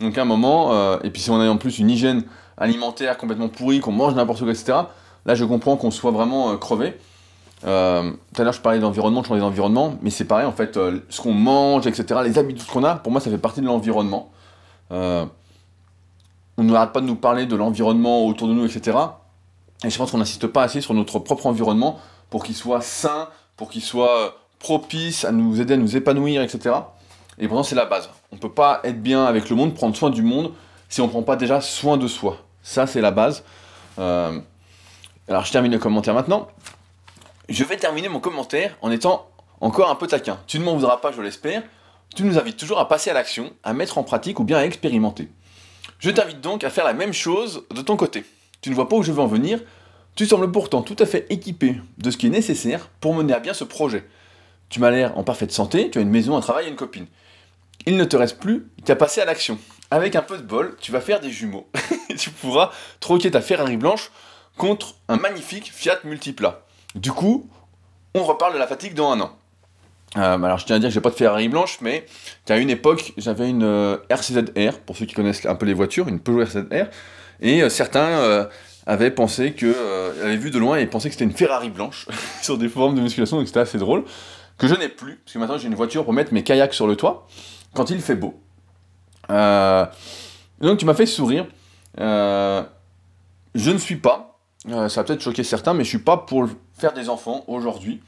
Donc 0.00 0.16
à 0.18 0.22
un 0.22 0.24
moment, 0.24 0.72
euh, 0.72 0.98
et 1.04 1.10
puis 1.10 1.22
si 1.22 1.30
on 1.30 1.40
a 1.40 1.48
en 1.48 1.56
plus 1.56 1.78
une 1.78 1.90
hygiène 1.90 2.24
alimentaire 2.56 3.16
complètement 3.16 3.48
pourrie, 3.48 3.80
qu'on 3.80 3.92
mange 3.92 4.14
n'importe 4.14 4.40
quoi, 4.40 4.50
etc., 4.50 4.78
là 5.26 5.34
je 5.34 5.44
comprends 5.44 5.76
qu'on 5.76 5.90
soit 5.90 6.10
vraiment 6.10 6.52
euh, 6.52 6.56
crevé. 6.56 6.98
Euh, 7.64 8.10
tout 8.34 8.40
à 8.40 8.44
l'heure 8.44 8.52
je 8.52 8.60
parlais 8.60 8.80
d'environnement, 8.80 9.22
je 9.22 9.28
parlais 9.28 9.40
d'environnement, 9.40 9.94
mais 10.02 10.10
c'est 10.10 10.24
pareil 10.24 10.46
en 10.46 10.52
fait, 10.52 10.78
ce 11.08 11.20
qu'on 11.20 11.32
mange, 11.32 11.86
etc., 11.86 12.20
les 12.24 12.38
habitudes 12.38 12.66
qu'on 12.66 12.84
a, 12.84 12.96
pour 12.96 13.12
moi 13.12 13.20
ça 13.20 13.30
fait 13.30 13.38
partie 13.38 13.60
de 13.60 13.66
l'environnement. 13.66 14.30
on 14.90 15.28
n'arrête 16.58 16.92
pas 16.92 17.00
de 17.00 17.06
nous 17.06 17.16
parler 17.16 17.46
de 17.46 17.54
l'environnement 17.56 18.26
autour 18.26 18.48
de 18.48 18.52
nous, 18.52 18.64
etc. 18.64 18.98
Et 19.84 19.90
je 19.90 19.98
pense 19.98 20.10
qu'on 20.10 20.18
n'insiste 20.18 20.46
pas 20.46 20.62
assez 20.62 20.80
sur 20.80 20.94
notre 20.94 21.18
propre 21.18 21.46
environnement 21.46 21.98
pour 22.30 22.44
qu'il 22.44 22.54
soit 22.54 22.80
sain, 22.80 23.28
pour 23.56 23.70
qu'il 23.70 23.82
soit 23.82 24.36
propice 24.58 25.24
à 25.24 25.32
nous 25.32 25.60
aider 25.60 25.74
à 25.74 25.76
nous 25.76 25.96
épanouir, 25.96 26.42
etc. 26.42 26.74
Et 27.38 27.48
pourtant, 27.48 27.62
c'est 27.62 27.74
la 27.74 27.86
base. 27.86 28.10
On 28.30 28.36
ne 28.36 28.40
peut 28.40 28.52
pas 28.52 28.80
être 28.84 29.02
bien 29.02 29.24
avec 29.24 29.48
le 29.48 29.56
monde, 29.56 29.74
prendre 29.74 29.96
soin 29.96 30.10
du 30.10 30.22
monde, 30.22 30.52
si 30.88 31.00
on 31.00 31.06
ne 31.06 31.10
prend 31.10 31.22
pas 31.22 31.36
déjà 31.36 31.60
soin 31.60 31.96
de 31.96 32.06
soi. 32.06 32.38
Ça, 32.62 32.86
c'est 32.86 33.00
la 33.00 33.10
base. 33.10 33.44
Euh, 33.98 34.38
alors, 35.28 35.44
je 35.44 35.52
termine 35.52 35.72
le 35.72 35.78
commentaire 35.78 36.14
maintenant. 36.14 36.48
Je 37.48 37.64
vais 37.64 37.76
terminer 37.76 38.08
mon 38.08 38.20
commentaire 38.20 38.76
en 38.82 38.90
étant 38.90 39.28
encore 39.60 39.90
un 39.90 39.94
peu 39.94 40.06
taquin. 40.06 40.38
Tu 40.46 40.58
ne 40.58 40.64
m'en 40.64 40.74
voudras 40.74 40.98
pas, 40.98 41.12
je 41.12 41.22
l'espère. 41.22 41.62
Tu 42.14 42.24
nous 42.24 42.38
invites 42.38 42.58
toujours 42.58 42.78
à 42.78 42.88
passer 42.88 43.10
à 43.10 43.14
l'action, 43.14 43.52
à 43.62 43.72
mettre 43.72 43.98
en 43.98 44.02
pratique 44.02 44.38
ou 44.38 44.44
bien 44.44 44.58
à 44.58 44.64
expérimenter. 44.64 45.28
Je 45.98 46.10
t'invite 46.10 46.40
donc 46.40 46.64
à 46.64 46.70
faire 46.70 46.84
la 46.84 46.92
même 46.92 47.12
chose 47.12 47.64
de 47.74 47.80
ton 47.80 47.96
côté. 47.96 48.24
Tu 48.60 48.70
ne 48.70 48.74
vois 48.74 48.88
pas 48.88 48.96
où 48.96 49.02
je 49.02 49.12
veux 49.12 49.20
en 49.20 49.26
venir. 49.26 49.60
Tu 50.14 50.26
sembles 50.26 50.50
pourtant 50.50 50.82
tout 50.82 50.96
à 50.98 51.06
fait 51.06 51.26
équipé 51.30 51.80
de 51.96 52.10
ce 52.10 52.16
qui 52.16 52.26
est 52.26 52.30
nécessaire 52.30 52.88
pour 53.00 53.14
mener 53.14 53.32
à 53.32 53.40
bien 53.40 53.54
ce 53.54 53.64
projet. 53.64 54.04
Tu 54.72 54.80
m'as 54.80 54.90
l'air 54.90 55.16
en 55.16 55.22
parfaite 55.22 55.52
santé, 55.52 55.88
tu 55.90 55.98
as 55.98 56.02
une 56.02 56.10
maison, 56.10 56.36
un 56.36 56.40
travail 56.40 56.66
et 56.66 56.68
une 56.70 56.76
copine 56.76 57.06
il 57.86 57.96
ne 57.96 58.04
te 58.04 58.16
reste 58.16 58.38
plus 58.38 58.66
qu'à 58.84 58.96
passer 58.96 59.20
à 59.20 59.24
l'action. 59.24 59.58
Avec 59.90 60.16
un 60.16 60.22
peu 60.22 60.38
de 60.38 60.42
bol, 60.42 60.76
tu 60.80 60.92
vas 60.92 61.00
faire 61.00 61.20
des 61.20 61.30
jumeaux. 61.30 61.68
tu 62.18 62.30
pourras 62.30 62.70
troquer 63.00 63.30
ta 63.30 63.40
Ferrari 63.40 63.76
blanche 63.76 64.10
contre 64.56 64.94
un 65.08 65.16
magnifique 65.16 65.70
Fiat 65.72 65.98
Multipla. 66.04 66.62
Du 66.94 67.12
coup, 67.12 67.48
on 68.14 68.22
reparle 68.22 68.54
de 68.54 68.58
la 68.58 68.66
fatigue 68.66 68.94
dans 68.94 69.12
un 69.12 69.20
an. 69.20 69.32
Euh, 70.18 70.42
alors 70.42 70.58
je 70.58 70.66
tiens 70.66 70.76
à 70.76 70.78
dire 70.78 70.90
que 70.90 70.94
j'ai 70.94 71.00
pas 71.00 71.10
de 71.10 71.14
Ferrari 71.14 71.48
blanche, 71.48 71.78
mais 71.80 72.04
qu'à 72.44 72.58
une 72.58 72.68
époque 72.68 73.14
j'avais 73.16 73.48
une 73.48 73.62
euh, 73.62 73.96
RCZR, 74.10 74.78
pour 74.84 74.96
ceux 74.96 75.06
qui 75.06 75.14
connaissent 75.14 75.46
un 75.46 75.54
peu 75.54 75.64
les 75.64 75.72
voitures, 75.72 76.06
une 76.08 76.20
Peugeot 76.20 76.42
RCZR, 76.42 76.90
et 77.40 77.62
euh, 77.62 77.70
certains 77.70 78.46
avaient 78.84 79.10
pensé 79.10 79.52
que, 79.52 80.22
avaient 80.22 80.36
vu 80.36 80.50
de 80.50 80.58
loin 80.58 80.76
et 80.76 80.86
pensaient 80.86 81.08
que 81.08 81.14
c'était 81.14 81.24
une 81.24 81.32
Ferrari 81.32 81.70
blanche 81.70 82.06
sur 82.42 82.58
des 82.58 82.68
formes 82.68 82.94
de 82.94 83.00
musculation, 83.00 83.38
donc 83.38 83.46
c'était 83.46 83.60
assez 83.60 83.78
drôle, 83.78 84.04
que 84.62 84.68
je 84.68 84.76
n'ai 84.76 84.88
plus, 84.88 85.16
parce 85.16 85.34
que 85.34 85.38
maintenant 85.40 85.58
j'ai 85.58 85.66
une 85.66 85.74
voiture 85.74 86.04
pour 86.04 86.12
mettre 86.12 86.32
mes 86.32 86.44
kayaks 86.44 86.72
sur 86.72 86.86
le 86.86 86.94
toit, 86.94 87.26
quand 87.74 87.90
il 87.90 88.00
fait 88.00 88.14
beau. 88.14 88.40
Euh, 89.28 89.84
donc 90.60 90.78
tu 90.78 90.86
m'as 90.86 90.94
fait 90.94 91.04
sourire. 91.04 91.48
Euh, 91.98 92.62
je 93.56 93.72
ne 93.72 93.78
suis 93.78 93.96
pas, 93.96 94.38
euh, 94.68 94.88
ça 94.88 95.00
va 95.00 95.06
peut-être 95.08 95.20
choquer 95.20 95.42
certains, 95.42 95.74
mais 95.74 95.82
je 95.82 95.88
suis 95.88 95.98
pas 95.98 96.16
pour 96.16 96.48
faire 96.78 96.92
des 96.92 97.08
enfants 97.08 97.42
aujourd'hui. 97.48 98.00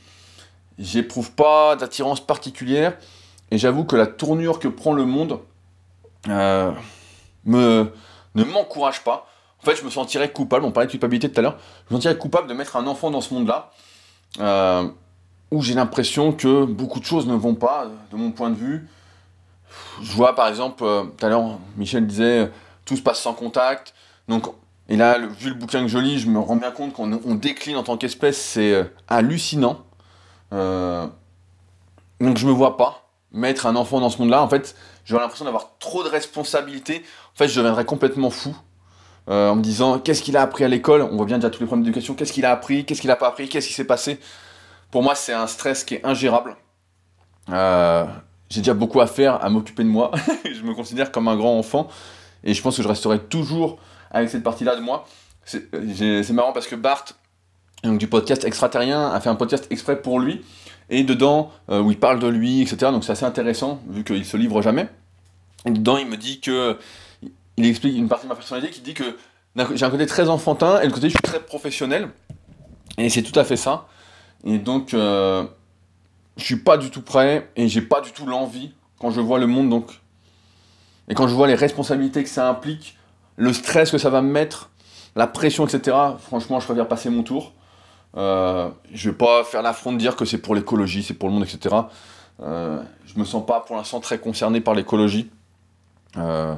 J'éprouve 0.79 1.33
pas 1.33 1.75
d'attirance 1.75 2.25
particulière 2.25 2.97
et 3.51 3.59
j'avoue 3.59 3.83
que 3.83 3.97
la 3.97 4.07
tournure 4.07 4.61
que 4.61 4.69
prend 4.69 4.93
le 4.93 5.07
monde 5.07 5.41
me, 6.29 6.73
ne 7.45 8.45
m'encourage 8.45 9.03
pas. 9.03 9.27
En 9.61 9.65
fait, 9.65 9.75
je 9.75 9.85
me 9.85 9.91
sentirais 9.91 10.31
coupable, 10.31 10.65
on 10.65 10.71
parlait 10.71 10.87
de 10.87 10.93
culpabilité 10.93 11.33
tout 11.33 11.41
à 11.41 11.43
l'heure, 11.43 11.59
je 11.89 11.95
me 11.95 11.99
sentirais 11.99 12.17
coupable 12.17 12.47
de 12.47 12.55
mettre 12.55 12.77
un 12.77 12.87
enfant 12.87 13.11
dans 13.11 13.21
ce 13.21 13.35
monde-là, 13.35 13.73
où 15.51 15.63
j'ai 15.63 15.75
l'impression 15.75 16.33
que 16.33 16.65
beaucoup 16.65 17.01
de 17.01 17.05
choses 17.05 17.27
ne 17.27 17.35
vont 17.35 17.55
pas, 17.55 17.89
de 18.11 18.17
mon 18.17 18.31
point 18.33 18.51
de 18.51 18.57
vue, 18.57 18.89
je 20.03 20.13
vois 20.13 20.35
par 20.35 20.49
exemple, 20.49 20.85
euh, 20.85 21.05
tout 21.05 21.27
à 21.27 21.29
l'heure, 21.29 21.59
Michel 21.77 22.07
disait, 22.07 22.51
tout 22.85 22.97
se 22.97 23.03
passe 23.03 23.21
sans 23.21 23.35
contact. 23.35 23.95
Donc, 24.29 24.47
et 24.89 24.97
là, 24.97 25.19
vu 25.19 25.49
le 25.49 25.55
bouquin 25.55 25.83
que 25.83 25.89
je 25.89 25.99
lis, 25.99 26.19
je 26.19 26.29
me 26.29 26.39
rends 26.39 26.57
bien 26.57 26.71
compte 26.71 26.93
qu'on 26.93 27.35
décline 27.35 27.77
en 27.77 27.83
tant 27.83 27.97
qu'espèce, 27.97 28.39
c'est 28.39 28.73
euh, 28.73 28.85
hallucinant. 29.09 29.85
Euh, 30.53 31.07
donc 32.21 32.37
je 32.37 32.47
me 32.47 32.53
vois 32.53 32.77
pas 32.77 33.09
mettre 33.33 33.67
un 33.67 33.77
enfant 33.77 34.01
dans 34.01 34.11
ce 34.11 34.19
monde-là. 34.19 34.43
En 34.43 34.49
fait, 34.49 34.77
j'aurais 35.05 35.23
l'impression 35.23 35.45
d'avoir 35.45 35.73
trop 35.79 36.05
de 36.05 36.09
responsabilités. 36.09 37.03
En 37.35 37.39
fait, 37.39 37.49
je 37.49 37.57
deviendrais 37.59 37.85
complètement 37.85 38.31
fou. 38.31 38.55
en 39.27 39.57
me 39.57 39.63
disant 39.63 39.99
qu'est-ce 39.99 40.23
qu'il 40.23 40.37
a 40.37 40.43
appris 40.43 40.65
à 40.65 40.69
l'école, 40.69 41.03
on 41.03 41.17
voit 41.17 41.27
bien 41.27 41.39
déjà 41.39 41.51
tous 41.51 41.61
les 41.61 41.67
problèmes 41.67 41.85
d'éducation, 41.85 42.15
qu'est-ce 42.15 42.33
qu'il 42.33 42.45
a 42.45 42.53
appris, 42.53 42.85
qu'est-ce 42.85 43.01
qu'il 43.01 43.11
a 43.11 43.17
pas 43.17 43.29
appris, 43.29 43.49
qu'est-ce 43.49 43.67
qui 43.67 43.73
s'est 43.73 43.87
passé? 43.87 44.21
Pour 44.95 45.03
moi, 45.03 45.17
c'est 45.17 45.33
un 45.33 45.49
stress 45.49 45.83
qui 45.83 45.95
est 45.95 46.07
ingérable. 46.07 46.55
j'ai 47.49 48.61
déjà 48.61 48.75
beaucoup 48.75 49.01
à 49.01 49.09
faire, 49.09 49.45
à 49.45 49.51
m'occuper 49.51 49.83
de 49.83 49.89
moi. 49.89 50.13
je 50.45 50.63
me 50.63 50.73
considère 50.73 51.11
comme 51.11 51.27
un 51.27 51.35
grand 51.35 51.59
enfant 51.59 51.89
et 52.45 52.55
je 52.55 52.63
pense 52.63 52.77
que 52.77 52.83
je 52.85 52.87
resterai 52.87 53.19
toujours 53.19 53.81
avec 54.13 54.31
cette 54.31 54.45
partie-là 54.45 54.77
de 54.77 54.81
moi. 54.81 55.05
C'est 55.45 56.31
marrant 56.31 56.53
parce 56.53 56.69
que 56.69 56.77
Bart, 56.77 57.07
donc, 57.83 57.99
du 57.99 58.07
podcast 58.07 58.45
extraterrien, 58.45 59.11
a 59.11 59.21
fait 59.21 59.29
un 59.29 59.35
podcast 59.35 59.67
exprès 59.71 60.01
pour 60.01 60.21
lui 60.21 60.45
et 60.91 61.03
dedans, 61.03 61.51
où 61.69 61.91
il 61.91 61.99
parle 61.99 62.21
de 62.21 62.29
lui, 62.29 62.63
etc. 62.63 62.93
Donc 62.93 63.03
c'est 63.03 63.11
assez 63.11 63.25
intéressant 63.25 63.81
vu 63.89 64.05
qu'il 64.05 64.25
se 64.25 64.37
livre 64.37 64.63
jamais. 64.63 64.87
Et 65.67 65.73
dedans, 65.73 65.97
il 65.97 66.07
me 66.07 66.17
dit 66.17 66.39
que. 66.39 66.79
Il 67.57 67.67
explique 67.67 67.97
une 67.97 68.07
partie 68.07 68.27
de 68.27 68.29
ma 68.29 68.37
personnalité 68.37 68.71
qui 68.71 68.81
dit 68.81 68.95
que 68.95 69.17
j'ai 69.75 69.85
un 69.85 69.91
côté 69.91 70.07
très 70.07 70.29
enfantin 70.29 70.81
et 70.83 70.87
le 70.87 70.93
côté 70.93 71.09
je 71.09 71.15
suis 71.15 71.21
très 71.21 71.41
professionnel. 71.41 72.11
Et 72.97 73.11
c'est 73.11 73.23
tout 73.23 73.37
à 73.37 73.43
fait 73.43 73.57
ça. 73.57 73.89
Et 74.45 74.59
donc, 74.59 74.95
euh, 74.95 75.45
je 76.37 76.45
suis 76.45 76.57
pas 76.57 76.77
du 76.77 76.91
tout 76.91 77.03
prêt 77.03 77.51
et 77.57 77.69
j'ai 77.69 77.83
pas 77.83 78.01
du 78.01 78.13
tout 78.13 78.27
l'envie 78.27 78.73
quand 78.99 79.11
je 79.11 79.21
vois 79.21 79.39
le 79.39 79.47
monde 79.47 79.69
donc 79.69 79.91
et 81.09 81.15
quand 81.15 81.29
je 81.29 81.35
vois 81.35 81.47
les 81.47 81.55
responsabilités 81.55 82.23
que 82.23 82.29
ça 82.29 82.49
implique, 82.49 82.97
le 83.37 83.53
stress 83.53 83.91
que 83.91 83.99
ça 83.99 84.11
va 84.11 84.23
me 84.23 84.31
mettre, 84.31 84.71
la 85.17 85.27
pression, 85.27 85.67
etc. 85.67 85.97
Franchement, 86.19 86.61
je 86.61 86.67
préfère 86.67 86.89
passer 86.89 87.11
mon 87.11 87.23
tour. 87.23 87.53
Euh, 88.17 88.71
je 88.93 89.11
vais 89.11 89.17
pas 89.17 89.45
faire 89.45 89.63
l'affront 89.63 89.93
de 89.93 89.99
dire 89.99 90.17
que 90.17 90.25
c'est 90.25 90.39
pour 90.39 90.55
l'écologie, 90.55 91.03
c'est 91.03 91.15
pour 91.15 91.29
le 91.29 91.35
monde, 91.35 91.45
etc. 91.45 91.75
Euh, 92.43 92.83
je 93.07 93.19
me 93.19 93.25
sens 93.25 93.45
pas 93.45 93.61
pour 93.61 93.77
l'instant 93.77 94.01
très 94.01 94.19
concerné 94.19 94.61
par 94.61 94.75
l'écologie. 94.75 95.31
Euh, 96.17 96.55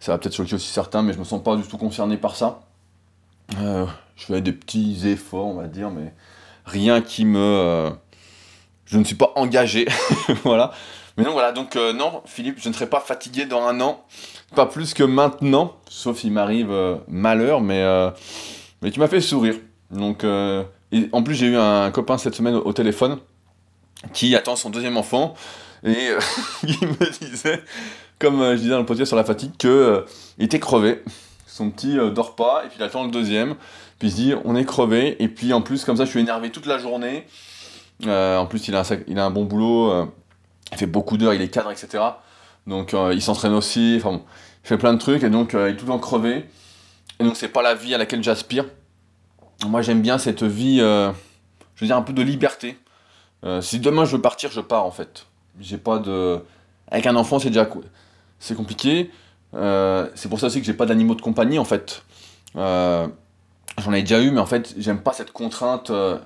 ça 0.00 0.12
va 0.12 0.18
peut-être 0.18 0.34
choquer 0.34 0.54
aussi 0.54 0.72
certains, 0.72 1.02
mais 1.02 1.12
je 1.12 1.18
me 1.18 1.24
sens 1.24 1.42
pas 1.42 1.56
du 1.56 1.62
tout 1.62 1.76
concerné 1.76 2.16
par 2.16 2.34
ça. 2.36 2.60
Euh, 3.60 3.86
je 4.16 4.24
fais 4.24 4.40
des 4.40 4.52
petits 4.52 5.06
efforts, 5.06 5.46
on 5.46 5.54
va 5.54 5.66
dire, 5.66 5.90
mais 5.90 6.14
rien 6.64 7.00
qui 7.00 7.24
me. 7.24 7.38
Euh, 7.38 7.90
je 8.86 8.98
ne 8.98 9.04
suis 9.04 9.14
pas 9.14 9.32
engagé. 9.36 9.86
voilà. 10.44 10.72
Mais 11.16 11.24
non, 11.24 11.32
voilà, 11.32 11.52
donc 11.52 11.76
non, 11.76 12.22
Philippe, 12.24 12.56
je 12.58 12.70
ne 12.70 12.74
serai 12.74 12.86
pas 12.86 13.00
fatigué 13.00 13.44
dans 13.44 13.66
un 13.66 13.82
an. 13.82 14.02
Pas 14.54 14.64
plus 14.64 14.94
que 14.94 15.02
maintenant, 15.02 15.76
sauf 15.86 16.18
s'il 16.18 16.32
m'arrive 16.32 16.74
malheur, 17.06 17.60
mais, 17.60 17.84
mais 18.80 18.90
tu 18.90 18.98
m'as 18.98 19.08
fait 19.08 19.20
sourire. 19.20 19.56
Donc, 19.90 20.24
en 20.24 21.22
plus, 21.22 21.34
j'ai 21.34 21.48
eu 21.48 21.56
un 21.58 21.90
copain 21.90 22.16
cette 22.16 22.34
semaine 22.34 22.54
au 22.54 22.72
téléphone 22.72 23.18
qui 24.14 24.34
attend 24.34 24.56
son 24.56 24.70
deuxième 24.70 24.96
enfant 24.96 25.34
et 25.84 26.12
il 26.62 26.88
me 26.88 27.28
disait 27.28 27.62
comme 28.22 28.40
euh, 28.40 28.52
je 28.52 28.58
disais 28.58 28.70
dans 28.70 28.78
le 28.78 28.86
podcast 28.86 29.08
sur 29.08 29.16
la 29.16 29.24
fatigue, 29.24 29.50
qu'il 29.58 29.68
euh, 29.68 30.02
était 30.38 30.60
crevé. 30.60 31.02
Son 31.44 31.70
petit 31.70 31.98
euh, 31.98 32.10
dort 32.10 32.36
pas, 32.36 32.62
et 32.64 32.68
puis 32.68 32.76
il 32.78 32.82
attend 32.84 33.04
le 33.04 33.10
deuxième. 33.10 33.56
Puis 34.02 34.08
il 34.08 34.10
se 34.10 34.16
dit, 34.16 34.34
on 34.44 34.56
est 34.56 34.64
crevé. 34.64 35.22
Et 35.22 35.28
puis 35.28 35.52
en 35.52 35.62
plus, 35.62 35.84
comme 35.84 35.96
ça, 35.96 36.04
je 36.04 36.10
suis 36.10 36.18
énervé 36.18 36.50
toute 36.50 36.66
la 36.66 36.76
journée. 36.76 37.24
en 38.04 38.46
plus, 38.46 38.66
il 38.66 38.74
a, 38.74 38.80
un, 38.80 38.98
il 39.06 39.16
a 39.16 39.24
un 39.24 39.30
bon 39.30 39.44
boulot. 39.44 40.08
il 40.72 40.76
fait 40.76 40.86
beaucoup 40.86 41.16
d'heures, 41.16 41.34
il 41.34 41.40
est 41.40 41.46
cadre, 41.46 41.70
etc. 41.70 42.02
Donc 42.66 42.96
il 43.12 43.22
s'entraîne 43.22 43.52
aussi. 43.54 43.94
Enfin 43.98 44.10
bon, 44.10 44.24
il 44.64 44.66
fait 44.66 44.76
plein 44.76 44.92
de 44.92 44.98
trucs, 44.98 45.22
et 45.22 45.30
donc 45.30 45.52
il 45.52 45.60
est 45.60 45.76
tout 45.76 45.84
le 45.84 45.92
temps 45.92 46.00
crevé. 46.00 46.46
Et 47.20 47.24
donc 47.24 47.36
c'est 47.36 47.46
pas 47.46 47.62
la 47.62 47.76
vie 47.76 47.94
à 47.94 47.98
laquelle 47.98 48.24
j'aspire. 48.24 48.64
Moi, 49.68 49.82
j'aime 49.82 50.02
bien 50.02 50.18
cette 50.18 50.42
vie, 50.42 50.78
je 50.78 51.12
veux 51.80 51.86
dire, 51.86 51.96
un 51.96 52.02
peu 52.02 52.12
de 52.12 52.22
liberté. 52.22 52.80
si 53.60 53.78
demain 53.78 54.04
je 54.04 54.16
veux 54.16 54.20
partir, 54.20 54.50
je 54.50 54.60
pars 54.60 54.84
en 54.84 54.90
fait. 54.90 55.26
J'ai 55.60 55.78
pas 55.78 56.00
de. 56.00 56.40
Avec 56.90 57.06
un 57.06 57.14
enfant, 57.14 57.38
c'est 57.38 57.50
déjà 57.50 57.68
c'est 58.40 58.56
compliqué. 58.56 59.12
Euh, 59.54 60.08
c'est 60.16 60.28
pour 60.28 60.40
ça 60.40 60.48
aussi 60.48 60.58
que 60.58 60.66
j'ai 60.66 60.74
pas 60.74 60.86
d'animaux 60.86 61.14
de 61.14 61.22
compagnie 61.22 61.60
en 61.60 61.64
fait. 61.64 62.02
Euh, 62.56 63.06
j'en 63.78 63.92
ai 63.92 64.02
déjà 64.02 64.20
eu, 64.20 64.30
mais 64.30 64.40
en 64.40 64.46
fait, 64.46 64.74
j'aime 64.78 65.02
pas 65.02 65.12
cette 65.12 65.32
contrainte. 65.32 65.90
Euh, 65.90 66.18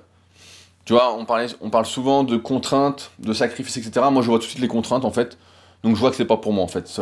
tu 0.85 0.93
vois, 0.93 1.15
on, 1.15 1.25
parlait, 1.25 1.47
on 1.61 1.69
parle 1.69 1.85
souvent 1.85 2.23
de 2.23 2.37
contraintes, 2.37 3.11
de 3.19 3.33
sacrifices, 3.33 3.77
etc. 3.77 4.05
Moi, 4.11 4.21
je 4.21 4.27
vois 4.27 4.39
tout 4.39 4.45
de 4.45 4.49
suite 4.49 4.61
les 4.61 4.67
contraintes 4.67 5.05
en 5.05 5.11
fait. 5.11 5.37
Donc, 5.83 5.95
je 5.95 5.99
vois 5.99 6.09
que 6.09 6.15
c'est 6.15 6.25
pas 6.25 6.37
pour 6.37 6.53
moi 6.53 6.63
en 6.63 6.67
fait. 6.67 7.01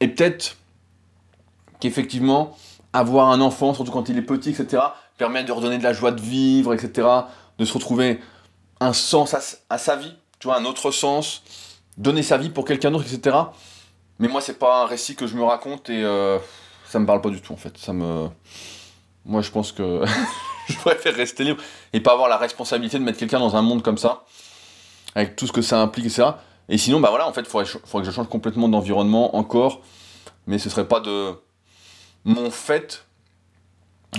Et 0.00 0.08
peut-être 0.08 0.56
qu'effectivement, 1.80 2.56
avoir 2.92 3.28
un 3.28 3.40
enfant, 3.40 3.74
surtout 3.74 3.92
quand 3.92 4.08
il 4.08 4.16
est 4.16 4.22
petit, 4.22 4.50
etc., 4.50 4.82
permet 5.18 5.44
de 5.44 5.52
redonner 5.52 5.78
de 5.78 5.82
la 5.82 5.92
joie 5.92 6.12
de 6.12 6.20
vivre, 6.20 6.72
etc., 6.72 7.06
de 7.58 7.64
se 7.64 7.72
retrouver 7.74 8.20
un 8.80 8.92
sens 8.92 9.34
à, 9.34 9.40
à 9.68 9.78
sa 9.78 9.96
vie, 9.96 10.14
tu 10.38 10.46
vois, 10.46 10.56
un 10.56 10.64
autre 10.64 10.90
sens 10.90 11.42
donner 11.96 12.22
sa 12.22 12.38
vie 12.38 12.48
pour 12.48 12.64
quelqu'un 12.64 12.90
d'autre, 12.90 13.12
etc. 13.12 13.36
Mais 14.18 14.28
moi, 14.28 14.40
c'est 14.40 14.58
pas 14.58 14.82
un 14.82 14.86
récit 14.86 15.16
que 15.16 15.26
je 15.26 15.36
me 15.36 15.42
raconte 15.42 15.90
et 15.90 16.02
euh, 16.02 16.38
ça 16.88 16.98
me 16.98 17.06
parle 17.06 17.20
pas 17.20 17.30
du 17.30 17.40
tout 17.40 17.52
en 17.52 17.56
fait. 17.56 17.76
Ça 17.76 17.92
me, 17.92 18.28
moi, 19.28 19.42
je 19.42 19.50
pense 19.50 19.70
que 19.70 20.02
je 20.68 20.76
préfère 20.78 21.14
rester 21.14 21.44
libre 21.44 21.62
et 21.92 22.00
pas 22.00 22.12
avoir 22.12 22.28
la 22.28 22.36
responsabilité 22.36 22.98
de 22.98 23.04
mettre 23.04 23.18
quelqu'un 23.18 23.38
dans 23.38 23.54
un 23.54 23.62
monde 23.62 23.82
comme 23.82 23.98
ça, 23.98 24.24
avec 25.14 25.36
tout 25.36 25.46
ce 25.46 25.52
que 25.52 25.62
ça 25.62 25.80
implique, 25.80 26.06
etc. 26.06 26.30
Et 26.68 26.78
sinon, 26.78 26.98
bah 27.00 27.10
voilà, 27.10 27.28
en 27.28 27.32
fait, 27.32 27.42
il 27.42 27.46
faudrait, 27.46 27.66
que 27.66 28.04
je 28.04 28.10
change 28.10 28.28
complètement 28.28 28.68
d'environnement 28.68 29.36
encore, 29.36 29.82
mais 30.46 30.58
ce 30.58 30.68
serait 30.68 30.88
pas 30.88 31.00
de 31.00 31.32
mon 32.24 32.50
fait. 32.50 33.04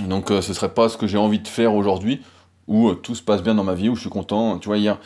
Donc, 0.06 0.30
euh, 0.30 0.40
ce 0.40 0.54
serait 0.54 0.72
pas 0.72 0.88
ce 0.88 0.96
que 0.96 1.06
j'ai 1.06 1.18
envie 1.18 1.40
de 1.40 1.48
faire 1.48 1.74
aujourd'hui, 1.74 2.22
où 2.66 2.88
euh, 2.88 2.94
tout 2.94 3.14
se 3.14 3.22
passe 3.22 3.42
bien 3.42 3.54
dans 3.54 3.64
ma 3.64 3.74
vie, 3.74 3.88
où 3.88 3.96
je 3.96 4.00
suis 4.00 4.10
content. 4.10 4.58
Tu 4.58 4.68
vois, 4.68 4.78
hier, 4.78 4.98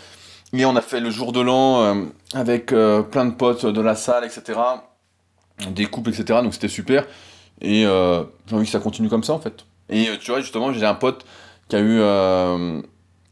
et 0.57 0.65
on 0.65 0.77
a 0.77 0.81
fait 0.81 1.01
le 1.01 1.11
jour 1.11 1.33
de 1.33 1.41
l'an 1.41 1.83
euh, 1.83 2.05
avec 2.33 2.73
euh, 2.73 3.03
plein 3.03 3.25
de 3.25 3.35
potes 3.35 3.67
de 3.67 3.81
la 3.81 3.97
salle, 3.97 4.25
etc. 4.25 4.61
Des 5.71 5.87
couples, 5.87 6.11
etc. 6.11 6.41
Donc 6.43 6.55
c'était 6.55 6.69
super. 6.69 7.07
Et 7.61 7.83
j'ai 7.83 8.55
envie 8.55 8.65
que 8.65 8.71
ça 8.71 8.81
continue 8.81 9.09
comme 9.09 9.25
ça 9.25 9.33
en 9.33 9.41
fait. 9.41 9.65
Et 9.89 10.09
tu 10.21 10.31
vois, 10.31 10.41
justement, 10.41 10.73
j'ai 10.73 10.87
un 10.87 10.95
pote 10.95 11.25
qui 11.69 11.77
a 11.77 11.81
eu 11.81 12.01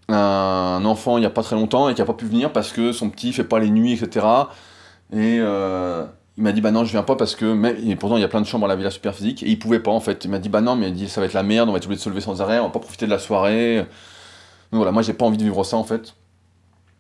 un 0.08 0.84
enfant 0.84 1.16
il 1.16 1.20
n'y 1.20 1.26
a 1.26 1.30
pas 1.30 1.42
très 1.42 1.56
longtemps 1.56 1.88
et 1.88 1.94
qui 1.94 2.00
n'a 2.00 2.06
pas 2.06 2.12
pu 2.12 2.26
venir 2.26 2.52
parce 2.52 2.72
que 2.72 2.92
son 2.92 3.08
petit 3.10 3.32
fait 3.32 3.44
pas 3.44 3.58
les 3.58 3.70
nuits, 3.70 3.92
etc. 3.92 4.26
Et 5.12 5.36
il 5.36 6.42
m'a 6.42 6.52
dit 6.52 6.62
bah 6.62 6.70
non 6.70 6.84
je 6.84 6.90
viens 6.90 7.02
pas 7.02 7.14
parce 7.14 7.34
que 7.34 7.86
et 7.86 7.94
pourtant 7.96 8.16
il 8.16 8.20
y 8.20 8.24
a 8.24 8.28
plein 8.28 8.40
de 8.40 8.46
chambres 8.46 8.64
à 8.64 8.68
la 8.68 8.76
villa 8.76 8.90
super 8.90 9.14
physique 9.14 9.42
et 9.42 9.50
il 9.50 9.58
pouvait 9.58 9.80
pas 9.80 9.90
en 9.90 10.00
fait 10.00 10.24
il 10.24 10.30
m'a 10.30 10.38
dit 10.38 10.48
bah 10.48 10.62
non 10.62 10.76
mais 10.76 10.88
il 10.88 10.94
dit 10.94 11.10
ça 11.10 11.20
va 11.20 11.26
être 11.26 11.34
la 11.34 11.42
merde 11.42 11.68
on 11.68 11.72
va 11.72 11.76
être 11.78 11.84
obligé 11.84 11.98
de 11.98 12.02
se 12.02 12.08
lever 12.08 12.22
sans 12.22 12.40
arrêt 12.40 12.58
on 12.58 12.64
va 12.64 12.70
pas 12.70 12.78
profiter 12.78 13.04
de 13.04 13.10
la 13.10 13.18
soirée 13.18 13.80
donc 13.80 13.86
voilà 14.78 14.92
moi 14.92 15.02
j'ai 15.02 15.12
pas 15.12 15.26
envie 15.26 15.36
de 15.36 15.42
vivre 15.42 15.62
ça 15.62 15.76
en 15.76 15.84
fait 15.84 16.14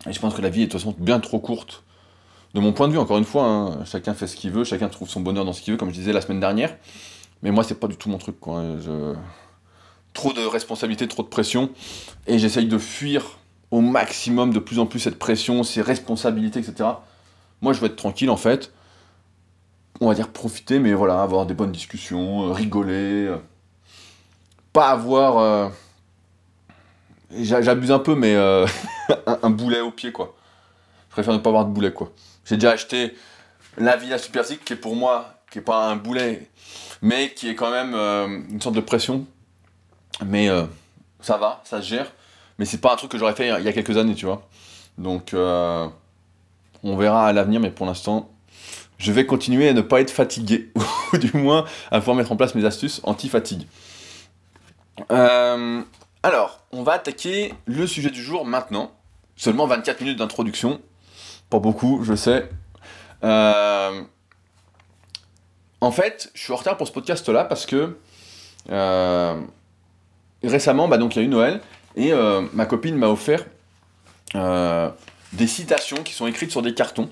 et 0.08 0.12
je 0.12 0.20
pense 0.20 0.34
que 0.34 0.42
la 0.42 0.48
vie 0.48 0.62
est 0.62 0.66
de 0.66 0.72
toute 0.72 0.80
façon 0.80 0.94
bien 0.98 1.20
trop 1.20 1.38
courte. 1.38 1.84
De 2.54 2.60
mon 2.60 2.72
point 2.72 2.88
de 2.88 2.92
vue, 2.92 2.98
encore 2.98 3.18
une 3.18 3.24
fois, 3.24 3.44
hein, 3.44 3.84
chacun 3.84 4.14
fait 4.14 4.26
ce 4.26 4.36
qu'il 4.36 4.50
veut, 4.50 4.64
chacun 4.64 4.88
trouve 4.88 5.08
son 5.08 5.20
bonheur 5.20 5.44
dans 5.44 5.52
ce 5.52 5.62
qu'il 5.62 5.72
veut, 5.72 5.78
comme 5.78 5.90
je 5.90 5.94
disais 5.94 6.12
la 6.12 6.20
semaine 6.20 6.40
dernière. 6.40 6.76
Mais 7.42 7.50
moi, 7.50 7.64
c'est 7.64 7.78
pas 7.78 7.88
du 7.88 7.96
tout 7.96 8.10
mon 8.10 8.18
truc. 8.18 8.38
Quoi. 8.38 8.62
Trop 10.14 10.32
de 10.32 10.44
responsabilités, 10.44 11.08
trop 11.08 11.22
de 11.22 11.28
pression. 11.28 11.70
Et 12.26 12.38
j'essaye 12.38 12.66
de 12.66 12.78
fuir 12.78 13.38
au 13.70 13.80
maximum 13.80 14.52
de 14.52 14.58
plus 14.58 14.78
en 14.78 14.86
plus 14.86 15.00
cette 15.00 15.18
pression, 15.18 15.62
ces 15.62 15.80
responsabilités, 15.80 16.60
etc. 16.60 16.90
Moi, 17.62 17.72
je 17.72 17.80
veux 17.80 17.86
être 17.86 17.96
tranquille, 17.96 18.30
en 18.30 18.36
fait. 18.36 18.70
On 20.00 20.08
va 20.08 20.14
dire 20.14 20.28
profiter, 20.28 20.78
mais 20.78 20.92
voilà, 20.92 21.22
avoir 21.22 21.46
des 21.46 21.54
bonnes 21.54 21.72
discussions, 21.72 22.48
euh, 22.48 22.52
rigoler. 22.52 23.26
Euh, 23.26 23.38
pas 24.72 24.90
avoir. 24.90 25.38
Euh, 25.38 25.68
j'abuse 27.30 27.90
un 27.90 27.98
peu, 27.98 28.14
mais 28.14 28.34
un, 29.26 29.50
boulet 29.50 29.80
au 29.80 29.90
pied, 29.90 30.12
quoi. 30.12 30.36
Je 31.08 31.12
préfère 31.14 31.32
ne 31.32 31.38
pas 31.38 31.50
avoir 31.50 31.64
de 31.64 31.70
boulet, 31.72 31.92
quoi. 31.92 32.12
J'ai 32.44 32.56
déjà 32.56 32.72
acheté 32.72 33.14
la 33.78 33.96
Villa 33.96 34.18
Super 34.18 34.44
qui 34.44 34.72
est 34.74 34.76
pour 34.76 34.96
moi, 34.96 35.34
qui 35.50 35.58
est 35.58 35.62
pas 35.62 35.88
un 35.88 35.96
boulet, 35.96 36.48
mais 37.00 37.32
qui 37.32 37.48
est 37.48 37.54
quand 37.54 37.70
même 37.70 37.94
une 38.50 38.60
sorte 38.60 38.74
de 38.74 38.80
pression. 38.80 39.24
Mais 40.24 40.48
euh, 40.48 40.64
ça 41.20 41.36
va, 41.36 41.60
ça 41.64 41.80
se 41.82 41.88
gère. 41.88 42.12
Mais 42.58 42.64
c'est 42.64 42.80
pas 42.80 42.92
un 42.92 42.96
truc 42.96 43.10
que 43.10 43.18
j'aurais 43.18 43.34
fait 43.34 43.48
il 43.48 43.64
y 43.64 43.68
a 43.68 43.72
quelques 43.72 43.96
années, 43.96 44.14
tu 44.14 44.26
vois. 44.26 44.48
Donc, 44.98 45.34
on 45.34 46.96
verra 46.96 47.26
à 47.26 47.32
l'avenir, 47.32 47.60
mais 47.60 47.70
pour 47.70 47.86
l'instant, 47.86 48.30
je 48.98 49.10
vais 49.10 49.26
continuer 49.26 49.68
à 49.68 49.72
ne 49.72 49.80
pas 49.80 50.00
être 50.00 50.10
fatigué, 50.10 50.70
ou 51.12 51.18
du 51.18 51.36
moins 51.36 51.64
à 51.90 51.98
pouvoir 51.98 52.16
mettre 52.16 52.30
en 52.30 52.36
place 52.36 52.54
mes 52.54 52.64
astuces 52.64 53.00
anti-fatigue. 53.02 53.66
Euh, 55.10 55.82
alors, 56.22 56.60
on 56.70 56.82
va 56.82 56.92
attaquer 56.92 57.54
le 57.66 57.86
sujet 57.86 58.10
du 58.10 58.22
jour 58.22 58.46
maintenant. 58.46 58.92
Seulement 59.34 59.66
24 59.66 60.00
minutes 60.02 60.18
d'introduction. 60.18 60.80
Pas 61.50 61.58
beaucoup, 61.58 62.04
je 62.04 62.14
sais. 62.14 62.48
Euh, 63.24 64.02
en 65.80 65.90
fait, 65.90 66.30
je 66.34 66.42
suis 66.42 66.52
en 66.52 66.56
retard 66.56 66.76
pour 66.76 66.86
ce 66.86 66.92
podcast-là 66.92 67.44
parce 67.44 67.66
que 67.66 67.98
euh, 68.70 69.40
récemment, 70.48 70.88
bah, 70.88 70.98
donc 70.98 71.16
il 71.16 71.20
y 71.20 71.22
a 71.22 71.24
eu 71.24 71.28
Noël 71.28 71.60
et 71.96 72.12
euh, 72.12 72.42
ma 72.52 72.66
copine 72.66 72.96
m'a 72.96 73.08
offert 73.08 73.44
des 75.32 75.46
citations 75.46 75.98
qui 76.02 76.12
sont 76.14 76.26
écrites 76.26 76.50
sur 76.50 76.62
des 76.62 76.74
cartons. 76.74 77.08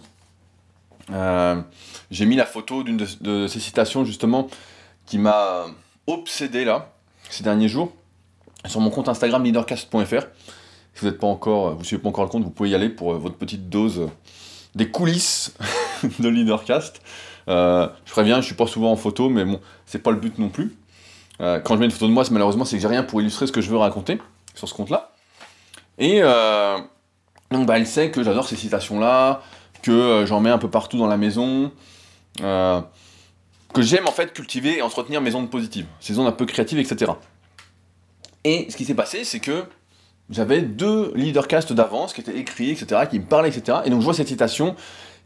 J'ai 2.11 2.27
mis 2.27 2.37
la 2.37 2.47
photo 2.47 2.83
d'une 2.83 2.97
de, 2.97 3.47
ces 3.47 3.61
citations 3.61 4.05
justement 4.05 4.49
qui 5.07 5.19
m'a 5.19 5.66
obsédé 6.07 6.64
là 6.64 6.93
ces 7.29 7.45
derniers 7.45 7.69
jours 7.69 7.93
sur 8.66 8.81
mon 8.81 8.90
compte 8.90 9.09
Instagram 9.09 9.43
leadercast.fr. 9.45 10.27
Si 10.95 11.01
vous 11.01 11.07
n'êtes 11.07 11.19
pas 11.19 11.27
encore, 11.27 11.77
vous 11.77 11.85
suivez 11.85 12.03
pas 12.03 12.09
encore 12.09 12.25
le 12.25 12.31
compte, 12.31 12.43
vous 12.43 12.51
pouvez 12.51 12.71
y 12.71 12.75
aller 12.75 12.88
pour 12.88 13.12
euh, 13.12 13.19
votre 13.19 13.37
petite 13.37 13.69
dose 13.69 14.09
des 14.75 14.90
coulisses 14.90 15.55
de 16.19 16.29
Leadercast. 16.29 17.01
Euh, 17.49 17.88
je 18.05 18.11
préviens, 18.12 18.40
je 18.40 18.47
suis 18.47 18.55
pas 18.55 18.66
souvent 18.66 18.93
en 18.93 18.97
photo, 18.97 19.29
mais 19.29 19.45
bon, 19.45 19.61
c'est 19.87 20.01
pas 20.01 20.11
le 20.11 20.19
but 20.19 20.38
non 20.38 20.49
plus. 20.49 20.75
Euh, 21.40 21.61
quand 21.61 21.74
je 21.74 21.81
mets 21.81 21.87
une 21.87 21.90
photo 21.90 22.07
de 22.07 22.12
moi, 22.12 22.24
malheureusement, 22.31 22.64
c'est 22.64 22.76
que 22.76 22.83
j'ai 22.83 22.88
rien 22.88 23.03
pour 23.03 23.20
illustrer 23.20 23.46
ce 23.46 23.53
que 23.53 23.61
je 23.61 23.70
veux 23.70 23.79
raconter 23.79 24.18
sur 24.55 24.68
ce 24.68 24.74
compte-là. 24.74 25.12
Et 25.98 26.22
Donc 27.50 27.66
bah, 27.66 27.79
elle 27.79 27.87
sait 27.87 28.11
que 28.11 28.22
j'adore 28.22 28.46
ces 28.46 28.57
citations-là, 28.57 29.42
que 29.83 29.90
euh, 29.90 30.26
j'en 30.26 30.40
mets 30.40 30.50
un 30.50 30.59
peu 30.59 30.70
partout 30.70 30.98
dans 30.98 31.07
la 31.07 31.16
maison, 31.16 31.72
euh, 32.42 32.81
que 33.74 33.83
j'aime 33.83 34.07
en 34.07 34.12
fait 34.12 34.33
cultiver 34.33 34.79
et 34.79 34.83
entretenir 34.83 35.20
mes 35.20 35.35
ondes 35.35 35.50
positives, 35.50 35.87
ces 36.00 36.18
ondes 36.18 36.29
un 36.29 36.33
peu 36.33 36.46
créatives, 36.46 36.79
etc. 36.79 37.12
Et 38.44 38.70
ce 38.70 38.76
qui 38.76 38.85
s'est 38.85 38.94
passé, 38.94 39.24
c'est 39.24 39.40
que 39.40 39.64
j'avais 40.31 40.62
deux 40.62 41.12
leadercasts 41.16 41.72
d'avance 41.72 42.12
qui 42.12 42.20
étaient 42.20 42.38
écrits, 42.38 42.70
etc., 42.70 43.03
qui 43.11 43.18
me 43.18 43.24
parlaient, 43.24 43.48
etc. 43.48 43.79
Et 43.85 43.90
donc 43.90 44.00
je 44.00 44.05
vois 44.05 44.14
cette 44.14 44.29
citation, 44.29 44.76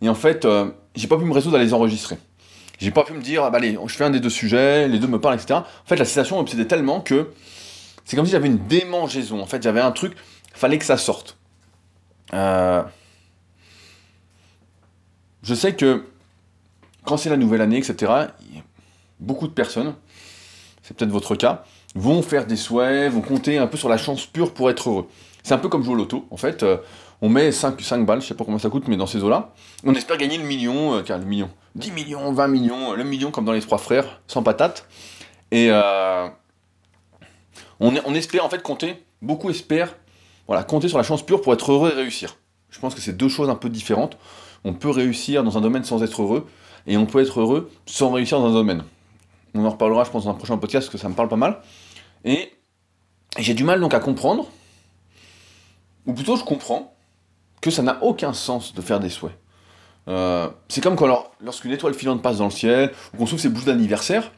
et 0.00 0.08
en 0.08 0.14
fait, 0.14 0.44
euh, 0.44 0.70
j'ai 0.94 1.08
pas 1.08 1.18
pu 1.18 1.24
me 1.24 1.32
résoudre 1.34 1.56
à 1.56 1.60
les 1.60 1.74
enregistrer. 1.74 2.16
J'ai 2.84 2.90
pas 2.90 3.04
pu 3.04 3.14
me 3.14 3.22
dire, 3.22 3.42
ah, 3.44 3.50
bah, 3.50 3.56
allez, 3.56 3.78
je 3.86 3.94
fais 3.94 4.04
un 4.04 4.10
des 4.10 4.20
deux 4.20 4.28
sujets, 4.28 4.88
les 4.88 4.98
deux 4.98 5.06
me 5.06 5.18
parlent, 5.18 5.36
etc. 5.36 5.54
En 5.54 5.88
fait, 5.88 5.96
la 5.96 6.04
citation 6.04 6.36
m'obsédait 6.36 6.66
tellement 6.66 7.00
que 7.00 7.30
c'est 8.04 8.14
comme 8.14 8.26
si 8.26 8.32
j'avais 8.32 8.46
une 8.46 8.58
démangeaison. 8.58 9.40
En 9.40 9.46
fait, 9.46 9.62
j'avais 9.62 9.80
un 9.80 9.90
truc, 9.90 10.12
fallait 10.52 10.76
que 10.76 10.84
ça 10.84 10.98
sorte. 10.98 11.38
Euh, 12.34 12.82
je 15.42 15.54
sais 15.54 15.74
que 15.74 16.04
quand 17.04 17.16
c'est 17.16 17.30
la 17.30 17.38
nouvelle 17.38 17.62
année, 17.62 17.78
etc., 17.78 18.12
beaucoup 19.18 19.48
de 19.48 19.54
personnes, 19.54 19.94
c'est 20.82 20.94
peut-être 20.94 21.10
votre 21.10 21.36
cas, 21.36 21.64
vont 21.94 22.20
faire 22.20 22.46
des 22.46 22.56
souhaits, 22.56 23.10
vont 23.10 23.22
compter 23.22 23.56
un 23.56 23.66
peu 23.66 23.78
sur 23.78 23.88
la 23.88 23.96
chance 23.96 24.26
pure 24.26 24.52
pour 24.52 24.68
être 24.68 24.90
heureux. 24.90 25.08
C'est 25.42 25.54
un 25.54 25.58
peu 25.58 25.70
comme 25.70 25.82
jouer 25.82 25.94
au 25.94 25.96
loto, 25.96 26.26
en 26.30 26.36
fait. 26.36 26.62
Euh, 27.22 27.26
on 27.26 27.28
met 27.28 27.52
5, 27.52 27.80
5 27.80 28.04
balles, 28.06 28.20
je 28.20 28.26
sais 28.26 28.34
pas 28.34 28.44
comment 28.44 28.58
ça 28.58 28.70
coûte, 28.70 28.88
mais 28.88 28.96
dans 28.96 29.06
ces 29.06 29.22
eaux-là, 29.22 29.52
on 29.84 29.94
espère 29.94 30.16
gagner 30.16 30.38
le 30.38 30.44
million, 30.44 30.94
euh, 30.94 31.02
le 31.08 31.24
million, 31.24 31.50
10 31.74 31.92
millions, 31.92 32.32
20 32.32 32.48
millions, 32.48 32.92
le 32.92 33.04
million 33.04 33.30
comme 33.30 33.44
dans 33.44 33.52
les 33.52 33.60
trois 33.60 33.78
frères, 33.78 34.20
sans 34.26 34.42
patate. 34.42 34.86
Et 35.50 35.68
euh, 35.70 36.28
on, 37.80 37.94
on, 38.04 38.14
espère 38.14 38.44
en 38.44 38.48
fait 38.48 38.62
compter, 38.62 39.04
beaucoup 39.22 39.50
espèrent, 39.50 39.96
voilà, 40.46 40.64
compter 40.64 40.88
sur 40.88 40.98
la 40.98 41.04
chance 41.04 41.24
pure 41.24 41.40
pour 41.40 41.52
être 41.52 41.72
heureux 41.72 41.90
et 41.90 41.94
réussir. 41.94 42.36
Je 42.70 42.78
pense 42.80 42.94
que 42.94 43.00
c'est 43.00 43.16
deux 43.16 43.28
choses 43.28 43.48
un 43.48 43.54
peu 43.54 43.68
différentes. 43.68 44.18
On 44.64 44.74
peut 44.74 44.90
réussir 44.90 45.44
dans 45.44 45.56
un 45.56 45.60
domaine 45.60 45.84
sans 45.84 46.02
être 46.02 46.22
heureux, 46.22 46.46
et 46.86 46.96
on 46.96 47.06
peut 47.06 47.20
être 47.20 47.40
heureux 47.40 47.70
sans 47.86 48.10
réussir 48.10 48.40
dans 48.40 48.48
un 48.48 48.52
domaine. 48.52 48.82
On 49.54 49.64
en 49.64 49.70
reparlera, 49.70 50.04
je 50.04 50.10
pense, 50.10 50.24
dans 50.24 50.30
un 50.30 50.34
prochain 50.34 50.58
podcast, 50.58 50.86
parce 50.86 50.92
que 50.92 50.98
ça 50.98 51.08
me 51.08 51.14
parle 51.14 51.28
pas 51.28 51.36
mal. 51.36 51.60
Et 52.24 52.52
j'ai 53.38 53.54
du 53.54 53.64
mal 53.64 53.80
donc 53.80 53.94
à 53.94 54.00
comprendre, 54.00 54.48
ou 56.06 56.12
plutôt 56.12 56.36
je 56.36 56.44
comprends, 56.44 56.93
que 57.64 57.70
ça 57.70 57.82
n'a 57.82 57.98
aucun 58.02 58.34
sens 58.34 58.74
de 58.74 58.82
faire 58.82 59.00
des 59.00 59.08
souhaits. 59.08 59.32
Euh, 60.06 60.50
c'est 60.68 60.82
comme 60.82 60.96
quand 60.96 61.30
lorsqu'une 61.40 61.72
étoile 61.72 61.94
filante 61.94 62.20
passe 62.20 62.36
dans 62.36 62.44
le 62.44 62.50
ciel, 62.50 62.92
ou 63.14 63.16
qu'on 63.16 63.26
souffle 63.26 63.40
ses 63.40 63.48
bouches 63.48 63.64
d'anniversaire, 63.64 64.30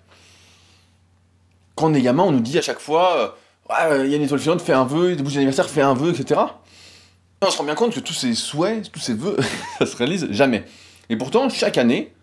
quand 1.74 1.90
on 1.90 1.94
est 1.94 2.02
gamin, 2.02 2.22
on 2.22 2.30
nous 2.30 2.40
dit 2.40 2.56
à 2.56 2.62
chaque 2.62 2.78
fois, 2.78 3.36
euh, 3.70 4.04
il 4.04 4.10
y 4.12 4.14
a 4.14 4.16
une 4.16 4.22
étoile 4.22 4.38
filante, 4.38 4.62
fais 4.62 4.72
un 4.72 4.84
vœu, 4.84 5.16
des 5.16 5.24
bouches 5.24 5.34
d'anniversaire, 5.34 5.68
fais 5.68 5.82
un 5.82 5.94
vœu, 5.94 6.12
etc. 6.12 6.40
on 7.42 7.50
se 7.50 7.58
rend 7.58 7.64
bien 7.64 7.74
compte 7.74 7.94
que 7.94 7.98
tous 7.98 8.12
ces 8.12 8.32
souhaits, 8.34 8.92
tous 8.92 9.00
ces 9.00 9.14
vœux, 9.14 9.36
ça 9.80 9.86
se 9.86 9.96
réalise 9.96 10.28
jamais. 10.30 10.64
Et 11.08 11.16
pourtant, 11.16 11.48
chaque 11.48 11.78
année, 11.78 12.14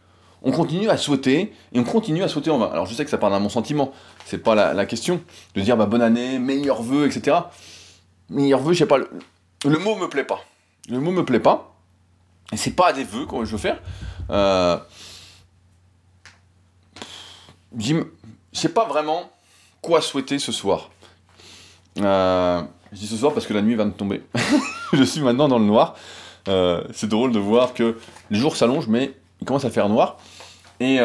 on 0.42 0.54
continue 0.54 0.90
à 0.90 0.96
souhaiter, 0.96 1.52
et 1.74 1.80
on 1.80 1.84
continue 1.84 2.24
à 2.24 2.30
souhaiter 2.30 2.50
en 2.50 2.60
vain. 2.60 2.70
Alors 2.72 2.86
je 2.86 2.94
sais 2.94 3.04
que 3.04 3.12
ça 3.12 3.18
parle 3.18 3.34
d'un 3.34 3.40
mon 3.40 3.50
sentiment, 3.50 3.92
c'est 4.26 4.38
pas 4.38 4.56
la, 4.56 4.86
question, 4.86 5.20
de 5.56 5.60
dire 5.60 5.76
bah, 5.76 5.86
bonne 5.86 6.02
année, 6.02 6.40
meilleur 6.40 6.82
vœu, 6.82 7.08
etc. 7.08 7.40
Meilleur 8.30 8.62
vœu, 8.62 8.72
je 8.72 8.80
sais 8.80 8.86
pas, 8.86 9.00
le, 9.00 9.80
mot 9.80 9.98
me 9.98 10.08
plaît 10.08 10.24
pas. 10.24 10.40
Le 10.90 11.00
mot 11.00 11.12
me 11.12 11.24
plaît 11.24 11.40
pas, 11.40 11.74
et 12.52 12.58
c'est 12.58 12.76
pas 12.76 12.94
des 12.94 13.04
vœux 13.04 13.26
que 13.26 13.46
je 13.46 13.52
veux 13.52 13.58
faire. 13.58 13.80
Euh, 14.30 14.78
je 17.78 18.04
sais 18.52 18.70
pas 18.70 18.86
vraiment 18.86 19.32
quoi 19.82 20.02
souhaiter 20.02 20.40
ce 20.40 20.52
soir. 20.52 20.90
Euh, 22.00 22.62
je 22.92 23.00
dis 23.00 23.08
ce 23.08 23.18
soir 23.18 23.34
parce 23.34 23.46
que 23.46 23.54
la 23.54 23.62
nuit 23.62 23.76
va 23.76 23.86
me 23.86 23.92
tomber. 23.92 24.24
je 24.94 25.04
suis 25.04 25.22
maintenant 25.22 25.48
dans 25.48 25.60
le 25.60 25.66
noir. 25.66 25.96
Euh, 26.48 26.84
c'est 26.94 27.08
drôle 27.08 27.32
de 27.32 27.40
voir 27.40 27.74
que 27.74 27.98
les 28.30 28.38
jours 28.38 28.58
s'allongent, 28.58 28.88
mais 28.88 29.14
il 29.42 29.48
commence 29.48 29.66
à 29.66 29.72
faire 29.72 29.90
noir. 29.90 30.18
Et 30.80 31.00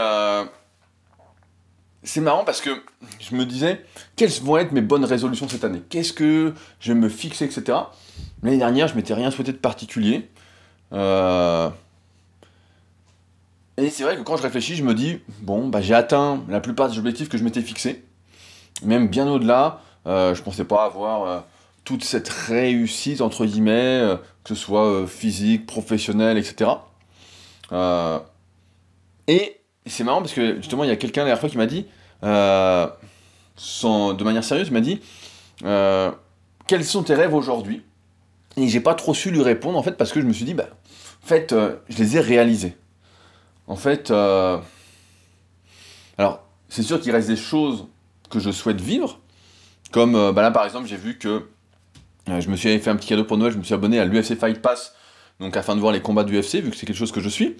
c'est 2.05 2.21
marrant 2.21 2.45
parce 2.45 2.61
que 2.61 2.71
je 3.21 3.35
me 3.35 3.45
disais, 3.45 3.85
quelles 4.17 4.31
vont 4.43 4.57
être 4.57 4.73
mes 4.73 4.81
bonnes 4.81 5.05
résolutions 5.05 5.49
cette 5.49 5.65
année? 5.65 5.83
Qu'est-ce 5.89 6.13
que 6.13 6.55
je 6.81 6.93
vais 6.93 6.99
me 6.99 7.09
fixer, 7.09 7.45
etc. 7.45 7.79
L'année 8.43 8.59
dernière, 8.59 8.87
je 8.89 8.95
m'étais 8.95 9.15
rien 9.15 9.31
souhaité 9.31 9.53
de 9.53 9.59
particulier. 9.59 10.29
Euh, 10.93 11.69
et 13.77 13.91
c'est 13.91 14.05
vrai 14.05 14.17
que 14.17 14.23
quand 14.23 14.37
je 14.37 14.43
réfléchis, 14.43 14.77
je 14.77 14.85
me 14.85 14.95
dis, 14.95 15.21
bon, 15.41 15.69
bah, 15.69 15.81
j'ai 15.81 15.95
atteint 15.95 16.43
la 16.49 16.61
plupart 16.61 16.89
des 16.89 16.99
objectifs 16.99 17.29
que 17.29 17.37
je 17.37 17.45
m'étais 17.45 17.63
fixés. 17.63 18.05
Même 18.85 19.09
bien 19.09 19.29
au-delà, 19.29 19.81
euh, 20.07 20.35
je 20.35 20.43
pensais 20.43 20.65
pas 20.65 20.85
avoir 20.85 21.45
toute 21.85 22.05
cette 22.05 22.29
réussite, 22.29 23.21
entre 23.21 23.45
guillemets, 23.45 24.17
que 24.45 24.55
ce 24.55 24.55
soit 24.55 25.07
physique, 25.09 25.67
professionnelle, 25.67 26.39
etc. 26.39 26.71
et 29.27 29.59
c'est 29.89 30.05
marrant 30.05 30.21
parce 30.21 30.33
que 30.33 30.57
justement, 30.57 30.85
il 30.85 30.89
y 30.89 30.93
a 30.93 30.97
quelqu'un 30.97 31.23
la 31.23 31.27
dernière 31.27 31.41
fois 31.41 31.49
qui 31.49 31.57
m'a 31.57 31.67
dit, 31.67 31.87
euh, 32.25 32.87
sans, 33.57 34.15
de 34.15 34.25
manière 34.25 34.45
sérieuse, 34.45 34.71
m'a 34.71 34.81
dit 34.81 35.01
euh, 35.65 36.11
Quels 36.67 36.85
sont 36.85 37.03
tes 37.03 37.15
rêves 37.15 37.35
aujourd'hui? 37.35 37.83
Et 38.57 38.69
j'ai 38.69 38.81
pas 38.81 38.95
trop 38.95 39.15
su 39.15 39.31
lui 39.31 39.43
répondre 39.43 39.79
en 39.79 39.83
fait 39.83 39.93
parce 39.93 40.13
que 40.13 40.21
je 40.21 40.27
me 40.27 40.33
suis 40.33 40.45
dit 40.45 40.55
bah, 40.55 40.69
En 41.25 41.27
fait, 41.27 41.53
euh, 41.53 41.77
je 41.89 41.99
les 41.99 42.17
ai 42.17 42.21
réalisés. 42.21 42.77
En 43.67 43.77
fait, 43.77 44.11
alors, 44.11 44.63
c'est 46.69 46.83
sûr 46.83 47.01
qu'il 47.01 47.13
reste 47.13 47.29
des 47.29 47.37
choses 47.37 47.87
que 48.31 48.41
je 48.41 48.51
souhaite 48.51 48.81
vivre. 48.81 49.21
Comme 49.93 50.33
bah 50.33 50.43
là 50.43 50.51
par 50.51 50.65
exemple, 50.65 50.87
j'ai 50.87 50.97
vu 50.97 51.19
que 51.19 51.49
je 52.27 52.49
me 52.49 52.57
suis 52.57 52.79
fait 52.79 52.91
un 52.91 52.97
petit 52.97 53.09
cadeau 53.09 53.25
pour 53.25 53.37
Noël, 53.37 53.53
je 53.53 53.59
me 53.59 53.63
suis 53.63 53.75
abonné 53.75 53.99
à 53.99 54.05
l'UFC 54.05 54.39
Fight 54.39 54.61
Pass, 54.61 54.95
donc 55.39 55.57
afin 55.57 55.77
de 55.77 55.81
voir 55.81 55.93
les 55.93 56.01
combats 56.01 56.25
du 56.25 56.39
UFC, 56.39 56.57
vu 56.57 56.71
que 56.71 56.77
c'est 56.77 56.87
quelque 56.87 56.97
chose 56.97 57.13
que 57.13 57.21
je 57.21 57.29
suis. 57.29 57.57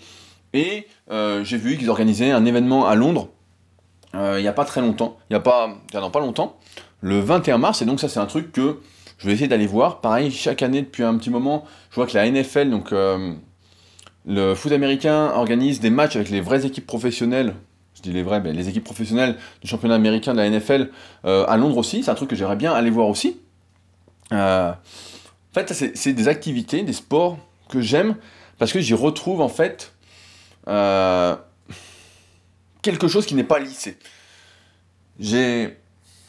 Et 0.53 0.87
euh, 1.11 1.45
j'ai 1.45 1.57
vu 1.57 1.77
qu'ils 1.77 1.91
organisaient 1.91 2.31
un 2.31 2.45
événement 2.45 2.87
à 2.87 2.95
Londres 2.95 3.29
euh, 4.15 4.37
il 4.39 4.43
n'y 4.43 4.49
a 4.49 4.55
pas 4.55 4.65
très 4.65 4.81
longtemps, 4.81 5.19
il 5.29 5.35
n'y 5.35 5.37
a 5.37 5.41
pas, 5.41 5.69
pas 5.93 6.21
longtemps, 6.21 6.57
le 7.03 7.21
21 7.21 7.59
mars, 7.59 7.83
et 7.83 7.85
donc 7.85 8.01
ça 8.01 8.09
c'est 8.09 8.19
un 8.19 8.27
truc 8.27 8.53
que 8.53 8.81
je 9.19 9.27
vais 9.27 9.35
essayer 9.35 9.49
d'aller 9.49 9.67
voir. 9.67 10.01
Pareil, 10.01 10.31
chaque 10.31 10.63
année 10.63 10.81
depuis 10.81 11.03
un 11.03 11.15
petit 11.19 11.29
moment, 11.29 11.67
je 11.91 11.97
vois 11.97 12.07
que 12.07 12.17
la 12.17 12.29
NFL, 12.31 12.71
donc 12.71 12.93
euh, 12.93 13.35
le 14.27 14.55
foot 14.55 14.73
américain, 14.73 15.31
organise 15.35 15.81
des 15.81 15.91
matchs 15.91 16.17
avec 16.17 16.31
les 16.31 16.41
vraies 16.41 16.65
équipes 16.65 16.87
professionnelles. 16.87 17.55
Je 17.95 18.01
dis 18.01 18.13
les 18.13 18.23
vraies, 18.23 18.41
mais 18.41 18.55
les 18.55 18.71
équipes 18.71 18.85
professionnelles 18.85 19.37
du 19.61 19.69
championnat 19.69 19.97
américain 19.97 20.33
de 20.33 20.39
la 20.39 20.49
NFL 20.49 20.91
à 21.25 21.57
Londres 21.57 21.77
aussi. 21.77 22.05
C'est 22.05 22.11
un 22.13 22.15
truc 22.15 22.31
que 22.31 22.37
j'aimerais 22.37 22.57
bien 22.57 22.73
aller 22.73 22.91
voir 22.91 23.09
aussi. 23.09 23.41
en 24.31 24.75
fait, 25.53 25.73
c'est 25.73 26.13
des 26.13 26.29
activités, 26.29 26.83
des 26.83 26.93
sports 26.93 27.39
que 27.69 27.81
j'aime 27.81 28.15
parce 28.59 28.73
que 28.73 28.81
j'y 28.81 28.95
retrouve 28.95 29.41
en 29.41 29.49
fait 29.49 29.93
euh, 30.69 31.37
quelque 32.83 33.09
chose 33.09 33.27
qui 33.27 33.35
n'est 33.35 33.45
pas 33.45 33.59
lissé. 33.59 33.99
J'ai 35.19 35.77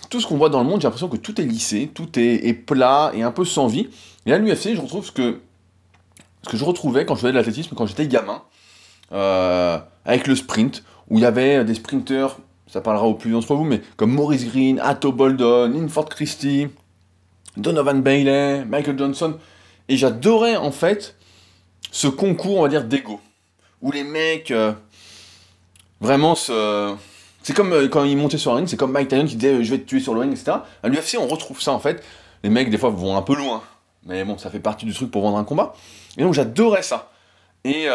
tout 0.10 0.20
ce 0.20 0.28
qu'on 0.28 0.38
voit 0.38 0.50
dans 0.50 0.62
le 0.64 0.68
monde, 0.68 0.82
j'ai 0.82 0.88
l'impression 0.88 1.10
que 1.10 1.18
tout 1.18 1.40
est 1.40 1.46
lissé, 1.46 1.92
tout 1.94 2.08
est, 2.18 2.54
plat 2.54 3.12
et 3.14 3.22
un 3.22 3.32
peu 3.32 3.46
sans 3.46 3.68
vie. 3.68 3.90
Et 4.26 4.34
à 4.34 4.38
l'UFC, 4.38 4.74
je 4.74 4.82
retrouve 4.82 5.06
ce 5.06 5.12
que, 5.12 5.42
ce 6.44 6.50
que 6.50 6.58
je 6.58 6.64
retrouvais 6.64 7.06
quand 7.06 7.16
je 7.16 7.22
faisais 7.22 7.32
de 7.32 7.38
l'athlétisme, 7.38 7.76
quand 7.76 7.86
j'étais 7.86 8.08
gamin, 8.08 8.42
euh, 9.12 9.78
avec 10.06 10.28
le 10.28 10.36
sprint, 10.36 10.84
où 11.10 11.18
il 11.18 11.22
y 11.22 11.26
avait 11.26 11.64
des 11.64 11.76
sprinteurs, 11.76 12.40
ça 12.68 12.82
parlera 12.82 13.06
au 13.06 13.14
plus 13.14 13.32
d'entre 13.32 13.56
vous, 13.56 13.66
mais 13.66 13.82
comme 13.98 14.12
Maurice 14.12 14.46
Green, 14.46 14.80
Atto 14.80 15.12
Boldon, 15.12 15.74
Inford 15.76 16.10
Christie, 16.10 16.68
Donovan 17.58 18.02
Bailey, 18.02 18.66
Michael 18.66 18.98
Johnson. 18.98 19.38
Et 19.88 19.98
j'adorais 19.98 20.56
en 20.56 20.72
fait 20.72 21.16
ce 21.92 22.08
concours, 22.08 22.60
on 22.60 22.64
va 22.64 22.70
dire, 22.70 22.84
d'ego 22.84 23.20
où 23.82 23.92
les 23.92 24.04
mecs 24.04 24.52
euh, 24.52 24.74
vraiment 26.02 26.36
se. 26.36 26.96
C'est 27.44 27.54
comme 27.54 27.74
euh, 27.74 27.88
quand 27.88 28.04
ils 28.04 28.18
montaient 28.18 28.38
sur 28.38 28.52
un 28.52 28.58
ring, 28.58 28.68
c'est 28.68 28.78
comme 28.78 28.92
Mike 28.92 29.08
Tyson 29.08 29.26
qui 29.26 29.36
disait 29.36 29.54
euh, 29.54 29.64
je 29.64 29.72
vais 29.72 29.80
te 29.80 29.86
tuer 29.86 30.00
sur 30.00 30.14
le 30.14 30.22
ring, 30.22 30.32
etc. 30.32 30.58
À 30.84 30.90
l'UFC, 30.90 31.18
on 31.20 31.28
retrouve 31.28 31.62
ça 31.62 31.72
en 31.72 31.80
fait. 31.80 32.04
Les 32.44 32.50
mecs, 32.50 32.70
des 32.70 32.78
fois, 32.78 32.90
vont 32.90 33.18
un 33.18 33.22
peu 33.22 33.36
loin. 33.36 33.64
Mais 34.06 34.24
bon, 34.24 34.38
ça 34.38 34.50
fait 34.50 34.60
partie 34.60 34.86
du 34.86 34.94
truc 34.94 35.12
pour 35.12 35.22
vendre 35.24 35.38
un 35.38 35.44
combat. 35.44 35.74
Et 36.18 36.24
donc, 36.24 36.34
j'adorais 36.34 36.84
ça. 36.84 37.12
Et 37.66 37.88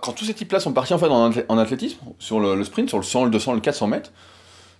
quand 0.00 0.12
tous 0.12 0.24
ces 0.24 0.32
types-là 0.32 0.58
sont 0.58 0.72
partis 0.72 0.94
en 0.94 0.98
fait 0.98 1.08
en, 1.08 1.58
athlétisme, 1.58 1.98
sur 2.18 2.40
le, 2.40 2.64
sprint, 2.64 2.88
sur 2.88 2.96
le 2.96 3.04
100, 3.04 3.26
le 3.26 3.30
200, 3.30 3.52
le 3.52 3.60
400 3.60 3.86
mètres, 3.86 4.10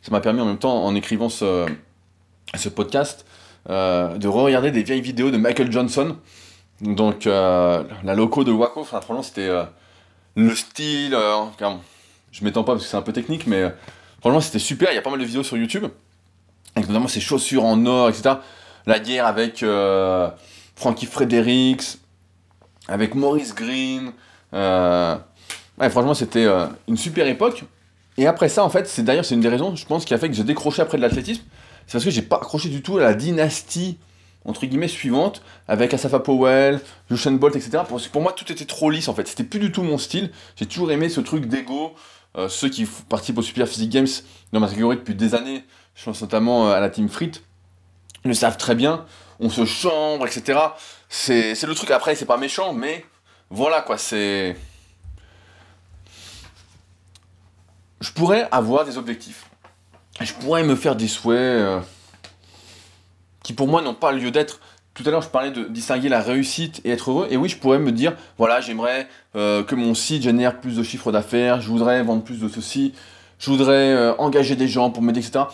ça 0.01 0.11
m'a 0.11 0.21
permis 0.21 0.41
en 0.41 0.47
même 0.47 0.57
temps, 0.57 0.83
en 0.83 0.95
écrivant 0.95 1.29
ce, 1.29 1.67
podcast, 2.75 3.27
de 3.69 4.27
re-regarder 4.27 4.71
des 4.71 4.83
vieilles 4.83 5.03
vidéos 5.03 5.31
de 5.31 5.37
Michael 5.37 5.71
Johnson. 5.71 6.17
Donc, 6.81 7.27
la 7.27 8.15
loco 8.15 8.43
de 8.43 8.53
Waco, 8.53 8.81
enfin, 8.81 9.03
franchement, 9.03 9.23
c'était 9.23 9.51
le 10.35 10.55
style, 10.55 11.15
euh, 11.15 11.45
je 12.31 12.45
m'étends 12.45 12.65
pas 12.65 12.73
parce 12.73 12.85
que 12.85 12.91
c'est 12.91 12.97
un 12.97 13.03
peu 13.03 13.13
technique, 13.13 13.47
mais 13.47 13.63
euh, 13.63 13.71
franchement 14.21 14.41
c'était 14.41 14.59
super, 14.59 14.91
il 14.91 14.95
y 14.95 14.99
a 14.99 15.03
pas 15.03 15.11
mal 15.11 15.21
de 15.21 15.25
vidéos 15.25 15.43
sur 15.43 15.57
YouTube, 15.57 15.87
avec 16.75 16.89
notamment 16.89 17.09
ses 17.09 17.21
chaussures 17.21 17.65
en 17.65 17.85
or, 17.87 18.09
etc. 18.09 18.37
La 18.87 18.99
guerre 18.99 19.27
avec 19.27 19.63
euh, 19.63 20.29
Frankie 20.75 21.07
Fredericks, 21.07 21.99
avec 22.89 23.15
Maurice 23.15 23.55
Green. 23.55 24.13
franchement 24.53 26.15
c'était 26.15 26.49
une 26.89 26.97
super 26.97 27.27
époque. 27.27 27.65
Et 28.19 28.27
après 28.27 28.51
ça, 28.51 28.63
en 28.63 28.69
fait, 28.69 28.87
c'est 28.89 29.03
d'ailleurs 29.03 29.25
c'est 29.25 29.35
une 29.35 29.41
des 29.41 29.49
raisons, 29.49 29.75
je 29.75 29.87
pense, 29.87 30.05
qui 30.05 30.13
a 30.13 30.19
fait 30.19 30.29
que 30.29 30.35
j'ai 30.35 30.45
décroché 30.45 30.83
après 30.83 30.99
de 30.99 31.03
l'athlétisme. 31.03 31.43
C'est 31.87 31.93
parce 31.93 32.05
que 32.05 32.11
j'ai 32.11 32.23
pas 32.23 32.37
accroché 32.37 32.69
du 32.69 32.83
tout 32.83 32.99
à 32.99 33.03
la 33.03 33.15
dynastie 33.15 33.99
entre 34.45 34.67
guillemets, 34.67 34.89
suivante, 34.89 35.43
avec 35.69 35.95
Asafa 35.95 36.21
Powell, 36.21 36.81
Usain 37.11 37.33
Bolt, 37.33 37.55
etc. 37.57 37.85
Pour, 37.89 38.01
pour 38.11 38.23
moi, 38.23 38.33
tout 38.33 38.51
était 38.51 38.65
trop 38.65 38.91
lisse, 38.91 39.09
en 39.09 39.15
fait. 39.15 39.29
C'était 39.29 39.45
plus 39.45 39.61
du 39.61 39.71
tout 39.71 39.83
mon 39.83 39.99
style. 39.99 40.31
J'ai 40.57 40.67
toujours 40.67 40.91
aimé 40.91 41.09
ce 41.09 41.21
truc 41.21 41.47
d'ego. 41.47 41.95
Euh, 42.37 42.49
ceux 42.49 42.69
qui 42.69 42.87
participent 43.09 43.39
aux 43.39 43.43
Super 43.43 43.69
Physique 43.69 43.91
Games 43.91 44.09
dans 44.53 44.61
ma 44.61 44.67
catégorie 44.67 44.97
depuis 44.97 45.15
des 45.15 45.35
années, 45.35 45.65
je 45.95 46.05
pense 46.05 46.23
notamment 46.23 46.71
à 46.71 46.81
la 46.81 46.89
Team 46.89 47.11
Frit, 47.11 47.33
le 48.25 48.33
savent 48.33 48.57
très 48.57 48.75
bien. 48.75 49.05
On 49.39 49.51
se 49.51 49.65
chambre, 49.65 50.27
etc. 50.27 50.59
C'est 51.09 51.63
le 51.63 51.75
truc. 51.75 51.91
Après, 51.91 52.15
c'est 52.15 52.25
pas 52.25 52.37
méchant, 52.39 52.73
mais 52.73 53.05
voilà, 53.51 53.83
quoi. 53.83 53.99
C'est... 53.99 54.57
Je 58.01 58.11
pourrais 58.13 58.49
avoir 58.51 58.85
des 58.85 58.97
objectifs. 58.99 59.47
Je 60.21 60.33
pourrais 60.33 60.65
me 60.65 60.75
faire 60.75 60.97
des 60.97 61.09
souhaits... 61.09 61.39
Euh, 61.39 61.81
qui 63.43 63.53
pour 63.53 63.69
moi 63.69 63.83
n'ont 63.83 63.95
pas 63.95 64.13
lieu 64.13 64.31
d'être. 64.31 64.61
Tout 64.95 65.03
à 65.07 65.11
l'heure, 65.11 65.23
je 65.23 65.29
parlais 65.29 65.51
de 65.51 65.65
distinguer 65.65 66.09
la 66.09 66.21
réussite 66.21 66.81
et 66.85 66.91
être 66.91 67.11
heureux. 67.11 67.27
Et 67.31 67.37
oui, 67.37 67.49
je 67.49 67.57
pourrais 67.57 67.79
me 67.79 67.93
dire, 67.93 68.15
voilà, 68.37 68.61
j'aimerais 68.61 69.09
euh, 69.37 69.63
que 69.63 69.75
mon 69.75 69.95
site 69.95 70.23
génère 70.23 70.61
plus 70.61 70.77
de 70.77 70.83
chiffres 70.83 71.13
d'affaires, 71.13 71.61
je 71.61 71.69
voudrais 71.69 72.03
vendre 72.03 72.23
plus 72.23 72.39
de 72.41 72.49
ceci, 72.49 72.93
je 73.39 73.51
voudrais 73.51 73.93
euh, 73.93 74.15
engager 74.19 74.55
des 74.55 74.69
gens 74.69 74.91
pour 74.91 75.03
m'aider, 75.03 75.21
etc. 75.21 75.47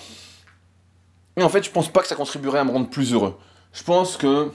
Mais 1.37 1.45
en 1.45 1.49
fait, 1.49 1.63
je 1.63 1.71
pense 1.71 1.89
pas 1.89 2.01
que 2.01 2.09
ça 2.09 2.17
contribuerait 2.17 2.59
à 2.59 2.65
me 2.65 2.73
rendre 2.73 2.89
plus 2.89 3.13
heureux. 3.13 3.39
Je 3.73 3.85
pense 3.85 4.17
que 4.17 4.51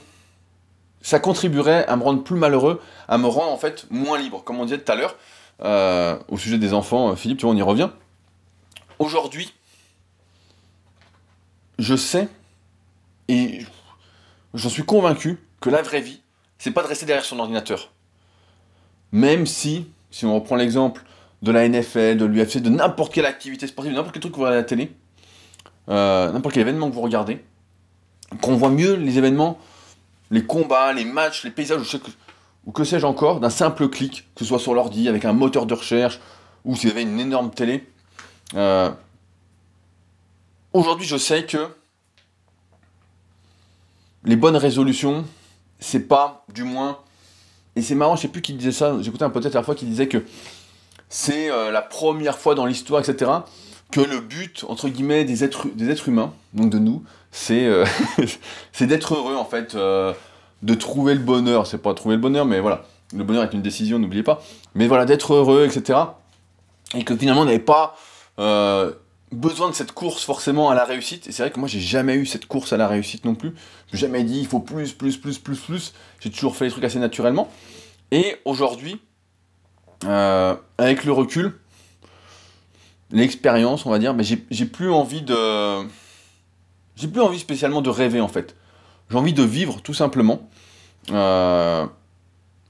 ça 1.00 1.18
contribuerait 1.18 1.86
à 1.86 1.96
me 1.96 2.02
rendre 2.02 2.22
plus 2.22 2.36
malheureux, 2.36 2.80
à 3.08 3.16
me 3.16 3.26
rendre 3.26 3.52
en 3.52 3.56
fait 3.56 3.86
moins 3.90 4.18
libre. 4.18 4.44
Comme 4.44 4.60
on 4.60 4.64
disait 4.64 4.78
tout 4.78 4.92
à 4.92 4.96
l'heure, 4.96 5.16
euh, 5.62 6.18
au 6.28 6.36
sujet 6.36 6.58
des 6.58 6.74
enfants, 6.74 7.16
Philippe, 7.16 7.38
tu 7.38 7.46
vois, 7.46 7.54
on 7.54 7.56
y 7.58 7.62
revient. 7.62 7.88
Aujourd'hui, 8.98 9.52
je 11.78 11.96
sais 11.96 12.28
et 13.28 13.60
j'en 14.54 14.68
suis 14.68 14.84
convaincu 14.84 15.38
que 15.60 15.70
la 15.70 15.82
vraie 15.82 16.00
vie, 16.00 16.20
c'est 16.58 16.70
pas 16.70 16.82
de 16.82 16.88
rester 16.88 17.06
derrière 17.06 17.24
son 17.24 17.38
ordinateur. 17.38 17.90
Même 19.12 19.46
si, 19.46 19.86
si 20.10 20.26
on 20.26 20.34
reprend 20.34 20.56
l'exemple 20.56 21.02
de 21.42 21.52
la 21.52 21.68
NFL, 21.68 22.16
de 22.16 22.24
l'UFC, 22.24 22.58
de 22.58 22.70
n'importe 22.70 23.12
quelle 23.12 23.26
activité 23.26 23.66
sportive, 23.66 23.92
n'importe 23.92 24.14
quel 24.14 24.20
truc 24.20 24.32
que 24.32 24.36
vous 24.36 24.42
regardez 24.42 24.58
à 24.58 24.62
la 24.62 24.66
télé, 24.66 24.92
euh, 25.88 26.32
n'importe 26.32 26.54
quel 26.54 26.62
événement 26.62 26.88
que 26.88 26.94
vous 26.94 27.02
regardez, 27.02 27.44
qu'on 28.40 28.56
voit 28.56 28.70
mieux 28.70 28.94
les 28.94 29.18
événements, 29.18 29.58
les 30.30 30.44
combats, 30.44 30.92
les 30.92 31.04
matchs, 31.04 31.44
les 31.44 31.50
paysages, 31.50 31.80
ou, 32.66 32.72
que 32.72 32.84
sais-je 32.84 33.06
encore, 33.06 33.40
d'un 33.40 33.50
simple 33.50 33.88
clic, 33.88 34.26
que 34.34 34.40
ce 34.40 34.46
soit 34.46 34.58
sur 34.58 34.74
l'ordi, 34.74 35.08
avec 35.08 35.24
un 35.24 35.32
moteur 35.34 35.66
de 35.66 35.74
recherche, 35.74 36.18
ou 36.64 36.74
si 36.76 36.86
vous 36.86 36.92
avez 36.92 37.02
une 37.02 37.20
énorme 37.20 37.50
télé. 37.50 37.86
Euh, 38.54 38.90
aujourd'hui, 40.72 41.06
je 41.06 41.18
sais 41.18 41.44
que 41.44 41.68
les 44.24 44.36
bonnes 44.36 44.56
résolutions, 44.56 45.24
c'est 45.80 46.08
pas, 46.08 46.44
du 46.52 46.64
moins, 46.64 46.98
et 47.76 47.82
c'est 47.82 47.94
marrant, 47.94 48.16
je 48.16 48.22
sais 48.22 48.28
plus 48.28 48.42
qui 48.42 48.54
disait 48.54 48.72
ça, 48.72 48.96
j'écoutais 49.00 49.24
un 49.24 49.30
peut-être 49.30 49.54
la 49.54 49.62
fois 49.62 49.74
qui 49.74 49.84
disait 49.84 50.08
que 50.08 50.24
c'est 51.08 51.50
euh, 51.50 51.70
la 51.70 51.82
première 51.82 52.38
fois 52.38 52.54
dans 52.54 52.66
l'histoire, 52.66 53.00
etc., 53.00 53.30
que 53.92 54.00
le 54.00 54.20
but, 54.20 54.64
entre 54.68 54.88
guillemets, 54.88 55.24
des 55.24 55.44
êtres, 55.44 55.68
des 55.74 55.90
êtres 55.90 56.08
humains, 56.08 56.32
donc 56.52 56.70
de 56.70 56.78
nous, 56.78 57.04
c'est 57.30 57.66
euh, 57.66 57.84
d'être 58.80 59.14
heureux, 59.14 59.36
en 59.36 59.44
fait, 59.44 59.74
euh, 59.74 60.12
de 60.62 60.74
trouver 60.74 61.14
le 61.14 61.20
bonheur. 61.20 61.66
C'est 61.66 61.78
pas 61.78 61.94
trouver 61.94 62.16
le 62.16 62.20
bonheur, 62.20 62.46
mais 62.46 62.60
voilà, 62.60 62.84
le 63.14 63.22
bonheur 63.22 63.44
est 63.44 63.52
une 63.52 63.62
décision, 63.62 63.98
n'oubliez 63.98 64.22
pas. 64.22 64.42
Mais 64.74 64.88
voilà, 64.88 65.04
d'être 65.04 65.34
heureux, 65.34 65.64
etc. 65.64 65.98
Et 66.94 67.04
que 67.04 67.16
finalement, 67.16 67.42
on 67.42 67.44
n'avait 67.44 67.58
pas 67.58 67.96
besoin 69.34 69.68
de 69.68 69.74
cette 69.74 69.92
course 69.92 70.24
forcément 70.24 70.70
à 70.70 70.74
la 70.74 70.84
réussite. 70.84 71.26
Et 71.26 71.32
c'est 71.32 71.42
vrai 71.42 71.50
que 71.50 71.58
moi, 71.58 71.68
j'ai 71.68 71.80
jamais 71.80 72.14
eu 72.14 72.26
cette 72.26 72.46
course 72.46 72.72
à 72.72 72.76
la 72.76 72.88
réussite 72.88 73.24
non 73.24 73.34
plus. 73.34 73.54
Je 73.92 73.98
jamais 73.98 74.24
dit 74.24 74.38
il 74.40 74.46
faut 74.46 74.60
plus, 74.60 74.92
plus, 74.92 75.16
plus, 75.16 75.38
plus, 75.38 75.58
plus. 75.58 75.94
J'ai 76.20 76.30
toujours 76.30 76.56
fait 76.56 76.64
les 76.64 76.70
trucs 76.70 76.84
assez 76.84 76.98
naturellement. 76.98 77.50
Et 78.10 78.36
aujourd'hui, 78.44 79.00
euh, 80.04 80.54
avec 80.78 81.04
le 81.04 81.12
recul, 81.12 81.58
l'expérience, 83.10 83.86
on 83.86 83.90
va 83.90 83.98
dire, 83.98 84.14
mais 84.14 84.24
j'ai 84.24 84.66
plus 84.66 84.90
envie 84.90 85.22
de. 85.22 85.86
J'ai 86.96 87.08
plus 87.08 87.20
envie 87.20 87.38
spécialement 87.38 87.82
de 87.82 87.90
rêver 87.90 88.20
en 88.20 88.28
fait. 88.28 88.56
J'ai 89.10 89.16
envie 89.16 89.32
de 89.32 89.42
vivre 89.42 89.80
tout 89.82 89.94
simplement. 89.94 90.48
Euh, 91.10 91.86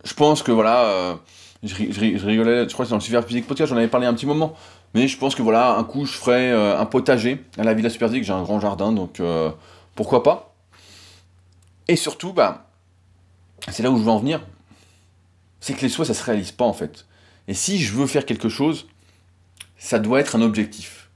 je 0.05 0.14
pense 0.14 0.42
que 0.42 0.53
voilà. 0.53 0.85
Euh, 0.85 1.14
je, 1.64 2.27
rigolais, 2.27 2.68
je 2.68 2.72
crois 2.72 2.85
que 2.85 2.88
c'est 2.88 2.90
dans 2.90 2.96
le 2.96 3.00
Super 3.00 3.24
Physique 3.24 3.46
Podcast, 3.46 3.70
j'en 3.70 3.77
avais 3.77 3.88
parlé 3.88 4.07
un 4.07 4.14
petit 4.14 4.27
moment. 4.27 4.55
Mais 4.94 5.09
je 5.09 5.18
pense 5.18 5.35
que 5.35 5.42
voilà, 5.42 5.77
un 5.77 5.85
coup, 5.85 6.05
je 6.05 6.12
ferai 6.12 6.53
euh, 6.53 6.79
un 6.79 6.87
potager 6.87 7.42
à 7.59 7.64
la 7.64 7.74
Villa 7.74 7.90
Superphysique, 7.90 8.24
j'ai 8.24 8.33
un 8.33 8.42
grand 8.42 8.61
jardin, 8.61 8.92
donc 8.92 9.18
euh, 9.20 9.50
pourquoi 9.94 10.22
pas. 10.22 10.55
Et 11.88 11.96
surtout, 11.96 12.33
bah, 12.33 12.68
c'est 13.70 13.83
là 13.83 13.90
où 13.90 13.98
je 13.98 14.03
veux 14.03 14.11
en 14.11 14.18
venir, 14.18 14.40
c'est 15.61 15.74
que 15.74 15.81
les 15.81 15.88
souhaits, 15.88 16.07
ça 16.07 16.14
se 16.14 16.22
réalise 16.22 16.53
pas 16.53 16.64
en 16.64 16.72
fait. 16.72 17.07
Et 17.48 17.55
si 17.55 17.79
je 17.79 17.92
veux 17.94 18.07
faire 18.07 18.27
quelque 18.27 18.48
chose, 18.48 18.87
ça 19.79 19.98
doit 19.98 20.20
être 20.20 20.37
un 20.37 20.42
objectif. 20.42 21.09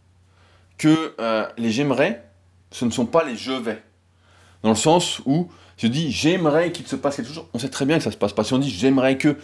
Que 0.76 1.14
euh, 1.20 1.46
les 1.56 1.70
j'aimerais, 1.70 2.24
ce 2.70 2.84
ne 2.84 2.90
sont 2.90 3.06
pas 3.06 3.24
les 3.24 3.36
je 3.36 3.52
vais. 3.52 3.82
Dans 4.62 4.70
le 4.70 4.76
sens 4.76 5.20
où, 5.26 5.48
je 5.76 5.86
dis 5.86 6.10
j'aimerais 6.10 6.72
qu'il 6.72 6.86
se 6.86 6.96
passe 6.96 7.16
quelque 7.16 7.32
chose, 7.32 7.44
on 7.54 7.58
sait 7.58 7.68
très 7.68 7.84
bien 7.84 7.98
que 7.98 8.04
ça 8.04 8.10
se 8.10 8.16
passe 8.16 8.32
pas. 8.32 8.44
Si 8.44 8.54
on 8.54 8.58
dit 8.58 8.70
j'aimerais 8.70 9.18
que, 9.18 9.36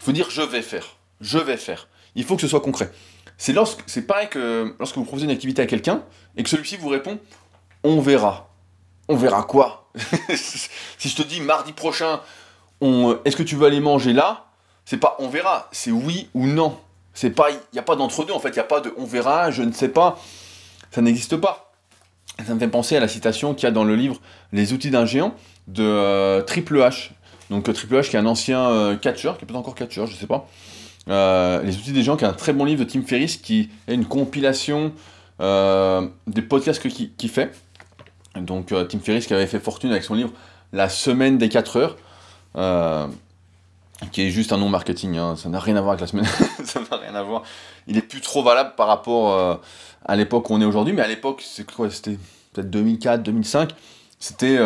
faut 0.00 0.12
dire 0.12 0.30
je 0.30 0.42
vais 0.42 0.62
faire. 0.62 0.96
Je 1.20 1.38
vais 1.38 1.56
faire. 1.56 1.88
Il 2.14 2.24
faut 2.24 2.34
que 2.36 2.42
ce 2.42 2.48
soit 2.48 2.60
concret. 2.60 2.90
C'est 3.38 3.52
lorsque, 3.52 3.82
c'est 3.86 4.06
pareil 4.06 4.28
que 4.28 4.74
lorsque 4.78 4.96
vous 4.96 5.04
proposez 5.04 5.24
une 5.24 5.30
activité 5.30 5.62
à 5.62 5.66
quelqu'un 5.66 6.02
et 6.36 6.42
que 6.42 6.48
celui-ci 6.48 6.76
vous 6.76 6.88
répond 6.88 7.18
on 7.82 8.00
verra. 8.00 8.50
On 9.08 9.16
verra 9.16 9.42
quoi? 9.42 9.90
Si 10.36 11.08
je 11.08 11.16
te 11.16 11.22
dis 11.22 11.40
mardi 11.40 11.72
prochain, 11.72 12.20
on, 12.80 13.18
est-ce 13.24 13.36
que 13.36 13.42
tu 13.42 13.56
veux 13.56 13.66
aller 13.66 13.80
manger 13.80 14.12
là? 14.12 14.46
C'est 14.84 14.98
pas 14.98 15.16
on 15.18 15.28
verra, 15.28 15.68
c'est 15.72 15.90
oui 15.90 16.28
ou 16.34 16.46
non. 16.46 16.78
C'est 17.14 17.30
pas, 17.30 17.50
il 17.50 17.58
n'y 17.72 17.78
a 17.78 17.82
pas 17.82 17.96
d'entre-deux 17.96 18.32
en 18.32 18.40
fait, 18.40 18.50
il 18.50 18.54
n'y 18.54 18.60
a 18.60 18.64
pas 18.64 18.80
de 18.80 18.92
on 18.96 19.04
verra, 19.04 19.50
je 19.50 19.62
ne 19.62 19.72
sais 19.72 19.88
pas. 19.88 20.18
Ça 20.90 21.00
n'existe 21.00 21.36
pas. 21.36 21.72
Ça 22.46 22.54
me 22.54 22.58
fait 22.58 22.68
penser 22.68 22.96
à 22.96 23.00
la 23.00 23.08
citation 23.08 23.54
qu'il 23.54 23.64
y 23.64 23.66
a 23.66 23.70
dans 23.70 23.84
le 23.84 23.94
livre 23.94 24.20
Les 24.52 24.72
outils 24.72 24.90
d'un 24.90 25.04
géant 25.04 25.34
de 25.66 25.84
euh, 25.84 26.42
Triple 26.42 26.78
H. 26.78 27.10
Donc 27.50 27.68
euh, 27.68 27.72
Triple 27.72 27.96
H 27.96 28.08
qui 28.08 28.16
est 28.16 28.18
un 28.18 28.26
ancien 28.26 28.70
euh, 28.70 28.96
catcheur, 28.96 29.36
qui 29.36 29.44
est 29.44 29.46
peut-être 29.46 29.58
encore 29.58 29.74
catcheur, 29.74 30.06
je 30.06 30.14
sais 30.14 30.26
pas, 30.26 30.48
euh, 31.08 31.62
les 31.62 31.76
outils 31.76 31.92
des 31.92 32.02
gens, 32.02 32.16
qui 32.16 32.24
est 32.24 32.28
un 32.28 32.32
très 32.32 32.52
bon 32.52 32.64
livre 32.64 32.84
de 32.84 32.88
Tim 32.88 33.02
Ferriss, 33.02 33.36
qui 33.36 33.68
est 33.88 33.94
une 33.94 34.06
compilation 34.06 34.92
des 35.40 36.42
podcasts 36.42 36.86
qu'il 36.88 37.30
fait. 37.30 37.50
Donc 38.36 38.74
Tim 38.88 38.98
Ferriss 39.00 39.26
qui 39.26 39.34
avait 39.34 39.46
fait 39.46 39.58
fortune 39.58 39.90
avec 39.90 40.04
son 40.04 40.14
livre 40.14 40.32
La 40.72 40.88
semaine 40.90 41.38
des 41.38 41.48
4 41.48 41.76
heures, 41.78 41.96
qui 44.12 44.22
est 44.22 44.30
juste 44.30 44.52
un 44.52 44.58
nom 44.58 44.68
marketing, 44.68 45.16
hein. 45.16 45.36
ça 45.36 45.48
n'a 45.48 45.58
rien 45.58 45.76
à 45.76 45.80
voir 45.80 45.92
avec 45.92 46.02
la 46.02 46.06
semaine, 46.06 46.26
ça 46.64 46.80
n'a 46.80 46.96
rien 46.98 47.14
à 47.14 47.22
voir. 47.22 47.42
Il 47.86 47.96
est 47.96 48.02
plus 48.02 48.20
trop 48.20 48.42
valable 48.42 48.74
par 48.76 48.86
rapport 48.86 49.60
à 50.04 50.16
l'époque 50.16 50.50
où 50.50 50.54
on 50.54 50.60
est 50.60 50.66
aujourd'hui, 50.66 50.92
mais 50.92 51.02
à 51.02 51.08
l'époque, 51.08 51.42
c'est 51.42 51.68
quoi 51.70 51.90
C'était 51.90 52.18
peut-être 52.52 52.70
2004, 52.70 53.22
2005, 53.22 53.70
c'était 54.18 54.58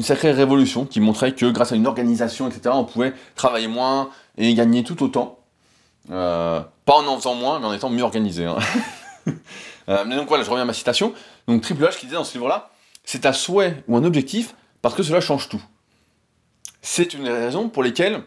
une 0.00 0.04
sacrée 0.04 0.32
révolution 0.32 0.86
qui 0.86 0.98
montrait 0.98 1.34
que 1.34 1.44
grâce 1.44 1.72
à 1.72 1.76
une 1.76 1.86
organisation, 1.86 2.48
etc., 2.48 2.70
on 2.72 2.84
pouvait 2.84 3.12
travailler 3.34 3.68
moins, 3.68 4.08
et 4.38 4.54
gagner 4.54 4.82
tout 4.82 5.02
autant. 5.02 5.38
Euh, 6.10 6.62
pas 6.86 6.94
en 6.94 7.06
en 7.06 7.16
faisant 7.18 7.34
moins, 7.34 7.60
mais 7.60 7.66
en 7.66 7.74
étant 7.74 7.90
mieux 7.90 8.02
organisé. 8.02 8.46
Hein. 8.46 8.56
Euh, 9.88 10.04
mais 10.06 10.14
donc 10.14 10.28
voilà, 10.28 10.44
je 10.44 10.50
reviens 10.50 10.62
à 10.62 10.66
ma 10.66 10.72
citation. 10.72 11.12
Donc 11.48 11.62
Triple 11.62 11.82
H 11.82 11.98
qui 11.98 12.06
disait 12.06 12.16
dans 12.16 12.22
ce 12.22 12.34
livre-là, 12.34 12.70
c'est 13.02 13.26
un 13.26 13.32
souhait 13.32 13.82
ou 13.88 13.96
un 13.96 14.04
objectif 14.04 14.54
parce 14.82 14.94
que 14.94 15.02
cela 15.02 15.20
change 15.20 15.48
tout. 15.48 15.60
C'est 16.80 17.12
une 17.12 17.24
des 17.24 17.30
raisons 17.30 17.68
pour 17.68 17.82
lesquelles 17.82 18.22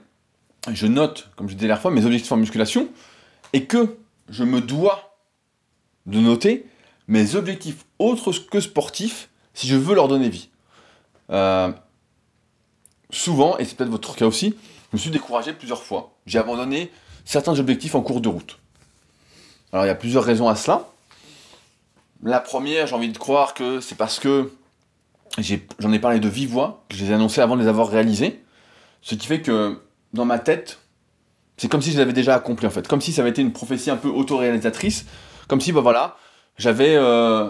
je 0.73 0.88
note, 0.88 1.29
comme 1.38 1.47
je 1.47 1.53
disais 1.53 1.67
la 1.67 1.77
fois, 1.77 1.89
mes 1.89 2.05
objectifs 2.05 2.31
en 2.33 2.38
musculation 2.38 2.89
et 3.53 3.63
que 3.63 3.97
je 4.27 4.43
me 4.43 4.59
dois 4.59 5.15
de 6.05 6.19
noter 6.19 6.65
mes 7.07 7.36
objectifs 7.36 7.86
autres 7.97 8.33
que 8.49 8.59
sportifs 8.59 9.29
si 9.53 9.67
je 9.67 9.77
veux 9.77 9.95
leur 9.95 10.09
donner 10.09 10.27
vie. 10.27 10.49
Euh, 11.33 11.71
souvent, 13.09 13.57
et 13.57 13.65
c'est 13.65 13.75
peut-être 13.75 13.89
votre 13.89 14.15
cas 14.15 14.25
aussi, 14.25 14.55
je 14.91 14.97
me 14.97 14.99
suis 14.99 15.11
découragé 15.11 15.53
plusieurs 15.53 15.84
fois. 15.84 16.13
J'ai 16.25 16.39
abandonné 16.39 16.91
certains 17.25 17.57
objectifs 17.59 17.95
en 17.95 18.01
cours 18.01 18.21
de 18.21 18.29
route. 18.29 18.59
Alors 19.71 19.86
il 19.86 19.88
y 19.88 19.91
a 19.91 19.95
plusieurs 19.95 20.23
raisons 20.23 20.47
à 20.47 20.55
cela. 20.55 20.88
La 22.21 22.39
première, 22.39 22.88
j'ai 22.88 22.95
envie 22.95 23.11
de 23.11 23.17
croire 23.17 23.53
que 23.53 23.81
c'est 23.81 23.95
parce 23.95 24.19
que 24.19 24.51
j'en 25.79 25.91
ai, 25.91 25.99
parlé 25.99 26.19
de 26.19 26.29
vive 26.29 26.51
voix, 26.51 26.84
que 26.89 26.95
je 26.95 27.03
les 27.03 27.11
ai 27.11 27.13
annoncés 27.15 27.41
avant 27.41 27.55
de 27.55 27.61
les 27.61 27.67
avoir 27.67 27.89
réalisés. 27.89 28.43
Ce 29.01 29.15
qui 29.15 29.25
fait 29.27 29.41
que 29.41 29.81
dans 30.13 30.25
ma 30.25 30.39
tête, 30.39 30.79
c'est 31.57 31.67
comme 31.69 31.81
si 31.81 31.91
je 31.91 31.97
les 31.97 32.01
avais 32.01 32.13
déjà 32.13 32.36
accomplis 32.36 32.67
en 32.67 32.69
fait. 32.69 32.88
Comme 32.88 33.01
si 33.01 33.11
ça 33.11 33.21
avait 33.21 33.31
été 33.31 33.41
une 33.41 33.51
prophétie 33.51 33.89
un 33.89 33.97
peu 33.97 34.09
autoréalisatrice. 34.09 35.05
Comme 35.47 35.59
si, 35.59 35.71
bah 35.71 35.81
voilà, 35.81 36.17
j'avais. 36.57 36.95
Euh, 36.95 37.49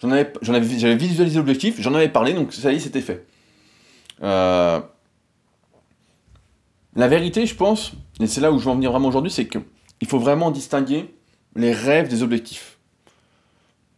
j'en 0.00 0.10
avais, 0.10 0.32
j'avais 0.42 0.96
visualisé 0.96 1.36
l'objectif, 1.36 1.80
j'en 1.80 1.94
avais 1.94 2.08
parlé, 2.08 2.32
donc 2.32 2.52
ça 2.52 2.72
y 2.72 2.76
est, 2.76 2.80
c'était 2.80 3.00
fait. 3.00 3.26
Euh, 4.22 4.80
la 6.94 7.08
vérité, 7.08 7.46
je 7.46 7.54
pense, 7.54 7.92
et 8.20 8.26
c'est 8.26 8.40
là 8.40 8.50
où 8.50 8.58
je 8.58 8.64
veux 8.64 8.70
en 8.70 8.74
venir 8.74 8.90
vraiment 8.90 9.08
aujourd'hui, 9.08 9.30
c'est 9.30 9.46
qu'il 9.46 10.08
faut 10.08 10.18
vraiment 10.18 10.50
distinguer 10.50 11.14
les 11.54 11.72
rêves 11.72 12.08
des 12.08 12.22
objectifs. 12.22 12.78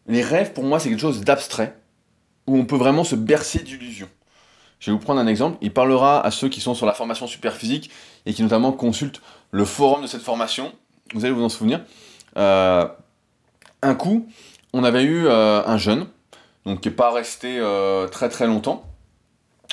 Les 0.06 0.22
rêves, 0.22 0.52
pour 0.52 0.64
moi, 0.64 0.80
c'est 0.80 0.88
quelque 0.88 1.00
chose 1.00 1.20
d'abstrait, 1.20 1.76
où 2.46 2.56
on 2.56 2.64
peut 2.64 2.76
vraiment 2.76 3.04
se 3.04 3.14
bercer 3.14 3.60
d'illusions. 3.60 4.08
Je 4.80 4.90
vais 4.90 4.96
vous 4.96 5.02
prendre 5.02 5.20
un 5.20 5.26
exemple. 5.26 5.58
Il 5.60 5.72
parlera 5.72 6.24
à 6.24 6.30
ceux 6.30 6.48
qui 6.48 6.60
sont 6.60 6.74
sur 6.74 6.86
la 6.86 6.92
formation 6.92 7.26
super 7.26 7.54
physique 7.54 7.90
et 8.26 8.32
qui 8.32 8.42
notamment 8.42 8.72
consultent 8.72 9.20
le 9.50 9.64
forum 9.64 10.02
de 10.02 10.06
cette 10.06 10.22
formation. 10.22 10.72
Vous 11.14 11.24
allez 11.24 11.34
vous 11.34 11.42
en 11.42 11.48
souvenir. 11.48 11.84
Euh, 12.36 12.86
un 13.82 13.94
coup, 13.94 14.28
on 14.72 14.84
avait 14.84 15.02
eu 15.02 15.26
euh, 15.26 15.62
un 15.66 15.78
jeune, 15.78 16.06
donc 16.64 16.80
qui 16.80 16.88
n'est 16.88 16.94
pas 16.94 17.10
resté 17.10 17.58
euh, 17.58 18.08
très 18.08 18.28
très 18.28 18.46
longtemps, 18.46 18.84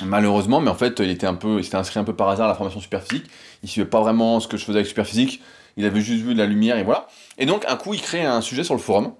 malheureusement, 0.04 0.60
mais 0.60 0.70
en 0.70 0.74
fait, 0.74 1.00
il 1.00 1.10
était 1.10 1.26
un 1.26 1.34
peu, 1.34 1.58
il 1.58 1.64
s'était 1.64 1.76
inscrit 1.76 2.00
un 2.00 2.04
peu 2.04 2.14
par 2.14 2.28
hasard 2.28 2.46
à 2.46 2.50
la 2.50 2.54
formation 2.54 2.80
super 2.80 3.02
physique. 3.02 3.26
Il 3.62 3.68
suivait 3.68 3.88
pas 3.88 4.00
vraiment 4.00 4.40
ce 4.40 4.48
que 4.48 4.56
je 4.56 4.64
faisais 4.64 4.78
avec 4.78 4.86
super 4.86 5.06
physique. 5.06 5.42
Il 5.76 5.84
avait 5.84 6.00
juste 6.00 6.24
vu 6.24 6.34
de 6.34 6.38
la 6.38 6.46
lumière 6.46 6.78
et 6.78 6.84
voilà. 6.84 7.06
Et 7.38 7.46
donc, 7.46 7.64
un 7.68 7.76
coup, 7.76 7.94
il 7.94 8.00
crée 8.00 8.24
un 8.24 8.40
sujet 8.40 8.64
sur 8.64 8.74
le 8.74 8.80
forum 8.80 9.12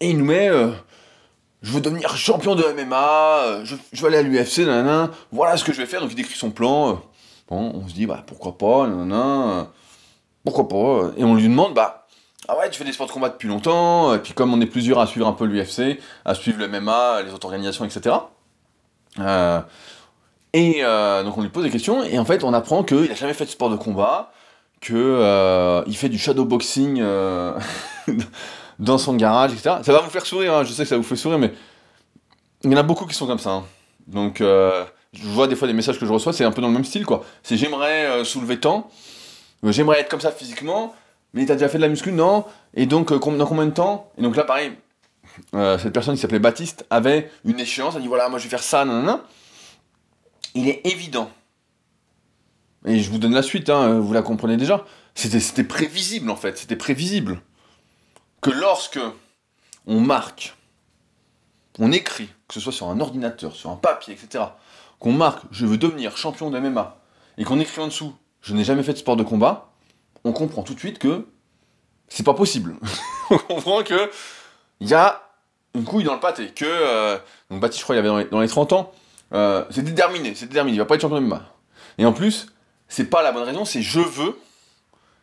et 0.00 0.10
il 0.10 0.18
nous 0.18 0.24
met 0.24 0.50
je 1.66 1.72
veux 1.72 1.80
devenir 1.80 2.16
champion 2.16 2.54
de 2.54 2.62
MMA, 2.62 3.38
euh, 3.44 3.64
je, 3.64 4.00
veux 4.00 4.06
aller 4.06 4.18
à 4.18 4.22
l'UFC, 4.22 4.58
nanana, 4.58 5.10
voilà 5.32 5.56
ce 5.56 5.64
que 5.64 5.72
je 5.72 5.78
vais 5.78 5.86
faire. 5.86 6.00
Donc 6.00 6.10
il 6.12 6.16
décrit 6.16 6.36
son 6.36 6.50
plan. 6.50 6.90
Euh. 6.90 6.94
Bon, 7.48 7.72
on 7.74 7.88
se 7.88 7.94
dit, 7.94 8.06
bah 8.06 8.22
pourquoi 8.26 8.56
pas, 8.56 8.86
nanana, 8.86 9.50
euh, 9.50 9.64
pourquoi 10.44 10.68
pas. 10.68 11.10
Et 11.16 11.24
on 11.24 11.34
lui 11.34 11.42
demande, 11.44 11.74
bah, 11.74 12.05
ah 12.48 12.58
ouais, 12.58 12.70
tu 12.70 12.78
fais 12.78 12.84
des 12.84 12.92
sports 12.92 13.06
de 13.06 13.12
combat 13.12 13.28
depuis 13.28 13.48
longtemps, 13.48 14.14
et 14.14 14.18
puis 14.18 14.32
comme 14.32 14.52
on 14.52 14.60
est 14.60 14.66
plusieurs 14.66 15.00
à 15.00 15.06
suivre 15.06 15.26
un 15.26 15.32
peu 15.32 15.44
l'UFC, 15.44 16.00
à 16.24 16.34
suivre 16.34 16.58
le 16.58 16.68
MMA, 16.68 17.22
les 17.22 17.32
autres 17.32 17.46
organisations, 17.46 17.84
etc. 17.84 18.16
et 20.52 20.82
donc 21.24 21.38
on 21.38 21.42
lui 21.42 21.48
pose 21.48 21.64
des 21.64 21.70
questions, 21.70 22.02
et 22.04 22.18
en 22.18 22.24
fait 22.24 22.44
on 22.44 22.54
apprend 22.54 22.82
qu'il 22.82 23.08
n'a 23.08 23.14
jamais 23.14 23.34
fait 23.34 23.44
de 23.44 23.50
sport 23.50 23.70
de 23.70 23.76
combat, 23.76 24.32
qu'il 24.80 24.96
il 24.96 25.96
fait 25.96 26.08
du 26.08 26.18
shadowboxing 26.18 27.02
dans 28.78 28.98
son 28.98 29.14
garage, 29.14 29.52
etc. 29.52 29.76
Ça 29.82 29.92
va 29.92 30.00
vous 30.00 30.10
faire 30.10 30.26
sourire, 30.26 30.54
hein, 30.54 30.64
je 30.64 30.72
sais 30.72 30.82
que 30.82 30.88
ça 30.88 30.96
vous 30.96 31.02
fait 31.02 31.16
sourire, 31.16 31.38
mais 31.38 31.52
il 32.64 32.72
y 32.72 32.74
en 32.74 32.78
a 32.78 32.82
beaucoup 32.82 33.06
qui 33.06 33.14
sont 33.14 33.26
comme 33.26 33.38
ça. 33.38 33.50
Hein. 33.50 33.64
Donc, 34.06 34.40
euh, 34.40 34.84
je 35.12 35.26
vois 35.26 35.46
des 35.46 35.56
fois 35.56 35.68
des 35.68 35.74
messages 35.74 35.98
que 35.98 36.06
je 36.06 36.12
reçois, 36.12 36.32
c'est 36.32 36.44
un 36.44 36.52
peu 36.52 36.60
dans 36.60 36.68
le 36.68 36.74
même 36.74 36.84
style, 36.84 37.06
quoi. 37.06 37.24
C'est 37.42 37.56
j'aimerais 37.56 38.06
euh, 38.06 38.24
soulever 38.24 38.58
tant, 38.58 38.90
euh, 39.64 39.72
j'aimerais 39.72 40.00
être 40.00 40.08
comme 40.08 40.20
ça 40.20 40.30
physiquement, 40.30 40.94
mais 41.36 41.46
t'as 41.46 41.54
déjà 41.54 41.68
fait 41.68 41.78
de 41.78 41.82
la 41.82 41.88
muscu, 41.88 42.10
non? 42.10 42.44
Et 42.74 42.86
donc, 42.86 43.12
dans 43.12 43.46
combien 43.46 43.66
de 43.66 43.70
temps? 43.70 44.10
Et 44.18 44.22
donc 44.22 44.34
là, 44.34 44.42
pareil, 44.42 44.72
cette 45.52 45.92
personne 45.92 46.14
qui 46.14 46.20
s'appelait 46.20 46.38
Baptiste 46.38 46.86
avait 46.90 47.30
une 47.44 47.60
échéance, 47.60 47.94
elle 47.94 48.02
dit 48.02 48.08
voilà, 48.08 48.28
moi 48.28 48.38
je 48.38 48.44
vais 48.44 48.50
faire 48.50 48.62
ça, 48.62 48.84
nanana. 48.84 49.22
Il 50.54 50.68
est 50.68 50.80
évident, 50.86 51.30
et 52.86 53.00
je 53.00 53.10
vous 53.10 53.18
donne 53.18 53.34
la 53.34 53.42
suite, 53.42 53.68
hein, 53.68 54.00
vous 54.00 54.14
la 54.14 54.22
comprenez 54.22 54.56
déjà, 54.56 54.86
c'était 55.14 55.64
prévisible 55.64 56.30
en 56.30 56.36
fait, 56.36 56.56
c'était 56.56 56.76
prévisible 56.76 57.42
que 58.40 58.48
lorsque 58.48 59.00
on 59.86 60.00
marque, 60.00 60.56
on 61.78 61.92
écrit, 61.92 62.30
que 62.48 62.54
ce 62.54 62.60
soit 62.60 62.72
sur 62.72 62.88
un 62.88 63.00
ordinateur, 63.00 63.54
sur 63.54 63.68
un 63.68 63.76
papier, 63.76 64.14
etc., 64.14 64.44
qu'on 64.98 65.12
marque 65.12 65.42
je 65.50 65.66
veux 65.66 65.76
devenir 65.76 66.16
champion 66.16 66.48
de 66.48 66.58
MMA, 66.58 66.96
et 67.36 67.44
qu'on 67.44 67.60
écrit 67.60 67.82
en 67.82 67.88
dessous 67.88 68.14
je 68.40 68.54
n'ai 68.54 68.64
jamais 68.64 68.82
fait 68.82 68.94
de 68.94 68.98
sport 68.98 69.16
de 69.16 69.24
combat, 69.24 69.74
on 70.24 70.32
comprend 70.32 70.62
tout 70.62 70.74
de 70.74 70.78
suite 70.78 70.98
que 70.98 71.26
c'est 72.08 72.24
pas 72.24 72.34
possible. 72.34 72.76
on 73.30 73.38
comprend 73.38 73.82
que 73.82 74.10
il 74.80 74.88
y 74.88 74.94
a 74.94 75.22
une 75.74 75.84
couille 75.84 76.04
dans 76.04 76.14
le 76.14 76.20
pâté, 76.20 76.48
que 76.48 76.64
euh, 76.64 77.18
donc 77.50 77.60
Baptiste, 77.60 77.80
je 77.80 77.84
crois, 77.84 77.96
il 77.96 77.98
avait 77.98 78.28
dans 78.30 78.40
les, 78.40 78.48
30 78.48 78.72
ans, 78.72 78.92
euh, 79.32 79.64
c'est 79.70 79.82
déterminé, 79.82 80.34
c'est 80.34 80.46
déterminé, 80.46 80.76
il 80.76 80.78
va 80.78 80.86
pas 80.86 80.94
être 80.94 81.02
champion 81.02 81.20
de 81.20 81.26
MMA. 81.26 81.42
Et 81.98 82.06
en 82.06 82.12
plus, 82.12 82.46
c'est 82.88 83.10
pas 83.10 83.22
la 83.22 83.32
bonne 83.32 83.42
raison, 83.42 83.64
c'est 83.64 83.82
je 83.82 84.00
veux, 84.00 84.38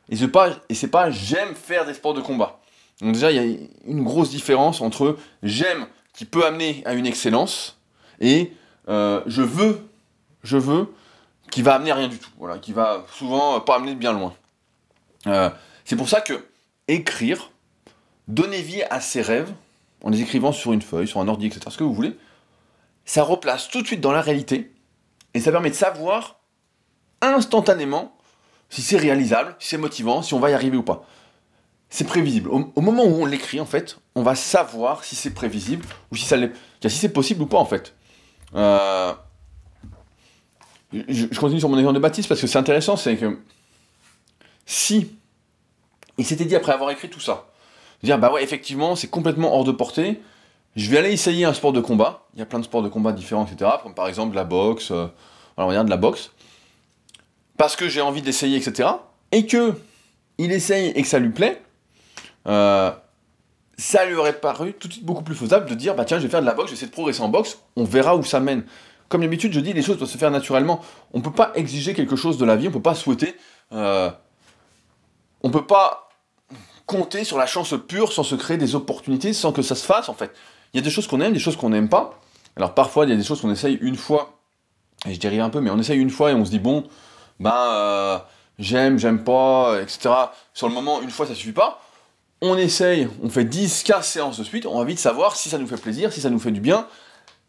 et 0.10 0.16
c'est 0.16 0.28
pas, 0.28 0.50
et 0.70 0.88
pas 0.88 1.12
j'aime 1.12 1.56
faire 1.56 1.86
des 1.86 1.94
sports 1.94 2.14
de 2.14 2.22
combat. 2.22 2.60
Donc 3.02 3.14
déjà, 3.14 3.32
il 3.32 3.36
y 3.36 3.40
a 3.40 3.58
une 3.86 4.04
grosse 4.04 4.30
différence 4.30 4.82
entre 4.82 5.18
j'aime 5.42 5.88
qui 6.14 6.26
peut 6.26 6.46
amener 6.46 6.84
à 6.86 6.94
une 6.94 7.08
excellence 7.08 7.78
et 8.20 8.54
euh, 8.88 9.22
je 9.26 9.42
veux, 9.42 9.88
je 10.44 10.58
veux 10.58 10.94
qui 11.50 11.62
va 11.62 11.76
amener 11.76 11.92
à 11.92 11.96
rien 11.96 12.08
du 12.08 12.18
tout. 12.18 12.30
Voilà, 12.38 12.60
qui 12.60 12.74
va 12.74 13.06
souvent 13.18 13.60
pas 13.62 13.76
amener 13.76 13.96
bien 13.96 14.14
loin. 14.14 14.34
Euh, 15.28 15.50
c'est 15.86 15.96
pour 15.96 16.10
ça 16.10 16.22
que 16.22 16.46
écrire, 16.88 17.52
donner 18.28 18.62
vie 18.62 18.84
à 18.90 19.00
ses 19.00 19.22
rêves, 19.22 19.52
en 20.04 20.10
les 20.10 20.22
écrivant 20.22 20.52
sur 20.52 20.74
une 20.74 20.82
feuille, 20.82 21.08
sur 21.08 21.20
un 21.20 21.28
ordi, 21.28 21.48
etc., 21.48 21.62
ce 21.70 21.78
que 21.78 21.84
vous 21.84 21.94
voulez, 21.94 22.18
ça 23.06 23.24
replace 23.24 23.70
tout 23.70 23.82
de 23.82 23.88
suite 23.88 24.02
dans 24.02 24.12
la 24.12 24.22
réalité 24.22 24.72
et 25.34 25.40
ça 25.40 25.52
permet 25.52 25.70
de 25.70 25.76
savoir 25.76 26.40
instantanément 27.22 28.16
si 28.70 28.82
c'est 28.82 28.98
réalisable, 28.98 29.56
si 29.60 29.70
c'est 29.70 29.78
motivant, 29.78 30.22
si 30.22 30.34
on 30.34 30.40
va 30.40 30.50
y 30.50 30.54
arriver 30.54 30.78
ou 30.78 30.84
pas 30.84 31.06
c'est 31.94 32.06
prévisible. 32.06 32.50
Au, 32.50 32.82
moment 32.82 33.04
où 33.04 33.22
on 33.22 33.26
l'écrit, 33.28 33.60
en 33.60 33.68
fait, 33.68 34.00
on 34.16 34.24
va 34.24 34.34
savoir 34.34 35.04
si 35.04 35.16
c'est 35.16 35.30
prévisible 35.30 35.86
ou 36.12 36.16
si 36.16 36.26
si 36.26 36.90
c'est 36.90 37.10
possible 37.10 37.44
ou 37.44 37.46
pas, 37.46 37.60
en 37.60 37.66
fait. 37.66 37.94
Euh, 38.56 39.14
je, 40.92 41.28
continue 41.40 41.60
sur 41.60 41.70
mon 41.70 41.78
exemple 41.78 41.94
de 41.94 42.00
Baptiste 42.00 42.28
parce 42.28 42.42
que 42.42 42.48
c'est 42.48 42.58
intéressant, 42.58 42.98
c'est 42.98 43.16
que 43.16 43.38
si 44.66 45.16
il 46.18 46.26
s'était 46.26 46.46
dit 46.46 46.56
après 46.56 46.72
avoir 46.72 46.92
écrit 46.92 47.10
tout 47.10 47.20
ça, 47.20 47.48
dire 48.02 48.20
bah 48.20 48.32
ouais, 48.32 48.44
effectivement, 48.44 48.96
c'est 48.96 49.10
complètement 49.10 49.54
hors 49.56 49.64
de 49.64 49.72
portée. 49.72 50.22
Je 50.76 50.90
vais 50.90 50.98
aller 50.98 51.12
essayer 51.12 51.46
un 51.46 51.54
sport 51.54 51.74
de 51.74 51.82
combat. 51.82 52.28
Il 52.34 52.40
y 52.40 52.42
a 52.42 52.46
plein 52.46 52.60
de 52.60 52.64
sports 52.64 52.82
de 52.82 52.90
combat 52.90 53.12
différents, 53.12 53.46
etc. 53.46 53.72
Comme 53.84 53.94
par 53.94 54.08
exemple 54.08 54.36
la 54.36 54.44
boxe. 54.44 54.92
Euh, 54.92 55.08
on 55.58 55.68
va 55.68 55.74
dire 55.74 55.86
de 55.86 55.90
la 55.90 55.98
boxe. 55.98 56.32
Parce 57.58 57.76
que 57.76 57.88
j'ai 57.88 58.02
envie 58.02 58.24
d'essayer, 58.24 58.58
etc. 58.58 58.90
Et 59.32 59.46
que 59.46 59.76
il 60.40 60.52
essaye 60.52 60.90
et 60.90 61.02
que 61.02 61.08
ça 61.08 61.20
lui 61.20 61.30
plaît 61.30 61.62
euh, 62.48 62.92
ça 63.78 64.06
lui 64.06 64.16
aurait 64.16 64.40
paru 64.40 64.74
tout 64.74 64.88
de 64.88 64.94
suite 64.94 65.06
beaucoup 65.06 65.24
plus 65.24 65.36
faisable 65.36 65.68
de 65.68 65.76
dire 65.76 65.96
bah 65.96 66.06
tiens 66.06 66.18
je 66.18 66.24
vais 66.24 66.30
faire 66.30 66.42
de 66.42 66.46
la 66.46 66.54
boxe, 66.54 66.68
je 66.68 66.72
vais 66.72 66.78
essayer 66.78 66.90
de 66.90 66.94
progresser 66.94 67.22
en 67.22 67.30
boxe, 67.30 67.60
on 67.76 67.84
verra 67.84 68.16
où 68.16 68.24
ça 68.24 68.40
mène. 68.40 68.64
Comme 69.10 69.22
d'habitude 69.22 69.54
je 69.54 69.60
dis 69.60 69.74
les 69.74 69.82
choses 69.82 69.98
doivent 69.98 70.10
se 70.10 70.18
faire 70.18 70.32
naturellement. 70.32 70.82
On 71.14 71.20
ne 71.20 71.24
peut 71.24 71.32
pas 71.32 71.52
exiger 71.56 71.94
quelque 71.94 72.16
chose 72.16 72.38
de 72.38 72.46
la 72.46 72.56
vie, 72.56 72.68
on 72.68 72.70
ne 72.70 72.76
peut 72.76 72.82
pas 72.82 72.96
souhaiter, 72.96 73.36
euh, 73.72 74.10
on 75.44 75.50
peut 75.50 75.66
pas 75.66 76.10
compter 76.86 77.24
sur 77.24 77.38
la 77.38 77.46
chance 77.46 77.74
pure 77.88 78.12
sans 78.12 78.24
se 78.24 78.36
créer 78.36 78.58
des 78.58 78.76
opportunités, 78.76 79.34
sans 79.34 79.52
que 79.52 79.62
ça 79.62 79.76
se 79.76 79.86
fasse 79.86 80.10
en 80.10 80.14
fait. 80.14 80.32
Il 80.74 80.78
y 80.78 80.80
a 80.80 80.84
des 80.84 80.90
choses 80.90 81.08
qu'on 81.08 81.22
aime, 81.22 81.34
des 81.34 81.40
choses 81.40 81.56
qu'on 81.56 81.70
n'aime 81.70 81.90
pas. 81.90 82.20
Alors 82.56 82.74
parfois 82.74 83.06
il 83.06 83.10
y 83.10 83.14
a 83.14 83.16
des 83.16 83.24
choses 83.24 83.42
qu'on 83.42 83.52
essaye 83.52 83.78
une 83.82 83.96
fois, 83.96 84.38
et 85.06 85.14
je 85.14 85.20
dérive 85.20 85.42
un 85.42 85.50
peu, 85.50 85.60
mais 85.60 85.70
on 85.70 85.80
essaye 85.80 86.00
une 86.00 86.10
fois 86.10 86.32
et 86.32 86.34
on 86.34 86.46
se 86.46 86.50
dit 86.50 86.60
bon, 86.60 86.84
ben 87.40 87.54
euh, 87.54 88.18
j'aime, 88.60 88.98
j'aime 88.98 89.24
pas, 89.24 89.82
etc. 89.82 90.10
Sur 90.54 90.68
le 90.68 90.74
moment, 90.74 91.02
une 91.02 91.10
fois 91.10 91.26
ça 91.26 91.36
suffit 91.36 91.54
pas 91.54 91.80
on 92.44 92.58
essaye, 92.58 93.08
on 93.24 93.30
fait 93.30 93.46
10, 93.46 93.84
15 93.84 94.06
séances 94.06 94.38
de 94.38 94.44
suite, 94.44 94.66
on 94.66 94.78
a 94.78 94.82
envie 94.82 94.96
de 94.96 95.00
savoir 95.00 95.38
si 95.38 95.48
ça 95.48 95.58
nous 95.58 95.66
fait 95.66 95.82
plaisir, 95.82 96.12
si 96.12 96.20
ça 96.20 96.30
nous 96.30 96.40
fait 96.40 96.52
du 96.52 96.60
bien, 96.60 96.88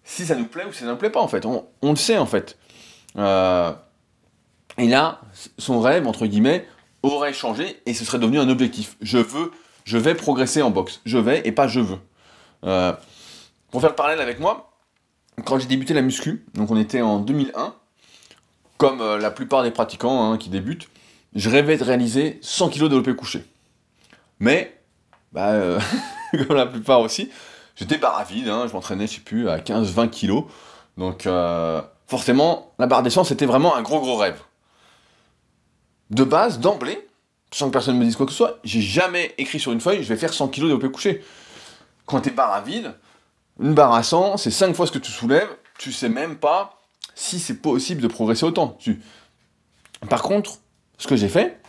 si 0.05 0.24
ça 0.24 0.36
nous 0.36 0.47
plaît 0.47 0.64
ou 0.64 0.72
si 0.72 0.80
ça 0.80 0.86
ne 0.86 0.92
nous 0.92 0.97
plaît 0.97 1.11
pas 1.11 1.20
en 1.20 1.26
fait. 1.26 1.45
On, 1.47 1.66
le 1.82 1.97
sait 1.97 2.16
en 2.16 2.26
fait. 2.26 2.57
Euh, 3.18 3.72
et 4.78 4.86
là, 4.86 5.20
son 5.59 5.80
rêve, 5.80 6.07
entre 6.07 6.26
guillemets, 6.26 6.68
aurait 7.12 7.32
changé 7.32 7.80
et 7.86 7.94
ce 7.94 8.05
serait 8.05 8.18
devenu 8.18 8.38
un 8.38 8.48
objectif. 8.48 8.96
Je 9.00 9.18
veux, 9.18 9.52
je 9.84 9.98
vais 9.98 10.14
progresser 10.14 10.62
en 10.62 10.70
boxe. 10.70 11.00
Je 11.05 11.18
vais 11.18 11.42
et 11.44 11.52
pas 11.52 11.68
je 11.68 11.80
veux. 11.80 11.98
Euh, 12.64 12.92
pour 13.70 13.80
faire 13.80 13.90
le 13.90 13.96
parallèle 13.96 14.20
avec 14.20 14.40
moi, 14.40 14.72
quand 15.44 15.59
j'ai 15.59 15.66
débuté 15.66 15.94
la 15.94 16.02
muscu, 16.02 16.44
donc 16.55 16.70
on 16.70 16.76
était 16.78 17.02
en 17.02 17.18
2001, 17.18 17.74
comme 18.78 19.00
euh, 19.00 19.18
la 19.18 19.30
plupart 19.30 19.62
des 19.62 19.70
pratiquants 19.70 20.32
hein, 20.32 20.38
qui 20.38 20.48
débutent, 20.48 20.88
je 21.34 21.50
rêvais 21.50 21.76
de 21.76 21.84
réaliser 21.84 22.38
100 22.42 22.70
kg 22.70 22.82
de 22.82 22.88
développé 22.88 23.14
couché. 23.14 23.44
Mais 24.38 24.80
bah, 25.32 25.50
euh, 25.50 25.80
comme 26.46 26.57
la 26.57 26.66
plupart 26.66 27.00
aussi, 27.00 27.30
j'étais 27.76 27.98
barre 27.98 28.24
vide, 28.24 28.48
hein, 28.48 28.66
je 28.68 28.72
m'entraînais, 28.72 29.07
je 29.07 29.14
sais 29.14 29.20
plus, 29.20 29.48
à 29.48 29.59
15-20 29.59 30.11
kilos. 30.11 30.44
Donc, 30.96 31.28
forcément, 32.07 32.72
la 32.78 32.86
barre 32.86 33.02
d'essence, 33.02 33.28
c'était 33.28 33.46
vraiment 33.46 33.74
un 33.74 33.82
gros 33.82 34.00
gros 34.00 34.16
rêve. 34.16 34.40
De 36.14 36.22
base, 36.22 36.60
d'emblée, 36.60 37.08
sans 37.50 37.66
que 37.66 37.72
personne 37.72 37.98
me 37.98 38.04
dise 38.04 38.14
quoi 38.14 38.24
que 38.24 38.30
ce 38.30 38.38
soit, 38.38 38.60
j'ai 38.62 38.80
jamais 38.80 39.34
écrit 39.36 39.58
sur 39.58 39.72
une 39.72 39.80
feuille, 39.80 40.04
je 40.04 40.08
vais 40.08 40.16
faire 40.16 40.32
100 40.32 40.46
kilos 40.46 40.70
de 40.70 40.76
développé 40.76 40.94
couché. 40.94 41.24
Quand 42.06 42.20
t'es 42.20 42.30
barre 42.30 42.52
à 42.52 42.60
vide, 42.60 42.94
une 43.60 43.74
barre 43.74 43.92
à 43.92 44.04
100, 44.04 44.36
c'est 44.36 44.52
5 44.52 44.76
fois 44.76 44.86
ce 44.86 44.92
que 44.92 45.00
tu 45.00 45.10
soulèves, 45.10 45.48
tu 45.76 45.90
sais 45.90 46.08
même 46.08 46.36
pas 46.36 46.80
si 47.16 47.40
c'est 47.40 47.60
possible 47.60 48.00
de 48.00 48.06
progresser 48.06 48.44
autant. 48.44 48.78
Par 50.08 50.22
contre, 50.22 50.60
ce 50.98 51.08
que 51.08 51.16
j'ai 51.16 51.28
fait, 51.28 51.60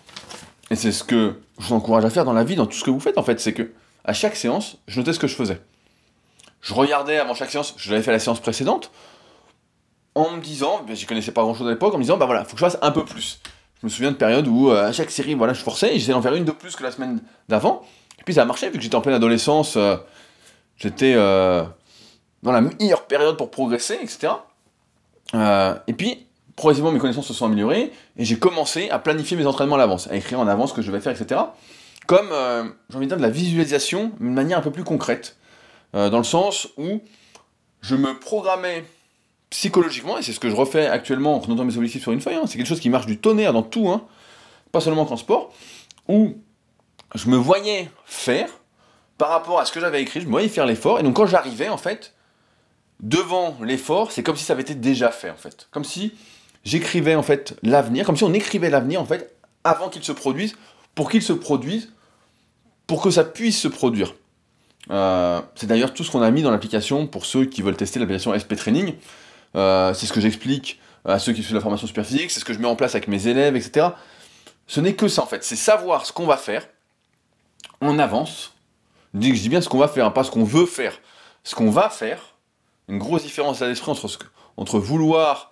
et 0.69 0.75
c'est 0.75 0.91
ce 0.91 1.03
que 1.03 1.41
je 1.57 1.65
vous 1.65 1.73
encourage 1.73 2.05
à 2.05 2.11
faire 2.11 2.23
dans 2.23 2.33
la 2.33 2.43
vie, 2.43 2.55
dans 2.55 2.67
tout 2.67 2.77
ce 2.77 2.83
que 2.83 2.91
vous 2.91 2.99
faites 2.99 3.17
en 3.17 3.23
fait, 3.23 3.39
c'est 3.39 3.53
que 3.53 3.73
à 4.03 4.13
chaque 4.13 4.35
séance, 4.35 4.77
je 4.87 4.99
notais 4.99 5.13
ce 5.13 5.19
que 5.19 5.27
je 5.27 5.35
faisais. 5.35 5.59
Je 6.61 6.75
regardais 6.75 7.17
avant 7.17 7.33
chaque 7.33 7.49
séance, 7.49 7.73
je 7.77 7.89
l'avais 7.89 8.03
fait 8.03 8.11
la 8.11 8.19
séance 8.19 8.39
précédente, 8.39 8.91
en 10.13 10.29
me 10.33 10.39
disant, 10.39 10.83
ben, 10.85 10.95
j'y 10.95 11.07
connaissais 11.07 11.31
pas 11.31 11.41
grand 11.41 11.55
chose 11.55 11.65
à 11.65 11.71
l'époque, 11.71 11.95
en 11.95 11.97
me 11.97 12.03
disant, 12.03 12.17
bah 12.17 12.27
voilà, 12.27 12.45
faut 12.45 12.51
que 12.51 12.59
je 12.59 12.65
fasse 12.65 12.77
un 12.83 12.91
peu 12.91 13.03
plus. 13.03 13.39
Je 13.85 13.89
me 13.91 13.93
souviens 13.93 14.11
de 14.11 14.17
périodes 14.17 14.47
où 14.47 14.71
euh, 14.71 14.87
à 14.87 14.91
chaque 14.91 15.11
série, 15.11 15.35
voilà, 15.35 15.53
je 15.53 15.61
forçais 15.61 15.91
et 15.91 15.99
j'essayais 15.99 16.13
d'en 16.13 16.21
faire 16.23 16.33
une 16.33 16.43
de 16.43 16.49
plus 16.49 16.75
que 16.75 16.81
la 16.81 16.89
semaine 16.89 17.19
d'avant. 17.47 17.83
Et 18.19 18.23
puis 18.23 18.33
ça 18.33 18.41
a 18.41 18.45
marché, 18.45 18.67
vu 18.71 18.77
que 18.77 18.81
j'étais 18.81 18.95
en 18.95 19.01
pleine 19.01 19.13
adolescence, 19.13 19.77
euh, 19.77 19.95
j'étais 20.75 21.13
euh, 21.15 21.63
dans 22.41 22.51
la 22.51 22.61
meilleure 22.61 23.05
période 23.05 23.37
pour 23.37 23.51
progresser, 23.51 23.99
etc. 24.01 24.33
et 25.35 25.93
puis, 25.93 26.25
progressivement 26.55 26.91
mes 26.91 26.97
connaissances 26.97 27.27
se 27.27 27.33
sont 27.35 27.45
améliorées 27.45 27.91
et 28.17 28.25
j'ai 28.25 28.39
commencé 28.39 28.89
à 28.89 28.97
planifier 28.97 29.37
mes 29.37 29.45
entraînements 29.45 29.75
à 29.75 29.77
l'avance, 29.77 30.07
à 30.07 30.15
écrire 30.15 30.39
en 30.39 30.47
avance 30.47 30.71
ce 30.71 30.75
que 30.77 30.81
je 30.81 30.91
vais 30.91 30.99
faire, 30.99 31.13
etc. 31.13 31.41
Comme, 32.07 32.29
j'ai 32.89 32.97
envie 32.97 33.05
de 33.05 33.11
dire, 33.11 33.17
de 33.17 33.21
la 33.21 33.29
visualisation, 33.29 34.13
d'une 34.19 34.33
manière 34.33 34.57
un 34.57 34.61
peu 34.61 34.71
plus 34.71 34.83
concrète, 34.83 35.37
dans 35.93 36.17
le 36.17 36.23
sens 36.23 36.69
où 36.77 37.01
je 37.81 37.95
me 37.95 38.17
programmais 38.17 38.83
psychologiquement, 39.55 40.17
et 40.17 40.21
c'est 40.21 40.33
ce 40.33 40.39
que 40.41 40.49
je 40.49 40.55
refais 40.55 40.85
actuellement 40.85 41.41
en 41.41 41.47
notant 41.47 41.63
mes 41.63 41.77
objectifs 41.77 42.01
sur 42.01 42.11
une 42.11 42.19
feuille, 42.19 42.35
hein, 42.35 42.43
c'est 42.45 42.57
quelque 42.57 42.67
chose 42.67 42.81
qui 42.81 42.89
marche 42.89 43.05
du 43.05 43.17
tonnerre 43.17 43.53
dans 43.53 43.63
tout, 43.63 43.87
hein, 43.87 44.03
pas 44.73 44.81
seulement 44.81 45.05
qu'en 45.05 45.15
sport, 45.15 45.53
où 46.09 46.35
je 47.15 47.29
me 47.29 47.37
voyais 47.37 47.89
faire 48.05 48.49
par 49.17 49.29
rapport 49.29 49.57
à 49.61 49.65
ce 49.65 49.71
que 49.71 49.79
j'avais 49.79 50.01
écrit, 50.01 50.19
je 50.19 50.25
me 50.25 50.31
voyais 50.31 50.49
faire 50.49 50.65
l'effort, 50.65 50.99
et 50.99 51.03
donc 51.03 51.15
quand 51.15 51.25
j'arrivais, 51.25 51.69
en 51.69 51.77
fait, 51.77 52.13
devant 52.99 53.55
l'effort, 53.61 54.11
c'est 54.11 54.23
comme 54.23 54.35
si 54.35 54.43
ça 54.43 54.51
avait 54.51 54.63
été 54.63 54.75
déjà 54.75 55.09
fait, 55.09 55.29
en 55.29 55.37
fait. 55.37 55.69
Comme 55.71 55.85
si 55.85 56.13
j'écrivais, 56.65 57.15
en 57.15 57.23
fait, 57.23 57.57
l'avenir, 57.63 58.05
comme 58.05 58.17
si 58.17 58.25
on 58.25 58.33
écrivait 58.33 58.69
l'avenir, 58.69 59.01
en 59.01 59.05
fait, 59.05 59.37
avant 59.63 59.87
qu'il 59.87 60.03
se 60.03 60.11
produise, 60.11 60.57
pour 60.95 61.09
qu'il 61.09 61.21
se 61.21 61.31
produise, 61.31 61.93
pour 62.87 63.01
que 63.01 63.09
ça 63.09 63.23
puisse 63.23 63.57
se 63.57 63.69
produire. 63.69 64.15
Euh, 64.91 65.39
c'est 65.55 65.67
d'ailleurs 65.67 65.93
tout 65.93 66.03
ce 66.03 66.11
qu'on 66.11 66.21
a 66.21 66.29
mis 66.29 66.41
dans 66.41 66.51
l'application 66.51 67.07
pour 67.07 67.25
ceux 67.25 67.45
qui 67.45 67.61
veulent 67.61 67.77
tester 67.77 67.99
l'application 67.99 68.37
SP 68.37 68.55
Training. 68.57 68.95
Euh, 69.55 69.93
c'est 69.93 70.05
ce 70.05 70.13
que 70.13 70.21
j'explique 70.21 70.79
à 71.05 71.19
ceux 71.19 71.33
qui 71.33 71.43
suivent 71.43 71.55
la 71.55 71.61
formation 71.61 71.87
super 71.87 72.05
physique, 72.05 72.31
c'est 72.31 72.39
ce 72.39 72.45
que 72.45 72.53
je 72.53 72.59
mets 72.59 72.67
en 72.67 72.75
place 72.75 72.95
avec 72.95 73.07
mes 73.07 73.27
élèves, 73.27 73.55
etc. 73.55 73.89
Ce 74.67 74.79
n'est 74.79 74.95
que 74.95 75.07
ça 75.07 75.21
en 75.21 75.27
fait, 75.27 75.43
c'est 75.43 75.55
savoir 75.55 76.05
ce 76.05 76.11
qu'on 76.11 76.25
va 76.25 76.37
faire 76.37 76.67
en 77.79 77.99
avance. 77.99 78.53
Je 79.13 79.19
dis 79.19 79.49
bien 79.49 79.61
ce 79.61 79.69
qu'on 79.69 79.77
va 79.77 79.87
faire, 79.87 80.05
hein, 80.05 80.11
pas 80.11 80.23
ce 80.23 80.31
qu'on 80.31 80.43
veut 80.43 80.65
faire. 80.65 80.99
Ce 81.43 81.53
qu'on 81.53 81.69
va 81.69 81.89
faire, 81.89 82.35
une 82.87 82.97
grosse 82.97 83.23
différence 83.23 83.61
à 83.61 83.67
l'esprit 83.67 83.91
entre, 84.57 84.79
vouloir 84.79 85.51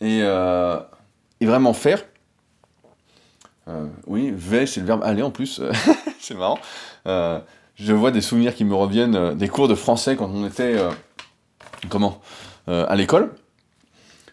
et, 0.00 0.20
euh, 0.22 0.78
et 1.40 1.46
vraiment 1.46 1.74
faire. 1.74 2.04
Euh, 3.68 3.88
oui, 4.06 4.32
vais, 4.32 4.66
c'est 4.66 4.80
le 4.80 4.86
verbe 4.86 5.02
aller 5.02 5.22
en 5.22 5.32
plus, 5.32 5.60
c'est 6.20 6.34
marrant. 6.34 6.58
Je 7.04 7.92
vois 7.92 8.12
des 8.12 8.20
souvenirs 8.20 8.54
qui 8.54 8.64
me 8.64 8.74
reviennent 8.74 9.34
des 9.34 9.48
cours 9.48 9.66
de 9.66 9.74
français 9.74 10.14
quand 10.14 10.30
on 10.32 10.46
était 10.46 10.76
comment? 11.88 12.22
À 12.66 12.96
l'école. 12.96 13.34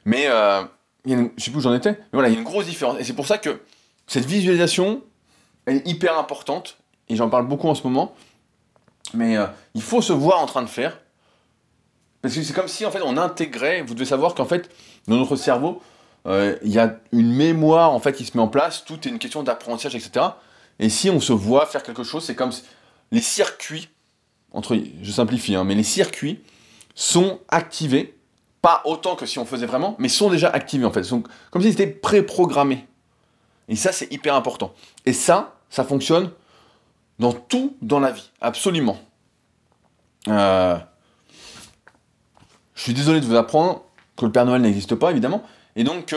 Mais 0.06 0.26
je 0.26 1.14
ne 1.14 1.30
sais 1.38 1.52
plus 1.52 1.60
où 1.60 1.62
j'en 1.62 1.74
étais. 1.74 1.92
Mais 1.92 2.14
voilà, 2.14 2.30
il 2.30 2.34
y 2.34 2.36
a 2.36 2.40
une 2.40 2.46
grosse 2.46 2.66
différence. 2.66 3.00
Et 3.00 3.04
c'est 3.04 3.14
pour 3.14 3.28
ça 3.28 3.38
que 3.38 3.62
cette 4.08 4.26
visualisation 4.26 5.02
est 5.68 5.88
hyper 5.88 6.18
importante. 6.18 6.78
Et 7.10 7.16
j'en 7.16 7.30
parle 7.30 7.48
beaucoup 7.48 7.68
en 7.68 7.76
ce 7.76 7.84
moment. 7.84 8.16
Mais 9.14 9.38
il 9.76 9.82
faut 9.82 10.02
se 10.02 10.14
voir 10.14 10.40
en 10.42 10.46
train 10.46 10.62
de 10.62 10.68
faire. 10.68 11.00
Parce 12.22 12.36
que 12.36 12.42
c'est 12.42 12.54
comme 12.54 12.68
si 12.68 12.86
en 12.86 12.92
fait 12.92 13.02
on 13.02 13.18
intégrait. 13.18 13.82
Vous 13.82 13.94
devez 13.94 14.06
savoir 14.06 14.34
qu'en 14.34 14.46
fait 14.46 14.70
dans 15.08 15.18
notre 15.18 15.36
cerveau, 15.36 15.82
euh, 16.26 16.58
il 16.64 16.72
y 16.72 16.80
a 16.80 17.00
une 17.12 17.34
mémoire 17.34 17.92
en 17.92 18.00
fait 18.00 18.14
qui 18.14 18.26
se 18.26 18.38
met 18.38 18.44
en 18.44 18.48
place, 18.48 18.86
tout 18.86 19.08
est 19.08 19.12
une 19.12 19.20
question 19.20 19.44
d'apprentissage, 19.44 19.96
etc. 19.96 20.26
Et 20.80 20.90
si 20.90 21.10
on 21.10 21.20
se 21.20 21.34
voit 21.34 21.66
faire 21.66 21.84
quelque 21.84 22.04
chose, 22.04 22.24
c'est 22.24 22.36
comme 22.36 22.52
les 23.12 23.22
circuits, 23.22 23.90
entre, 24.54 24.78
je 25.02 25.12
simplifie, 25.12 25.56
hein, 25.56 25.64
mais 25.64 25.76
les 25.76 25.84
circuits 25.84 26.40
sont 26.96 27.40
activés, 27.50 28.16
pas 28.64 28.82
autant 28.86 29.18
que 29.18 29.26
si 29.26 29.40
on 29.40 29.46
faisait 29.46 29.66
vraiment, 29.66 29.96
mais 30.00 30.08
sont 30.08 30.30
déjà 30.30 30.50
activés 30.50 30.86
en 30.86 30.92
fait, 30.92 31.04
sont 31.04 31.22
comme 31.52 31.62
s'ils 31.62 31.72
étaient 31.72 31.86
préprogrammés. 31.86 32.88
Et 33.68 33.76
ça, 33.76 33.92
c'est 33.92 34.12
hyper 34.12 34.36
important. 34.36 34.74
Et 35.06 35.12
ça, 35.12 35.56
ça 35.70 35.84
fonctionne 35.84 36.32
dans 37.20 37.34
tout 37.34 37.76
dans 37.82 38.00
la 38.00 38.12
vie, 38.12 38.32
absolument. 38.40 38.98
Euh, 40.30 40.78
je 42.74 42.82
suis 42.82 42.94
désolé 42.94 43.20
de 43.20 43.26
vous 43.26 43.36
apprendre 43.36 43.84
que 44.16 44.26
le 44.26 44.32
Père 44.32 44.46
Noël 44.46 44.62
n'existe 44.62 44.96
pas, 44.96 45.12
évidemment, 45.12 45.44
et 45.76 45.84
donc, 45.84 46.16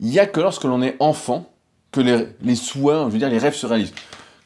il 0.00 0.08
n'y 0.08 0.18
a 0.18 0.26
que 0.26 0.40
lorsque 0.40 0.64
l'on 0.64 0.82
est 0.82 0.96
enfant 0.98 1.52
que 1.92 2.00
les, 2.00 2.26
les, 2.42 2.56
souhaits, 2.56 3.06
je 3.06 3.12
veux 3.12 3.18
dire, 3.18 3.30
les 3.30 3.38
rêves 3.38 3.54
se 3.54 3.66
réalisent. 3.66 3.94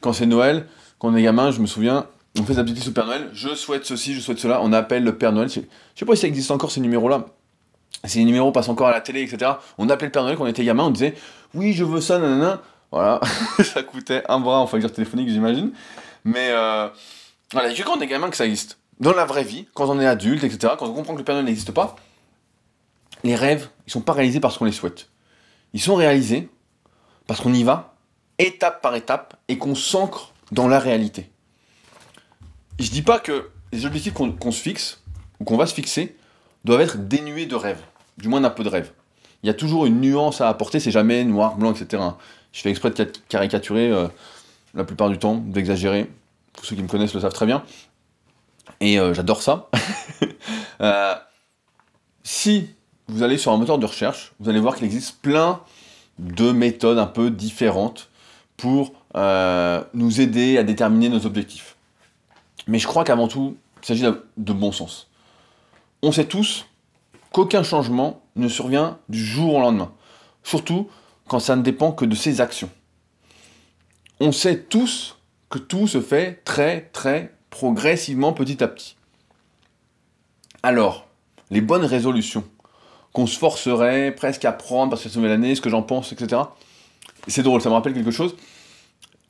Quand 0.02 0.12
c'est 0.12 0.26
Noël, 0.26 0.66
quand 0.98 1.08
on 1.08 1.16
est 1.16 1.22
gamin, 1.22 1.50
je 1.52 1.60
me 1.60 1.66
souviens, 1.66 2.06
on 2.38 2.44
fait 2.44 2.54
sa 2.54 2.64
petite 2.64 2.88
au 2.88 2.90
Père 2.90 3.06
Noël, 3.06 3.30
je 3.32 3.54
souhaite 3.54 3.84
ceci, 3.84 4.14
je 4.14 4.20
souhaite 4.20 4.38
cela, 4.38 4.60
on 4.62 4.72
appelle 4.72 5.04
le 5.04 5.16
Père 5.16 5.32
Noël. 5.32 5.48
Je 5.48 5.60
sais 5.94 6.06
pas 6.06 6.14
si 6.14 6.22
ça 6.22 6.26
existe 6.26 6.50
encore 6.50 6.70
ces 6.70 6.80
numéros-là. 6.80 7.26
Ces 8.04 8.22
numéros 8.24 8.52
passent 8.52 8.68
encore 8.68 8.88
à 8.88 8.92
la 8.92 9.00
télé, 9.00 9.22
etc. 9.22 9.52
On 9.78 9.88
appelait 9.88 10.08
le 10.08 10.12
Père 10.12 10.24
Noël 10.24 10.36
quand 10.36 10.44
on 10.44 10.48
était 10.48 10.64
gamin, 10.64 10.84
on 10.84 10.90
disait 10.90 11.14
oui, 11.54 11.72
je 11.72 11.84
veux 11.84 12.00
ça, 12.00 12.18
nanana. 12.18 12.60
Voilà, 12.90 13.20
ça 13.62 13.82
coûtait 13.82 14.22
un 14.28 14.40
bras 14.40 14.60
en 14.60 14.66
facture 14.66 14.92
téléphonique, 14.92 15.28
j'imagine. 15.28 15.72
Mais 16.24 16.50
euh, 16.50 16.88
voilà, 17.52 17.72
que 17.72 17.82
quand 17.82 17.96
on 17.96 18.00
est 18.00 18.06
gamin 18.06 18.30
que 18.30 18.36
ça 18.36 18.46
existe. 18.46 18.78
Dans 19.00 19.12
la 19.12 19.24
vraie 19.24 19.42
vie, 19.42 19.66
quand 19.74 19.88
on 19.90 20.00
est 20.00 20.06
adulte, 20.06 20.44
etc., 20.44 20.74
quand 20.78 20.86
on 20.86 20.92
comprend 20.92 21.14
que 21.14 21.18
le 21.18 21.24
Père 21.24 21.34
Noël 21.34 21.46
n'existe 21.46 21.72
pas, 21.72 21.96
les 23.24 23.34
rêves, 23.34 23.68
ils 23.86 23.92
sont 23.92 24.00
pas 24.00 24.12
réalisés 24.12 24.40
parce 24.40 24.58
qu'on 24.58 24.64
les 24.64 24.72
souhaite. 24.72 25.08
Ils 25.72 25.80
sont 25.80 25.96
réalisés 25.96 26.48
parce 27.26 27.40
qu'on 27.40 27.52
y 27.52 27.64
va, 27.64 27.94
étape 28.38 28.82
par 28.82 28.94
étape, 28.94 29.36
et 29.48 29.58
qu'on 29.58 29.74
s'ancre 29.74 30.32
dans 30.52 30.68
la 30.68 30.78
réalité. 30.78 31.30
Je 32.78 32.90
dis 32.90 33.02
pas 33.02 33.18
que 33.18 33.50
les 33.72 33.86
objectifs 33.86 34.14
qu'on 34.14 34.52
se 34.52 34.60
fixe, 34.60 35.00
ou 35.40 35.44
qu'on 35.44 35.56
va 35.56 35.66
se 35.66 35.74
fixer, 35.74 36.16
doivent 36.64 36.80
être 36.80 37.08
dénués 37.08 37.46
de 37.46 37.54
rêves, 37.54 37.82
du 38.18 38.28
moins 38.28 38.40
d'un 38.40 38.50
peu 38.50 38.64
de 38.64 38.68
rêve. 38.68 38.90
Il 39.42 39.46
y 39.46 39.50
a 39.50 39.54
toujours 39.54 39.86
une 39.86 40.00
nuance 40.00 40.40
à 40.40 40.48
apporter, 40.48 40.80
c'est 40.80 40.90
jamais 40.90 41.22
noir, 41.24 41.56
blanc, 41.56 41.72
etc. 41.74 42.02
Je 42.52 42.60
fais 42.62 42.70
exprès 42.70 42.90
de 42.90 43.12
caricaturer 43.28 43.90
euh, 43.90 44.08
la 44.74 44.84
plupart 44.84 45.10
du 45.10 45.18
temps, 45.18 45.36
d'exagérer. 45.36 46.10
Tous 46.56 46.64
ceux 46.64 46.76
qui 46.76 46.82
me 46.82 46.88
connaissent 46.88 47.14
le 47.14 47.20
savent 47.20 47.32
très 47.32 47.46
bien. 47.46 47.62
Et 48.80 48.98
euh, 48.98 49.14
j'adore 49.14 49.42
ça. 49.42 49.68
Euh, 50.80 51.14
si 52.24 52.68
vous 53.06 53.22
allez 53.22 53.38
sur 53.38 53.52
un 53.52 53.56
moteur 53.56 53.78
de 53.78 53.86
recherche, 53.86 54.32
vous 54.40 54.50
allez 54.50 54.58
voir 54.58 54.74
qu'il 54.74 54.84
existe 54.84 55.22
plein 55.22 55.60
de 56.18 56.50
méthodes 56.50 56.98
un 56.98 57.06
peu 57.06 57.30
différentes 57.30 58.10
pour 58.56 58.92
nous 59.14 60.20
aider 60.20 60.58
à 60.58 60.64
déterminer 60.64 61.08
nos 61.08 61.26
objectifs. 61.26 61.73
Mais 62.66 62.78
je 62.78 62.86
crois 62.86 63.04
qu'avant 63.04 63.28
tout, 63.28 63.56
il 63.82 63.86
s'agit 63.86 64.04
de 64.04 64.52
bon 64.52 64.72
sens. 64.72 65.10
On 66.02 66.12
sait 66.12 66.26
tous 66.26 66.66
qu'aucun 67.32 67.62
changement 67.62 68.22
ne 68.36 68.48
survient 68.48 68.98
du 69.08 69.24
jour 69.24 69.54
au 69.54 69.60
lendemain, 69.60 69.92
surtout 70.42 70.88
quand 71.28 71.40
ça 71.40 71.56
ne 71.56 71.62
dépend 71.62 71.92
que 71.92 72.04
de 72.04 72.14
ses 72.14 72.40
actions. 72.40 72.70
On 74.20 74.32
sait 74.32 74.60
tous 74.60 75.16
que 75.50 75.58
tout 75.58 75.86
se 75.86 76.00
fait 76.00 76.42
très 76.44 76.82
très 76.92 77.34
progressivement 77.50 78.32
petit 78.32 78.62
à 78.62 78.68
petit. 78.68 78.96
Alors, 80.62 81.06
les 81.50 81.60
bonnes 81.60 81.84
résolutions, 81.84 82.44
qu'on 83.12 83.26
se 83.26 83.38
forcerait 83.38 84.12
presque 84.14 84.44
à 84.44 84.52
prendre 84.52 84.90
parce 84.90 85.02
que 85.02 85.08
c'est 85.08 85.16
nouvelle 85.16 85.32
année, 85.32 85.54
ce 85.54 85.60
que 85.60 85.70
j'en 85.70 85.82
pense, 85.82 86.12
etc. 86.12 86.42
C'est 87.28 87.42
drôle, 87.42 87.60
ça 87.60 87.68
me 87.68 87.74
rappelle 87.74 87.94
quelque 87.94 88.10
chose. 88.10 88.34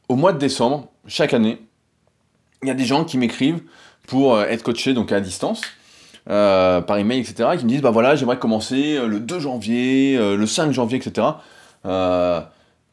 Au 0.09 0.17
mois 0.17 0.33
de 0.33 0.39
décembre, 0.39 0.89
chaque 1.07 1.35
année, 1.35 1.61
il 2.63 2.69
y 2.69 2.71
a 2.71 2.75
des 2.75 2.85
gens 2.85 3.05
qui 3.05 3.19
m'écrivent 3.19 3.63
pour 4.07 4.35
euh, 4.35 4.45
être 4.45 4.63
coachés 4.63 4.95
donc 4.95 5.13
à 5.13 5.21
distance, 5.21 5.63
euh, 6.31 6.81
par 6.81 6.99
email, 6.99 7.21
etc. 7.21 7.51
Et 7.55 7.59
qui 7.59 7.65
me 7.65 7.71
disent 7.71 7.83
bah 7.83 7.91
voilà, 7.91 8.17
j'aimerais 8.17 8.39
commencer 8.39 8.97
euh, 8.97 9.07
le 9.07 9.21
2 9.21 9.41
janvier, 9.41 10.17
le 10.19 10.47
5 10.47 10.73
janvier, 10.73 10.99
etc. 10.99 11.27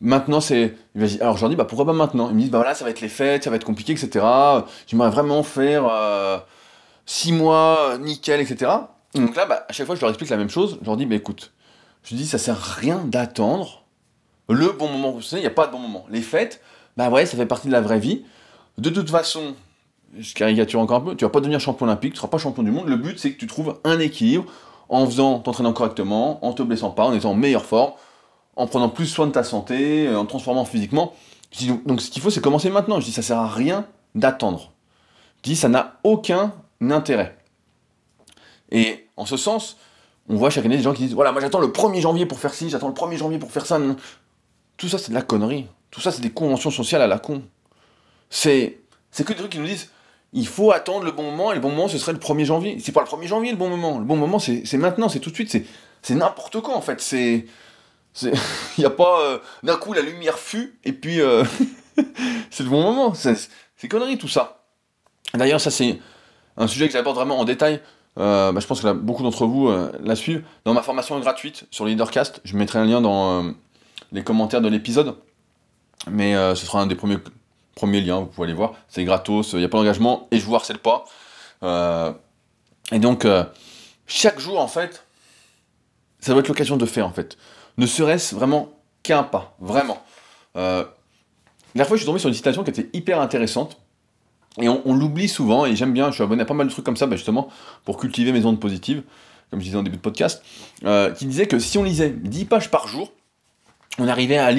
maintenant 0.01 0.41
c'est. 0.41 0.75
Alors 1.19 1.37
je 1.37 1.41
leur 1.41 1.49
dis 1.49 1.55
bah 1.55 1.65
pourquoi 1.65 1.85
pas 1.85 1.93
maintenant? 1.93 2.29
Ils 2.29 2.35
me 2.35 2.41
disent 2.41 2.51
bah 2.51 2.59
voilà, 2.59 2.75
ça 2.75 2.83
va 2.83 2.91
être 2.91 3.01
les 3.01 3.09
fêtes, 3.09 3.43
ça 3.43 3.49
va 3.49 3.55
être 3.55 3.65
compliqué, 3.65 3.93
etc. 3.93 4.25
J'aimerais 4.87 5.09
vraiment 5.09 5.43
faire 5.43 5.89
6 7.05 7.33
mois 7.33 7.97
nickel, 7.99 8.41
etc. 8.41 8.71
Donc 9.15 9.35
là, 9.35 9.45
bah, 9.45 9.65
à 9.67 9.73
chaque 9.73 9.85
fois, 9.85 9.95
je 9.95 10.01
leur 10.01 10.09
explique 10.09 10.29
la 10.29 10.37
même 10.37 10.49
chose. 10.49 10.77
Je 10.81 10.85
leur 10.85 10.97
dis, 10.97 11.05
bah, 11.05 11.15
écoute, 11.15 11.51
je 12.03 12.15
dis, 12.15 12.25
ça 12.25 12.37
sert 12.37 12.55
à 12.55 12.73
rien 12.79 13.01
d'attendre 13.05 13.83
le 14.49 14.69
bon 14.71 14.87
moment. 14.87 15.11
Vous 15.11 15.21
savez, 15.21 15.41
il 15.41 15.45
n'y 15.45 15.51
a 15.51 15.53
pas 15.53 15.67
de 15.67 15.71
bon 15.71 15.79
moment. 15.79 16.05
Les 16.09 16.21
fêtes, 16.21 16.61
bah 16.97 17.09
ouais, 17.09 17.25
ça 17.25 17.37
fait 17.37 17.45
partie 17.45 17.67
de 17.67 17.73
la 17.73 17.81
vraie 17.81 17.99
vie. 17.99 18.23
De 18.77 18.89
toute 18.89 19.09
façon, 19.09 19.55
je 20.17 20.33
caricature 20.33 20.79
encore 20.79 20.97
un 20.97 21.01
peu, 21.01 21.15
tu 21.15 21.25
vas 21.25 21.29
pas 21.29 21.39
devenir 21.39 21.59
champion 21.59 21.85
olympique, 21.85 22.13
tu 22.13 22.17
seras 22.17 22.27
pas 22.27 22.37
champion 22.37 22.63
du 22.63 22.71
monde. 22.71 22.87
Le 22.87 22.95
but, 22.95 23.19
c'est 23.19 23.31
que 23.33 23.37
tu 23.37 23.47
trouves 23.47 23.79
un 23.83 23.99
équilibre 23.99 24.45
en 24.89 25.05
faisant, 25.05 25.39
t'entraînant 25.39 25.73
correctement, 25.73 26.45
en 26.45 26.53
te 26.53 26.63
blessant 26.63 26.91
pas, 26.91 27.05
en 27.05 27.13
étant 27.13 27.31
en 27.31 27.35
meilleure 27.35 27.65
forme, 27.65 27.93
en 28.55 28.67
prenant 28.67 28.89
plus 28.89 29.07
soin 29.07 29.27
de 29.27 29.31
ta 29.31 29.43
santé, 29.43 30.13
en 30.13 30.25
transformant 30.25 30.65
physiquement. 30.65 31.13
donc, 31.85 32.01
ce 32.01 32.09
qu'il 32.09 32.21
faut, 32.21 32.29
c'est 32.29 32.41
commencer 32.41 32.69
maintenant. 32.69 32.99
Je 32.99 33.05
dis, 33.05 33.11
ça 33.11 33.21
sert 33.21 33.37
à 33.37 33.47
rien 33.47 33.85
d'attendre. 34.15 34.71
Je 35.37 35.51
dis, 35.51 35.55
ça 35.55 35.69
n'a 35.69 35.99
aucun 36.03 36.53
intérêt. 36.81 37.37
Et 38.71 39.07
en 39.17 39.25
ce 39.25 39.37
sens, 39.37 39.77
on 40.29 40.35
voit 40.35 40.49
chaque 40.49 40.65
année 40.65 40.77
des 40.77 40.83
gens 40.83 40.93
qui 40.93 41.03
disent 41.03 41.13
voilà, 41.13 41.31
moi 41.31 41.41
j'attends 41.41 41.59
le 41.59 41.67
1er 41.67 41.99
janvier 41.99 42.25
pour 42.25 42.39
faire 42.39 42.53
ci, 42.53 42.69
j'attends 42.69 42.87
le 42.87 42.93
1er 42.93 43.17
janvier 43.17 43.37
pour 43.37 43.51
faire 43.51 43.65
ça. 43.65 43.79
Tout 44.77 44.87
ça, 44.87 44.97
c'est 44.97 45.09
de 45.09 45.15
la 45.15 45.21
connerie. 45.21 45.67
Tout 45.91 46.01
ça, 46.01 46.11
c'est 46.11 46.21
des 46.21 46.31
conventions 46.31 46.71
sociales 46.71 47.01
à 47.01 47.07
la 47.07 47.19
con. 47.19 47.43
C'est, 48.31 48.79
c'est 49.11 49.23
que 49.23 49.33
des 49.33 49.39
trucs 49.39 49.51
qui 49.51 49.59
nous 49.59 49.67
disent 49.67 49.91
il 50.33 50.47
faut 50.47 50.71
attendre 50.71 51.03
le 51.03 51.11
bon 51.11 51.23
moment, 51.23 51.51
et 51.51 51.55
le 51.55 51.61
bon 51.61 51.69
moment, 51.69 51.87
ce 51.87 51.97
serait 51.97 52.13
le 52.13 52.19
1er 52.19 52.45
janvier. 52.45 52.77
C'est 52.79 52.93
pas 52.93 53.01
le 53.01 53.07
1er 53.07 53.27
janvier 53.27 53.51
le 53.51 53.57
bon 53.57 53.69
moment. 53.69 53.99
Le 53.99 54.05
bon 54.05 54.15
moment, 54.15 54.39
c'est, 54.39 54.63
maintenant, 54.73 55.09
c'est 55.09 55.19
tout 55.19 55.29
de 55.29 55.35
suite, 55.35 55.65
c'est, 56.01 56.15
n'importe 56.15 56.61
quoi 56.61 56.75
en 56.75 56.81
fait. 56.81 57.01
C'est. 57.01 57.45
Il 58.23 58.31
n'y 58.79 58.85
a 58.85 58.89
pas 58.89 59.21
euh, 59.21 59.39
d'un 59.63 59.77
coup 59.77 59.93
la 59.93 60.01
lumière 60.01 60.37
fut, 60.37 60.77
et 60.83 60.91
puis 60.91 61.21
euh, 61.21 61.45
c'est 62.49 62.63
le 62.63 62.69
bon 62.69 62.81
moment. 62.81 63.13
C'est, 63.13 63.37
connerie 63.89 64.17
tout 64.17 64.27
ça. 64.27 64.63
D'ailleurs, 65.33 65.61
ça, 65.61 65.71
c'est 65.71 65.99
un 66.57 66.67
sujet 66.67 66.87
que 66.87 66.93
j'aborde 66.93 67.15
vraiment 67.15 67.39
en 67.39 67.45
détail 67.45 67.81
euh, 68.19 68.51
bah, 68.51 68.59
je 68.59 68.67
pense 68.67 68.81
que 68.81 68.91
beaucoup 68.91 69.23
d'entre 69.23 69.45
vous 69.45 69.71
la 70.03 70.15
suivent. 70.15 70.43
Dans 70.65 70.73
ma 70.73 70.81
formation 70.81 71.17
gratuite 71.19 71.65
sur 71.71 71.85
le 71.85 71.91
Leadercast, 71.91 72.41
je 72.43 72.57
mettrai 72.57 72.79
un 72.79 72.85
lien 72.85 72.99
dans 72.99 73.53
les 74.11 74.23
commentaires 74.23 74.61
de 74.61 74.67
l'épisode. 74.67 75.15
Mais 76.09 76.33
ce 76.33 76.65
sera 76.65 76.81
un 76.81 76.87
des 76.87 76.95
premiers, 76.95 77.17
premiers 77.81 78.01
liens, 78.01 78.19
vous 78.19 78.27
pouvez 78.27 78.45
aller 78.45 78.53
voir. 78.53 78.73
C'est 78.89 79.03
gratos, 79.03 79.53
il 79.53 79.59
n'y 79.59 79.65
a 79.65 79.69
pas 79.69 79.79
d'engagement 79.79 80.27
et 80.29 80.39
je 80.39 80.45
vous 80.45 80.55
harcèle 80.55 80.77
pas. 80.77 81.05
et 82.91 82.99
donc, 82.99 83.23
je 83.23 83.43
chaque 84.05 84.39
jour, 84.39 84.59
en 84.59 84.67
fait, 84.67 85.05
ça 86.19 86.33
doit 86.33 86.41
être 86.41 86.47
l'occasion 86.47 86.77
de 86.77 86.85
faire, 86.85 87.07
en 87.07 87.13
fait. 87.13 87.37
Ne 87.77 87.85
serait-ce 87.85 88.35
vraiment 88.35 88.69
qu'un 89.03 89.23
pas, 89.23 89.55
vraiment. 89.59 90.03
Euh, 90.55 90.83
la 90.83 90.87
dernière 91.73 91.87
fois, 91.87 91.97
je 91.97 92.01
suis 92.01 92.05
tombé 92.05 92.19
sur 92.19 92.27
une 92.27 92.35
citation 92.35 92.63
qui 92.63 92.69
était 92.69 92.89
hyper 92.93 93.19
intéressante. 93.19 93.77
Et 94.59 94.67
on, 94.67 94.93
l'oublie 94.93 95.29
souvent, 95.29 95.65
et 95.65 95.77
j'aime 95.77 95.93
bien, 95.93 96.09
je 96.09 96.15
suis 96.15 96.23
abonné 96.23 96.41
à 96.41 96.45
pas 96.45 96.53
mal 96.53 96.67
de 96.67 96.71
trucs 96.71 96.83
comme 96.83 96.97
ça, 96.97 97.07
bah, 97.07 97.15
justement, 97.15 97.47
pour 97.85 97.97
cultiver 97.97 98.33
mes 98.33 98.45
ondes 98.45 98.59
positives, 98.59 99.01
comme 99.49 99.61
je 99.61 99.65
disais 99.65 99.77
en 99.77 99.83
début 99.83 99.95
de 99.95 100.01
podcast, 100.01 100.43
euh, 100.83 101.11
qui 101.11 101.25
disait 101.25 101.47
que 101.47 101.57
si 101.57 101.77
on 101.77 101.83
lisait 101.83 102.09
10 102.09 102.45
pages 102.45 102.69
par 102.69 102.85
jour, 102.89 103.13
on 103.97 104.09
arrivait 104.09 104.37
à, 104.37 104.47
à 104.47 104.51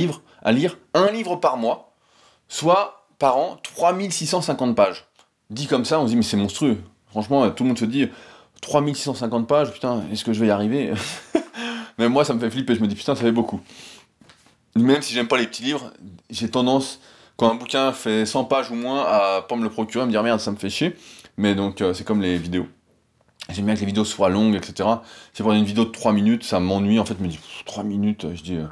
lire 0.52 0.78
un 0.94 1.10
livre 1.10 1.36
par 1.36 1.58
mois, 1.58 1.92
soit 2.48 3.01
par 3.22 3.36
an 3.36 3.56
3650 3.62 4.74
pages. 4.74 5.04
Dit 5.48 5.68
comme 5.68 5.84
ça, 5.84 6.00
on 6.00 6.06
se 6.06 6.10
dit, 6.10 6.16
mais 6.16 6.24
c'est 6.24 6.36
monstrueux. 6.36 6.78
Franchement, 7.06 7.48
tout 7.50 7.62
le 7.62 7.68
monde 7.68 7.78
se 7.78 7.84
dit, 7.84 8.08
3650 8.62 9.46
pages, 9.46 9.70
putain, 9.70 10.02
est-ce 10.10 10.24
que 10.24 10.32
je 10.32 10.40
vais 10.40 10.48
y 10.48 10.50
arriver 10.50 10.92
Même 11.98 12.10
moi, 12.10 12.24
ça 12.24 12.34
me 12.34 12.40
fait 12.40 12.50
flipper, 12.50 12.74
je 12.74 12.80
me 12.80 12.88
dis, 12.88 12.96
putain, 12.96 13.14
ça 13.14 13.20
fait 13.22 13.30
beaucoup. 13.30 13.60
Même 14.74 15.02
si 15.02 15.14
j'aime 15.14 15.28
pas 15.28 15.38
les 15.38 15.46
petits 15.46 15.62
livres, 15.62 15.92
j'ai 16.30 16.50
tendance, 16.50 16.98
quand 17.36 17.48
un 17.48 17.54
bouquin 17.54 17.92
fait 17.92 18.26
100 18.26 18.42
pages 18.46 18.72
ou 18.72 18.74
moins, 18.74 19.04
à 19.04 19.42
pas 19.48 19.54
me 19.54 19.62
le 19.62 19.70
procurer, 19.70 20.04
me 20.04 20.10
dire, 20.10 20.24
merde, 20.24 20.40
ça 20.40 20.50
me 20.50 20.56
fait 20.56 20.70
chier. 20.70 20.96
Mais 21.36 21.54
donc, 21.54 21.80
euh, 21.80 21.94
c'est 21.94 22.02
comme 22.02 22.22
les 22.22 22.38
vidéos. 22.38 22.66
J'aime 23.50 23.66
bien 23.66 23.76
que 23.76 23.80
les 23.80 23.86
vidéos 23.86 24.04
soient 24.04 24.30
longues, 24.30 24.56
etc. 24.56 24.88
Si 25.32 25.42
pour 25.42 25.52
une 25.52 25.64
vidéo 25.64 25.84
de 25.84 25.90
3 25.90 26.12
minutes, 26.12 26.42
ça 26.42 26.58
m'ennuie, 26.58 26.98
en 26.98 27.04
fait, 27.04 27.14
je 27.16 27.22
me 27.22 27.28
dis, 27.28 27.38
3 27.66 27.84
minutes, 27.84 28.26
je 28.34 28.42
dis, 28.42 28.56
euh, 28.56 28.66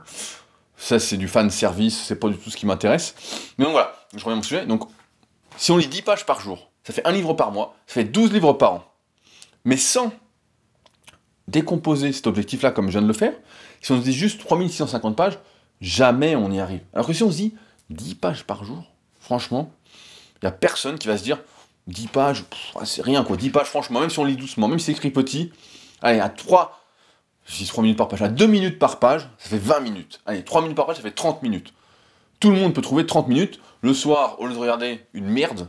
ça 0.80 0.98
c'est 0.98 1.18
du 1.18 1.28
fan 1.28 1.50
service, 1.50 2.04
c'est 2.06 2.16
pas 2.16 2.28
du 2.28 2.36
tout 2.36 2.50
ce 2.50 2.56
qui 2.56 2.66
m'intéresse. 2.66 3.14
Mais 3.58 3.64
donc 3.64 3.72
voilà, 3.72 3.94
je 4.14 4.24
reviens 4.24 4.36
mon 4.36 4.42
sujet. 4.42 4.64
Donc, 4.66 4.88
si 5.56 5.70
on 5.70 5.76
lit 5.76 5.86
10 5.86 6.02
pages 6.02 6.26
par 6.26 6.40
jour, 6.40 6.70
ça 6.84 6.94
fait 6.94 7.06
un 7.06 7.12
livre 7.12 7.34
par 7.34 7.52
mois, 7.52 7.76
ça 7.86 7.94
fait 7.94 8.04
12 8.04 8.32
livres 8.32 8.54
par 8.54 8.72
an. 8.72 8.84
Mais 9.64 9.76
sans 9.76 10.10
décomposer 11.48 12.12
cet 12.12 12.26
objectif-là 12.26 12.70
comme 12.70 12.86
je 12.86 12.92
viens 12.92 13.02
de 13.02 13.06
le 13.06 13.12
faire, 13.12 13.34
si 13.82 13.92
on 13.92 13.98
se 13.98 14.04
dit 14.04 14.14
juste 14.14 14.40
3650 14.40 15.14
pages, 15.16 15.38
jamais 15.82 16.34
on 16.34 16.50
y 16.50 16.60
arrive. 16.60 16.80
Alors 16.94 17.06
que 17.06 17.12
si 17.12 17.22
on 17.22 17.30
se 17.30 17.36
dit 17.36 17.54
10 17.90 18.14
pages 18.14 18.44
par 18.44 18.64
jour, 18.64 18.90
franchement, 19.20 19.70
il 20.36 20.46
n'y 20.46 20.48
a 20.48 20.52
personne 20.52 20.98
qui 20.98 21.08
va 21.08 21.18
se 21.18 21.22
dire 21.22 21.38
10 21.88 22.06
pages, 22.06 22.44
c'est 22.84 23.02
rien 23.02 23.22
quoi, 23.22 23.36
10 23.36 23.50
pages 23.50 23.66
franchement, 23.66 24.00
même 24.00 24.10
si 24.10 24.18
on 24.18 24.24
lit 24.24 24.36
doucement, 24.36 24.66
même 24.66 24.78
si 24.78 24.86
c'est 24.86 24.92
écrit 24.92 25.10
petit, 25.10 25.52
allez, 26.00 26.20
à 26.20 26.30
3, 26.30 26.79
je 27.50 27.56
dis 27.56 27.66
3 27.66 27.82
minutes 27.82 27.98
par 27.98 28.08
page, 28.08 28.22
à 28.22 28.28
2 28.28 28.46
minutes 28.46 28.78
par 28.78 28.98
page, 29.00 29.28
ça 29.38 29.48
fait 29.48 29.58
20 29.58 29.80
minutes. 29.80 30.20
Allez, 30.24 30.44
3 30.44 30.62
minutes 30.62 30.76
par 30.76 30.86
page, 30.86 30.96
ça 30.96 31.02
fait 31.02 31.10
30 31.10 31.42
minutes. 31.42 31.74
Tout 32.38 32.50
le 32.50 32.56
monde 32.56 32.72
peut 32.72 32.80
trouver 32.80 33.04
30 33.06 33.28
minutes, 33.28 33.60
le 33.82 33.92
soir, 33.92 34.36
au 34.38 34.46
lieu 34.46 34.54
de 34.54 34.58
regarder 34.58 35.00
une 35.14 35.26
merde, 35.26 35.68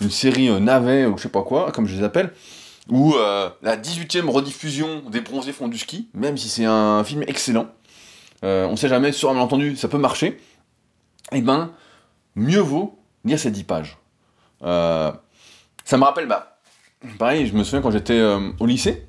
une 0.00 0.10
série 0.10 0.48
euh, 0.48 0.58
navet 0.58 1.04
ou 1.06 1.18
je 1.18 1.24
sais 1.24 1.28
pas 1.28 1.42
quoi, 1.42 1.70
comme 1.70 1.86
je 1.86 1.96
les 1.96 2.02
appelle, 2.02 2.32
ou 2.88 3.14
euh, 3.14 3.50
la 3.60 3.76
18e 3.76 4.28
rediffusion 4.28 5.02
des 5.10 5.20
bronzés 5.20 5.52
font 5.52 5.68
du 5.68 5.76
ski, 5.76 6.08
même 6.14 6.38
si 6.38 6.48
c'est 6.48 6.64
un 6.64 7.04
film 7.04 7.22
excellent, 7.26 7.66
euh, 8.42 8.66
on 8.66 8.76
sait 8.76 8.88
jamais, 8.88 9.12
sur 9.12 9.28
un 9.28 9.34
malentendu, 9.34 9.76
ça 9.76 9.88
peut 9.88 9.98
marcher, 9.98 10.40
et 11.30 11.38
eh 11.38 11.42
ben, 11.42 11.72
mieux 12.36 12.60
vaut 12.60 12.98
lire 13.24 13.38
ces 13.38 13.50
10 13.50 13.64
pages. 13.64 13.98
Euh, 14.62 15.12
ça 15.84 15.98
me 15.98 16.04
rappelle, 16.04 16.26
bah, 16.26 16.58
pareil, 17.18 17.46
je 17.46 17.54
me 17.54 17.64
souviens 17.64 17.82
quand 17.82 17.90
j'étais 17.90 18.20
au 18.58 18.66
lycée, 18.66 19.06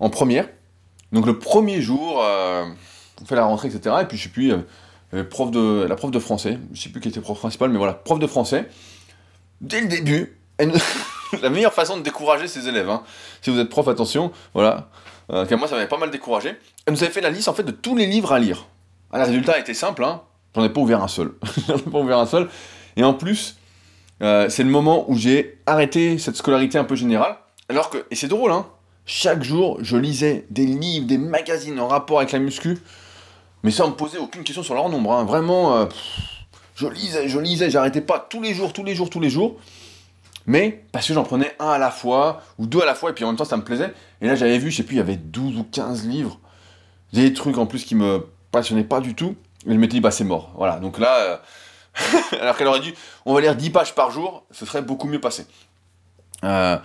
en 0.00 0.10
première, 0.10 0.48
donc 1.12 1.26
le 1.26 1.38
premier 1.38 1.80
jour, 1.80 2.16
on 2.20 3.24
fait 3.24 3.36
la 3.36 3.44
rentrée, 3.44 3.68
etc., 3.68 3.96
et 4.02 4.04
puis 4.04 4.18
je 4.18 4.24
sais 4.24 4.28
plus, 4.28 4.52
prof 5.30 5.50
de, 5.50 5.86
la 5.88 5.94
prof 5.94 6.10
de 6.10 6.18
français, 6.18 6.58
je 6.72 6.82
sais 6.82 6.88
plus 6.88 7.00
qui 7.00 7.08
était 7.08 7.20
prof 7.20 7.38
principal, 7.38 7.70
mais 7.70 7.78
voilà, 7.78 7.94
prof 7.94 8.18
de 8.18 8.26
français, 8.26 8.68
dès 9.60 9.80
le 9.80 9.86
début, 9.86 10.36
la 11.42 11.50
meilleure 11.50 11.72
façon 11.72 11.96
de 11.96 12.02
décourager 12.02 12.48
ses 12.48 12.68
élèves. 12.68 12.88
Hein. 12.88 13.02
Si 13.42 13.50
vous 13.50 13.58
êtes 13.58 13.68
prof, 13.68 13.86
attention, 13.88 14.32
voilà. 14.52 14.88
Euh, 15.32 15.46
moi, 15.56 15.68
ça 15.68 15.74
m'avait 15.74 15.88
pas 15.88 15.98
mal 15.98 16.10
découragé. 16.10 16.56
Elle 16.86 16.94
nous 16.94 17.02
avait 17.02 17.12
fait 17.12 17.20
la 17.20 17.30
liste 17.30 17.48
en 17.48 17.54
fait 17.54 17.62
de 17.62 17.70
tous 17.70 17.96
les 17.96 18.06
livres 18.06 18.32
à 18.32 18.38
lire. 18.38 18.66
Ah, 19.10 19.18
le 19.18 19.24
résultat 19.24 19.58
était 19.58 19.74
simple, 19.74 20.04
hein. 20.04 20.22
J'en 20.54 20.64
ai 20.64 20.68
pas 20.68 20.80
ouvert 20.80 21.02
un 21.02 21.08
seul. 21.08 21.32
J'en 21.68 21.76
ai 21.76 21.82
pas 21.82 21.98
ouvert 21.98 22.18
un 22.18 22.26
seul. 22.26 22.48
Et 22.96 23.04
en 23.04 23.14
plus, 23.14 23.56
euh, 24.22 24.48
c'est 24.48 24.62
le 24.62 24.70
moment 24.70 25.10
où 25.10 25.16
j'ai 25.16 25.60
arrêté 25.66 26.18
cette 26.18 26.36
scolarité 26.36 26.78
un 26.78 26.84
peu 26.84 26.94
générale. 26.94 27.36
Alors 27.68 27.90
que, 27.90 28.04
et 28.10 28.14
c'est 28.14 28.28
drôle, 28.28 28.52
hein. 28.52 28.66
Chaque 29.06 29.42
jour, 29.42 29.78
je 29.80 29.96
lisais 29.96 30.46
des 30.50 30.66
livres, 30.66 31.06
des 31.06 31.18
magazines 31.18 31.78
en 31.78 31.88
rapport 31.88 32.18
avec 32.18 32.32
la 32.32 32.38
muscu, 32.38 32.78
mais 33.62 33.70
sans 33.70 33.88
me 33.88 33.94
poser 33.94 34.18
aucune 34.18 34.44
question 34.44 34.62
sur 34.62 34.74
leur 34.74 34.88
nombre. 34.88 35.12
Hein. 35.12 35.24
Vraiment, 35.24 35.76
euh, 35.76 35.86
je 36.74 36.86
lisais, 36.86 37.28
je 37.28 37.38
lisais, 37.38 37.70
j'arrêtais 37.70 38.00
pas 38.00 38.18
tous 38.18 38.40
les 38.40 38.54
jours, 38.54 38.72
tous 38.72 38.84
les 38.84 38.94
jours, 38.94 39.10
tous 39.10 39.20
les 39.20 39.30
jours 39.30 39.58
mais 40.46 40.84
parce 40.92 41.06
que 41.06 41.14
j'en 41.14 41.24
prenais 41.24 41.54
un 41.58 41.70
à 41.70 41.78
la 41.78 41.90
fois, 41.90 42.42
ou 42.58 42.66
deux 42.66 42.80
à 42.80 42.84
la 42.84 42.94
fois, 42.94 43.10
et 43.10 43.12
puis 43.12 43.24
en 43.24 43.28
même 43.28 43.36
temps 43.36 43.44
ça 43.44 43.56
me 43.56 43.64
plaisait. 43.64 43.92
Et 44.20 44.26
là 44.26 44.34
j'avais 44.34 44.58
vu, 44.58 44.70
je 44.70 44.78
sais 44.78 44.82
plus, 44.82 44.96
il 44.96 44.98
y 44.98 45.02
avait 45.02 45.16
12 45.16 45.58
ou 45.58 45.64
15 45.64 46.06
livres, 46.06 46.38
des 47.12 47.32
trucs 47.32 47.58
en 47.58 47.66
plus 47.66 47.84
qui 47.84 47.94
me 47.94 48.26
passionnaient 48.50 48.84
pas 48.84 49.00
du 49.00 49.14
tout, 49.14 49.36
et 49.66 49.72
je 49.72 49.78
m'étais 49.78 49.94
dit, 49.94 50.00
bah 50.00 50.10
c'est 50.10 50.24
mort. 50.24 50.52
Voilà, 50.56 50.78
donc 50.78 50.98
là, 50.98 51.16
euh, 51.16 51.36
alors 52.40 52.56
qu'elle 52.56 52.66
aurait 52.66 52.80
dit, 52.80 52.94
on 53.24 53.34
va 53.34 53.40
lire 53.40 53.56
10 53.56 53.70
pages 53.70 53.94
par 53.94 54.10
jour, 54.10 54.44
ce 54.50 54.66
serait 54.66 54.82
beaucoup 54.82 55.06
mieux 55.06 55.20
passé. 55.20 55.46
Euh, 56.44 56.76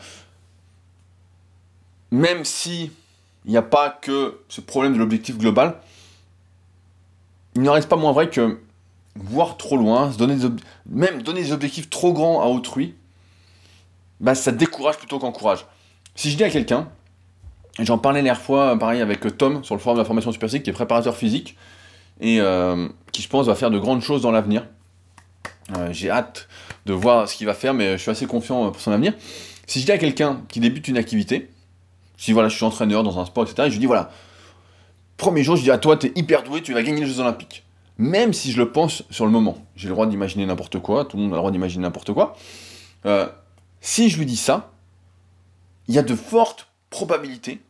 même 2.12 2.46
si 2.46 2.92
il 3.46 3.52
n'y 3.52 3.58
a 3.58 3.62
pas 3.62 3.90
que 3.90 4.40
ce 4.50 4.62
problème 4.62 4.94
de 4.94 5.00
l'objectif 5.00 5.38
global, 5.38 5.80
il 7.56 7.62
ne 7.62 7.70
reste 7.70 7.90
pas 7.90 7.96
moins 7.96 8.12
vrai 8.12 8.30
que 8.30 8.60
voir 9.16 9.58
trop 9.58 9.78
loin, 9.78 10.12
se 10.12 10.18
donner 10.18 10.36
même 10.88 11.22
donner 11.22 11.42
des 11.42 11.52
objectifs 11.52 11.90
trop 11.90 12.14
grands 12.14 12.42
à 12.42 12.46
autrui, 12.46 12.96
bah, 14.20 14.36
ça 14.36 14.52
décourage 14.52 14.98
plutôt 14.98 15.20
qu'encourage. 15.20 15.66
Si 16.16 16.32
je 16.32 16.38
dis 16.38 16.44
à 16.44 16.50
quelqu'un, 16.50 16.90
j'en 17.80 17.98
parlais 17.98 18.22
l'air 18.22 18.40
fois, 18.40 18.78
pareil, 18.78 19.02
avec 19.02 19.38
Tom, 19.38 19.64
sur 19.64 19.76
le 19.76 19.82
forum 19.82 19.98
de 19.98 20.02
la 20.02 20.06
formation 20.06 20.32
Super 20.32 20.50
qui 20.50 20.70
est 20.70 20.74
préparateur 20.74 21.16
physique, 21.16 21.58
et 22.22 22.42
euh, 22.42 22.88
qui, 23.12 23.22
je 23.22 23.30
pense, 23.30 23.46
va 23.46 23.56
faire 23.56 23.72
de 23.72 23.80
grandes 23.80 24.02
choses 24.02 24.22
dans 24.22 24.32
l'avenir. 24.32 24.66
Euh, 25.78 25.90
j'ai 25.92 26.10
hâte 26.10 26.48
de 26.86 26.94
voir 26.94 27.30
ce 27.30 27.36
qu'il 27.36 27.48
va 27.48 27.54
faire, 27.54 27.74
mais 27.74 27.94
je 27.94 28.02
suis 28.02 28.12
assez 28.12 28.26
confiant 28.26 28.72
pour 28.72 28.82
son 28.82 28.92
avenir. 28.92 29.14
Si 29.68 29.80
je 29.80 29.86
dis 29.86 29.92
à 29.92 29.98
quelqu'un 29.98 30.42
qui 30.50 30.60
débute 30.60 30.88
une 30.88 30.98
activité, 30.98 31.50
si 32.20 32.34
voilà, 32.34 32.50
je 32.50 32.56
suis 32.56 32.66
entraîneur 32.66 33.02
dans 33.02 33.18
un 33.18 33.26
sport, 33.26 33.46
etc., 33.46 33.64
et 33.68 33.70
je 33.70 33.76
lui 33.76 33.80
dis 33.80 33.86
voilà, 33.86 34.12
premier 35.16 35.42
jour, 35.42 35.56
je 35.56 35.64
dis 35.64 35.72
à 35.72 35.78
toi, 35.78 35.96
tu 35.96 36.08
es 36.08 36.12
hyper 36.16 36.44
doué, 36.44 36.62
tu 36.62 36.74
vas 36.74 36.84
gagner 36.84 37.00
les 37.00 37.08
Jeux 37.08 37.22
Olympiques. 37.22 37.64
Même 37.98 38.34
si 38.34 38.52
je 38.52 38.58
le 38.58 38.74
pense 38.74 39.04
sur 39.10 39.26
le 39.26 39.32
moment. 39.32 39.58
J'ai 39.78 39.88
le 39.88 39.94
droit 39.94 40.06
d'imaginer 40.06 40.46
n'importe 40.46 40.80
quoi, 40.80 41.06
tout 41.06 41.16
le 41.16 41.24
monde 41.24 41.32
a 41.32 41.36
le 41.36 41.40
droit 41.40 41.52
d'imaginer 41.52 41.84
n'importe 41.84 42.12
quoi. 42.12 42.36
Euh, 43.06 43.26
si 43.80 44.10
je 44.10 44.18
lui 44.18 44.26
dis 44.26 44.36
ça, 44.36 44.70
il 45.88 45.96
y 45.96 45.98
a 45.98 46.02
de 46.02 46.14
fortes 46.14 46.68
probabilités 46.90 47.62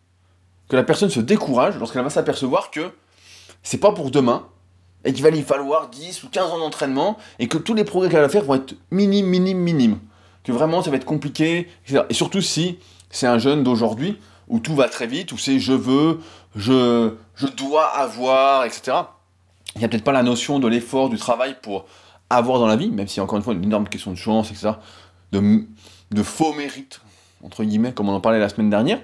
que 0.67 0.75
la 0.75 0.83
personne 0.83 1.11
se 1.11 1.19
décourage 1.19 1.77
lorsqu'elle 1.77 2.03
va 2.03 2.09
s'apercevoir 2.09 2.71
que 2.71 2.91
c'est 3.61 3.77
pas 3.77 3.91
pour 3.91 4.09
demain 4.09 4.47
et 5.05 5.13
qu'il 5.13 5.21
va 5.21 5.29
lui 5.29 5.43
falloir 5.43 5.89
10 5.89 6.23
ou 6.23 6.29
15 6.29 6.51
ans 6.51 6.57
d'entraînement 6.57 7.17
et 7.37 7.47
que 7.47 7.59
tous 7.59 7.75
les 7.75 7.83
progrès 7.83 8.09
qu'elle 8.09 8.21
va 8.21 8.29
faire 8.29 8.45
vont 8.45 8.55
être 8.55 8.73
minimes, 8.89 9.27
minimes, 9.27 9.59
minimes. 9.59 9.99
Que 10.43 10.51
vraiment 10.51 10.81
ça 10.81 10.89
va 10.89 10.97
être 10.97 11.05
compliqué, 11.05 11.67
etc. 11.85 12.05
Et 12.09 12.15
surtout 12.15 12.41
si 12.41 12.79
c'est 13.11 13.27
un 13.27 13.37
jeune 13.37 13.63
d'aujourd'hui 13.63 14.17
où 14.49 14.59
tout 14.59 14.75
va 14.75 14.89
très 14.89 15.07
vite, 15.07 15.31
où 15.31 15.37
c'est 15.37 15.59
je 15.59 15.73
veux, 15.73 16.19
je, 16.55 17.13
je 17.35 17.47
dois 17.47 17.85
avoir, 17.85 18.65
etc. 18.65 18.97
Il 19.75 19.79
n'y 19.79 19.85
a 19.85 19.87
peut-être 19.87 20.03
pas 20.03 20.11
la 20.11 20.23
notion 20.23 20.59
de 20.59 20.67
l'effort, 20.67 21.09
du 21.09 21.17
travail 21.17 21.55
pour 21.61 21.85
avoir 22.29 22.59
dans 22.59 22.67
la 22.67 22.75
vie, 22.75 22.89
même 22.89 23.07
si 23.07 23.21
encore 23.21 23.37
une 23.37 23.43
fois 23.43 23.53
une 23.53 23.63
énorme 23.63 23.87
question 23.87 24.11
de 24.11 24.17
chance, 24.17 24.51
etc. 24.51 24.71
De, 25.31 26.23
faux 26.23 26.53
mérite, 26.53 27.01
entre 27.43 27.63
guillemets, 27.63 27.93
comme 27.93 28.09
on 28.09 28.13
en 28.13 28.21
parlait 28.21 28.39
la 28.39 28.49
semaine 28.49 28.69
dernière. 28.69 28.99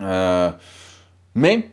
Euh, 0.00 0.50
mais 1.34 1.70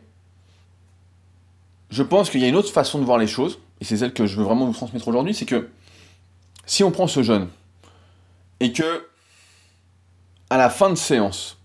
je 1.90 2.02
pense 2.02 2.30
qu'il 2.30 2.40
y 2.40 2.44
a 2.44 2.48
une 2.48 2.56
autre 2.56 2.72
façon 2.72 2.98
de 2.98 3.04
voir 3.04 3.18
les 3.18 3.26
choses, 3.26 3.58
et 3.80 3.84
c'est 3.84 3.96
celle 3.96 4.12
que 4.12 4.26
je 4.26 4.36
veux 4.36 4.44
vraiment 4.44 4.66
vous 4.66 4.74
transmettre 4.74 5.08
aujourd'hui, 5.08 5.34
c'est 5.34 5.46
que 5.46 5.68
si 6.66 6.84
on 6.84 6.90
prend 6.90 7.06
ce 7.06 7.22
jeune 7.22 7.48
et 8.60 8.72
que 8.72 9.08
à 10.50 10.56
la 10.56 10.70
fin 10.70 10.90
de 10.90 10.94
séance, 10.94 11.55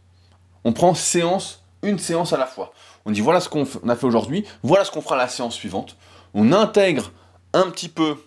on 0.64 0.74
prend 0.74 0.94
séance, 0.94 1.64
une 1.84 2.00
séance 2.00 2.34
à 2.34 2.38
la 2.38 2.46
fois. 2.46 2.74
On 3.06 3.12
dit 3.12 3.22
voilà 3.22 3.40
ce 3.40 3.50
qu'on 3.50 3.64
a 3.64 3.96
fait 3.96 4.06
aujourd'hui, 4.06 4.46
voilà 4.64 4.86
ce 4.86 4.92
qu'on 4.92 5.02
fera 5.02 5.16
la 5.16 5.28
séance 5.28 5.56
suivante. 5.56 5.98
On 6.34 6.52
intègre 6.54 7.12
un 7.54 7.70
petit 7.70 7.90
peu 7.90 8.18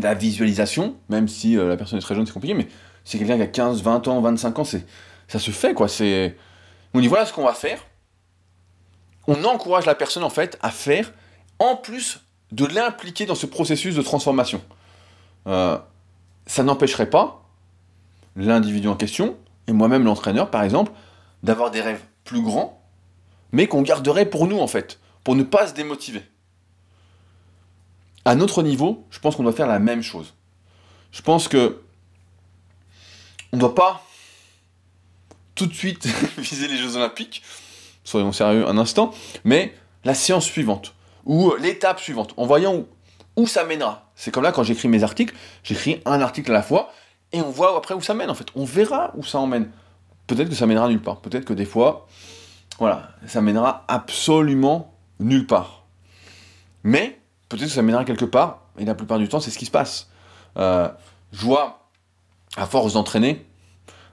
la 0.00 0.14
visualisation, 0.14 0.96
même 1.08 1.28
si 1.28 1.56
euh, 1.56 1.68
la 1.68 1.76
personne 1.76 1.98
est 1.98 2.02
très 2.02 2.14
jeune, 2.14 2.26
c'est 2.26 2.32
compliqué, 2.32 2.54
mais 2.54 2.68
c'est 3.04 3.18
quelqu'un 3.18 3.36
qui 3.36 3.42
a 3.42 3.46
15, 3.46 3.82
20 3.82 4.08
ans, 4.08 4.20
25 4.20 4.58
ans, 4.58 4.64
c'est, 4.64 4.84
ça 5.28 5.38
se 5.38 5.50
fait, 5.50 5.74
quoi. 5.74 5.88
C'est, 5.88 6.36
on 6.92 7.00
dit 7.00 7.08
voilà 7.08 7.26
ce 7.26 7.32
qu'on 7.32 7.44
va 7.44 7.54
faire. 7.54 7.80
On 9.26 9.44
encourage 9.44 9.86
la 9.86 9.94
personne, 9.94 10.24
en 10.24 10.30
fait, 10.30 10.58
à 10.62 10.70
faire, 10.70 11.12
en 11.58 11.76
plus 11.76 12.20
de 12.52 12.66
l'impliquer 12.66 13.26
dans 13.26 13.34
ce 13.34 13.46
processus 13.46 13.94
de 13.94 14.02
transformation. 14.02 14.60
Euh, 15.46 15.78
ça 16.46 16.62
n'empêcherait 16.62 17.10
pas 17.10 17.42
l'individu 18.36 18.88
en 18.88 18.96
question, 18.96 19.36
et 19.66 19.72
moi-même 19.72 20.04
l'entraîneur, 20.04 20.50
par 20.50 20.62
exemple, 20.62 20.92
d'avoir 21.44 21.70
des 21.70 21.82
rêves 21.82 22.02
plus 22.24 22.42
grands, 22.42 22.82
mais 23.52 23.68
qu'on 23.68 23.82
garderait 23.82 24.28
pour 24.28 24.48
nous, 24.48 24.58
en 24.58 24.66
fait, 24.66 24.98
pour 25.22 25.36
ne 25.36 25.44
pas 25.44 25.68
se 25.68 25.74
démotiver. 25.74 26.22
À 28.24 28.34
notre 28.34 28.62
niveau, 28.62 29.06
je 29.10 29.20
pense 29.20 29.36
qu'on 29.36 29.42
doit 29.42 29.52
faire 29.52 29.66
la 29.66 29.78
même 29.78 30.02
chose. 30.02 30.34
Je 31.12 31.20
pense 31.22 31.46
que 31.46 31.82
on 33.52 33.56
ne 33.56 33.60
doit 33.60 33.74
pas 33.74 34.02
tout 35.54 35.66
de 35.66 35.74
suite 35.74 36.06
viser 36.38 36.66
les 36.66 36.78
Jeux 36.78 36.96
Olympiques, 36.96 37.42
soyons 38.02 38.32
sérieux 38.32 38.66
un 38.66 38.78
instant, 38.78 39.12
mais 39.44 39.74
la 40.04 40.14
séance 40.14 40.46
suivante, 40.46 40.94
ou 41.26 41.54
l'étape 41.60 42.00
suivante, 42.00 42.32
en 42.38 42.46
voyant 42.46 42.74
où, 42.74 42.88
où 43.36 43.46
ça 43.46 43.64
mènera. 43.64 44.10
C'est 44.16 44.30
comme 44.30 44.42
là, 44.42 44.50
quand 44.50 44.64
j'écris 44.64 44.88
mes 44.88 45.02
articles, 45.02 45.34
j'écris 45.62 46.00
un 46.06 46.22
article 46.22 46.50
à 46.50 46.54
la 46.54 46.62
fois, 46.62 46.90
et 47.32 47.42
on 47.42 47.50
voit 47.50 47.76
après 47.76 47.94
où 47.94 48.00
ça 48.00 48.14
mène, 48.14 48.30
en 48.30 48.34
fait. 48.34 48.46
On 48.54 48.64
verra 48.64 49.12
où 49.14 49.22
ça 49.22 49.38
emmène. 49.38 49.70
Peut-être 50.26 50.48
que 50.48 50.54
ça 50.54 50.66
mènera 50.66 50.88
nulle 50.88 51.02
part. 51.02 51.20
Peut-être 51.20 51.44
que 51.44 51.52
des 51.52 51.64
fois, 51.64 52.06
voilà, 52.78 53.10
ça 53.26 53.40
mènera 53.40 53.84
absolument 53.88 54.94
nulle 55.20 55.46
part. 55.46 55.84
Mais, 56.82 57.20
peut-être 57.48 57.66
que 57.66 57.74
ça 57.74 57.82
mènera 57.82 58.04
quelque 58.04 58.24
part, 58.24 58.62
et 58.78 58.84
la 58.84 58.94
plupart 58.94 59.18
du 59.18 59.28
temps, 59.28 59.40
c'est 59.40 59.50
ce 59.50 59.58
qui 59.58 59.66
se 59.66 59.70
passe. 59.70 60.08
Euh, 60.56 60.88
je 61.32 61.44
vois, 61.44 61.88
à 62.56 62.66
force 62.66 62.94
d'entraîner, 62.94 63.46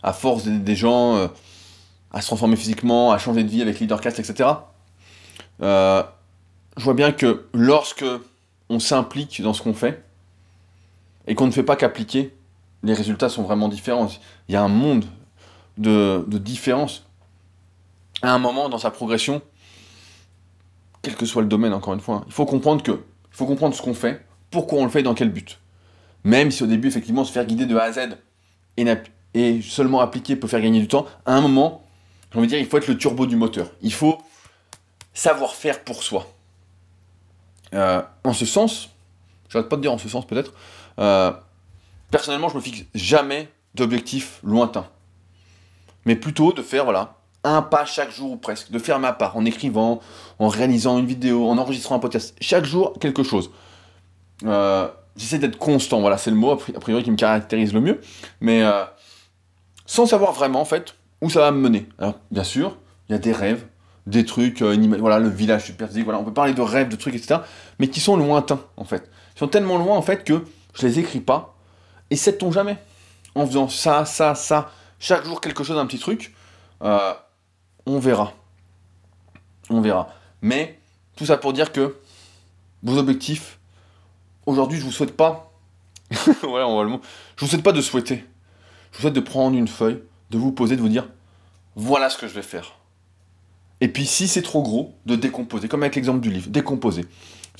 à 0.03 0.13
force 0.13 0.43
d'aider 0.43 0.59
des 0.59 0.75
gens 0.75 1.15
euh, 1.15 1.27
à 2.11 2.21
se 2.21 2.27
transformer 2.27 2.55
physiquement, 2.55 3.11
à 3.11 3.17
changer 3.17 3.43
de 3.43 3.49
vie 3.49 3.61
avec 3.61 3.79
Leadercast, 3.79 4.19
etc., 4.19 4.49
euh, 5.61 6.03
je 6.77 6.83
vois 6.83 6.93
bien 6.93 7.11
que 7.11 7.47
lorsque 7.53 8.05
on 8.69 8.79
s'implique 8.79 9.41
dans 9.41 9.53
ce 9.53 9.61
qu'on 9.61 9.73
fait, 9.73 10.03
et 11.27 11.35
qu'on 11.35 11.45
ne 11.45 11.51
fait 11.51 11.63
pas 11.63 11.75
qu'appliquer, 11.75 12.35
les 12.83 12.93
résultats 12.93 13.29
sont 13.29 13.43
vraiment 13.43 13.69
différents. 13.69 14.07
Il 14.47 14.53
y 14.53 14.55
a 14.55 14.63
un 14.63 14.67
monde 14.67 15.05
de, 15.77 16.23
différence 16.37 17.05
à 18.21 18.33
un 18.33 18.39
moment 18.39 18.69
dans 18.69 18.77
sa 18.77 18.91
progression, 18.91 19.41
quel 21.01 21.15
que 21.15 21.25
soit 21.25 21.41
le 21.41 21.47
domaine, 21.47 21.73
encore 21.73 21.93
une 21.93 21.99
fois. 21.99 22.23
Il 22.27 22.33
faut 22.33 22.45
comprendre 22.45 22.83
que, 22.83 22.91
il 22.91 23.37
faut 23.37 23.45
comprendre 23.45 23.75
ce 23.75 23.81
qu'on 23.81 23.93
fait, 23.93 24.25
pourquoi 24.51 24.79
on 24.79 24.85
le 24.85 24.91
fait 24.91 24.99
et 24.99 25.03
dans 25.03 25.15
quel 25.15 25.31
but. 25.31 25.59
Même 26.23 26.51
si 26.51 26.63
au 26.63 26.67
début, 26.67 26.87
effectivement, 26.87 27.23
se 27.23 27.31
faire 27.31 27.45
guider 27.45 27.65
de 27.65 27.75
A 27.75 27.83
à 27.83 27.91
Z 27.91 28.17
et, 29.33 29.61
seulement 29.61 30.01
appliquer 30.01 30.35
peut 30.35 30.47
faire 30.47 30.61
gagner 30.61 30.79
du 30.79 30.87
temps, 30.87 31.05
à 31.25 31.35
un 31.35 31.41
moment, 31.41 31.83
j'ai 32.31 32.37
envie 32.37 32.47
de 32.47 32.51
dire, 32.51 32.59
il 32.59 32.67
faut 32.67 32.77
être 32.77 32.87
le 32.87 32.97
turbo 32.97 33.25
du 33.25 33.35
moteur. 33.35 33.71
Il 33.81 33.93
faut 33.93 34.21
savoir 35.13 35.55
faire 35.55 35.83
pour 35.83 36.03
soi. 36.03 36.27
Euh, 37.73 38.01
en 38.23 38.33
ce 38.33 38.45
sens, 38.45 38.89
je 39.49 39.59
pas 39.59 39.75
te 39.77 39.81
dire 39.81 39.93
en 39.93 39.97
ce 39.97 40.09
sens 40.09 40.27
peut-être, 40.27 40.53
euh, 40.99 41.31
personnellement 42.09 42.49
je 42.49 42.55
me 42.55 42.61
fixe 42.61 42.83
jamais 42.93 43.49
d'objectifs 43.75 44.39
lointains. 44.43 44.87
Mais 46.05 46.15
plutôt 46.15 46.53
de 46.53 46.61
faire 46.61 46.85
voilà, 46.85 47.15
un 47.43 47.61
pas 47.61 47.85
chaque 47.85 48.11
jour 48.11 48.31
ou 48.31 48.37
presque, 48.37 48.71
de 48.71 48.79
faire 48.79 48.99
ma 48.99 49.13
part 49.13 49.37
en 49.37 49.45
écrivant, 49.45 49.99
en 50.39 50.47
réalisant 50.47 50.97
une 50.99 51.05
vidéo, 51.05 51.47
en 51.47 51.57
enregistrant 51.57 51.95
un 51.95 51.99
podcast. 51.99 52.35
Chaque 52.41 52.65
jour 52.65 52.93
quelque 52.99 53.23
chose. 53.23 53.51
Euh, 54.45 54.87
j'essaie 55.15 55.39
d'être 55.39 55.57
constant, 55.57 56.01
voilà, 56.01 56.17
c'est 56.17 56.31
le 56.31 56.37
mot 56.37 56.51
a 56.51 56.57
priori 56.57 57.03
qui 57.03 57.11
me 57.11 57.17
caractérise 57.17 57.73
le 57.73 57.81
mieux. 57.81 58.01
Mais 58.39 58.63
sans 59.85 60.05
savoir 60.05 60.31
vraiment 60.31 60.61
en 60.61 60.65
fait 60.65 60.95
où 61.21 61.29
ça 61.29 61.41
va 61.41 61.51
me 61.51 61.59
mener. 61.59 61.87
Alors 61.99 62.15
bien 62.31 62.43
sûr, 62.43 62.77
il 63.09 63.11
y 63.11 63.15
a 63.15 63.19
des 63.19 63.33
rêves, 63.33 63.65
des 64.07 64.25
trucs, 64.25 64.61
euh, 64.61 64.75
voilà, 64.99 65.19
le 65.19 65.29
village 65.29 65.65
super 65.65 65.87
physique, 65.87 66.05
voilà, 66.05 66.19
on 66.19 66.23
peut 66.23 66.33
parler 66.33 66.53
de 66.53 66.61
rêves, 66.61 66.89
de 66.89 66.95
trucs, 66.95 67.15
etc., 67.15 67.41
mais 67.79 67.89
qui 67.89 67.99
sont 67.99 68.15
lointains, 68.15 68.61
en 68.77 68.85
fait. 68.85 69.09
Ils 69.35 69.39
sont 69.39 69.47
tellement 69.47 69.77
loin, 69.77 69.95
en 69.95 70.01
fait, 70.01 70.23
que 70.23 70.45
je 70.73 70.87
les 70.87 70.99
écris 70.99 71.19
pas, 71.19 71.55
et 72.09 72.15
sait-on 72.15 72.51
jamais 72.51 72.77
En 73.35 73.45
faisant 73.45 73.67
ça, 73.67 74.05
ça, 74.05 74.33
ça, 74.33 74.71
chaque 75.01 75.25
jour 75.25 75.41
quelque 75.41 75.65
chose, 75.65 75.77
un 75.77 75.85
petit 75.85 75.99
truc, 75.99 76.33
euh, 76.81 77.13
on 77.85 77.99
verra. 77.99 78.33
On 79.69 79.81
verra. 79.81 80.07
Mais, 80.41 80.79
tout 81.17 81.25
ça 81.25 81.35
pour 81.35 81.51
dire 81.51 81.73
que 81.73 81.97
vos 82.83 82.97
objectifs, 82.97 83.59
aujourd'hui, 84.45 84.79
je 84.79 84.85
vous 84.85 84.91
souhaite 84.93 85.17
pas, 85.17 85.51
voilà, 86.43 86.65
on 86.67 86.77
va 86.77 86.83
le 86.83 86.89
mot, 86.89 87.01
je 87.35 87.43
vous 87.43 87.49
souhaite 87.51 87.63
pas 87.63 87.73
de 87.73 87.81
souhaiter. 87.81 88.23
Je 88.91 88.97
vous 88.97 89.01
souhaite 89.01 89.13
de 89.13 89.19
prendre 89.19 89.57
une 89.57 89.67
feuille, 89.67 90.01
de 90.29 90.37
vous 90.37 90.53
poser, 90.53 90.77
de 90.77 90.81
vous 90.81 90.89
dire, 90.89 91.09
voilà 91.75 92.09
ce 92.09 92.17
que 92.17 92.27
je 92.27 92.33
vais 92.33 92.41
faire 92.41 92.77
et 93.81 93.87
puis 93.87 94.05
si 94.05 94.27
c'est 94.27 94.43
trop 94.43 94.61
gros, 94.61 94.95
de 95.07 95.15
décomposer, 95.15 95.67
comme 95.67 95.81
avec 95.81 95.95
l'exemple 95.95 96.21
du 96.21 96.29
livre, 96.29 96.49
décomposer. 96.49 97.05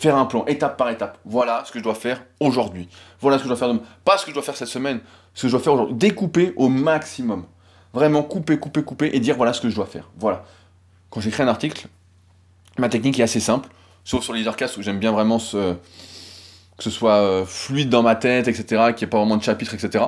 Faire 0.02 0.16
un 0.16 0.26
plan 0.26 0.44
étape 0.48 0.78
par 0.78 0.90
étape. 0.90 1.20
Voilà 1.26 1.62
ce 1.64 1.72
que 1.72 1.78
je 1.78 1.84
dois 1.84 1.94
faire 1.94 2.24
aujourd'hui. 2.40 2.90
Voilà 3.20 3.38
ce 3.38 3.44
que 3.44 3.50
je 3.50 3.50
dois 3.50 3.58
faire 3.58 3.68
demain. 3.68 3.84
Pas 4.04 4.18
ce 4.18 4.26
que 4.26 4.32
je 4.32 4.34
dois 4.34 4.42
faire 4.42 4.58
cette 4.58 4.68
semaine, 4.68 5.00
ce 5.36 5.44
que 5.44 5.48
je 5.48 5.52
dois 5.52 5.62
faire 5.62 5.74
aujourd'hui. 5.74 5.96
Découper 5.96 6.54
au 6.56 6.70
maximum. 6.70 7.46
Vraiment 7.94 8.24
couper, 8.24 8.58
couper, 8.58 8.82
couper 8.82 9.12
et 9.14 9.20
dire 9.20 9.38
voilà 9.38 9.54
ce 9.54 9.62
que 9.62 9.70
je 9.70 9.76
dois 9.76 9.86
faire. 9.86 10.10
Voilà. 10.18 10.44
Quand 11.12 11.22
j'écris 11.22 11.44
un 11.44 11.48
article, 11.48 11.86
ma 12.80 12.90
technique 12.90 13.20
est 13.20 13.24
assez 13.24 13.40
simple, 13.40 13.70
sauf 14.04 14.24
sur 14.24 14.34
Leadercast 14.34 14.76
où 14.78 14.82
j'aime 14.82 14.98
bien 14.98 15.12
vraiment 15.12 15.38
ce, 15.38 15.76
que 16.78 16.84
ce 16.84 16.90
soit 16.90 17.18
euh, 17.18 17.46
fluide 17.46 17.90
dans 17.90 18.02
ma 18.02 18.16
tête, 18.16 18.48
etc., 18.48 18.64
qu'il 18.66 18.78
n'y 18.78 19.04
ait 19.04 19.08
pas 19.08 19.20
vraiment 19.20 19.38
de 19.38 19.44
chapitre, 19.44 19.76
etc. 19.76 20.04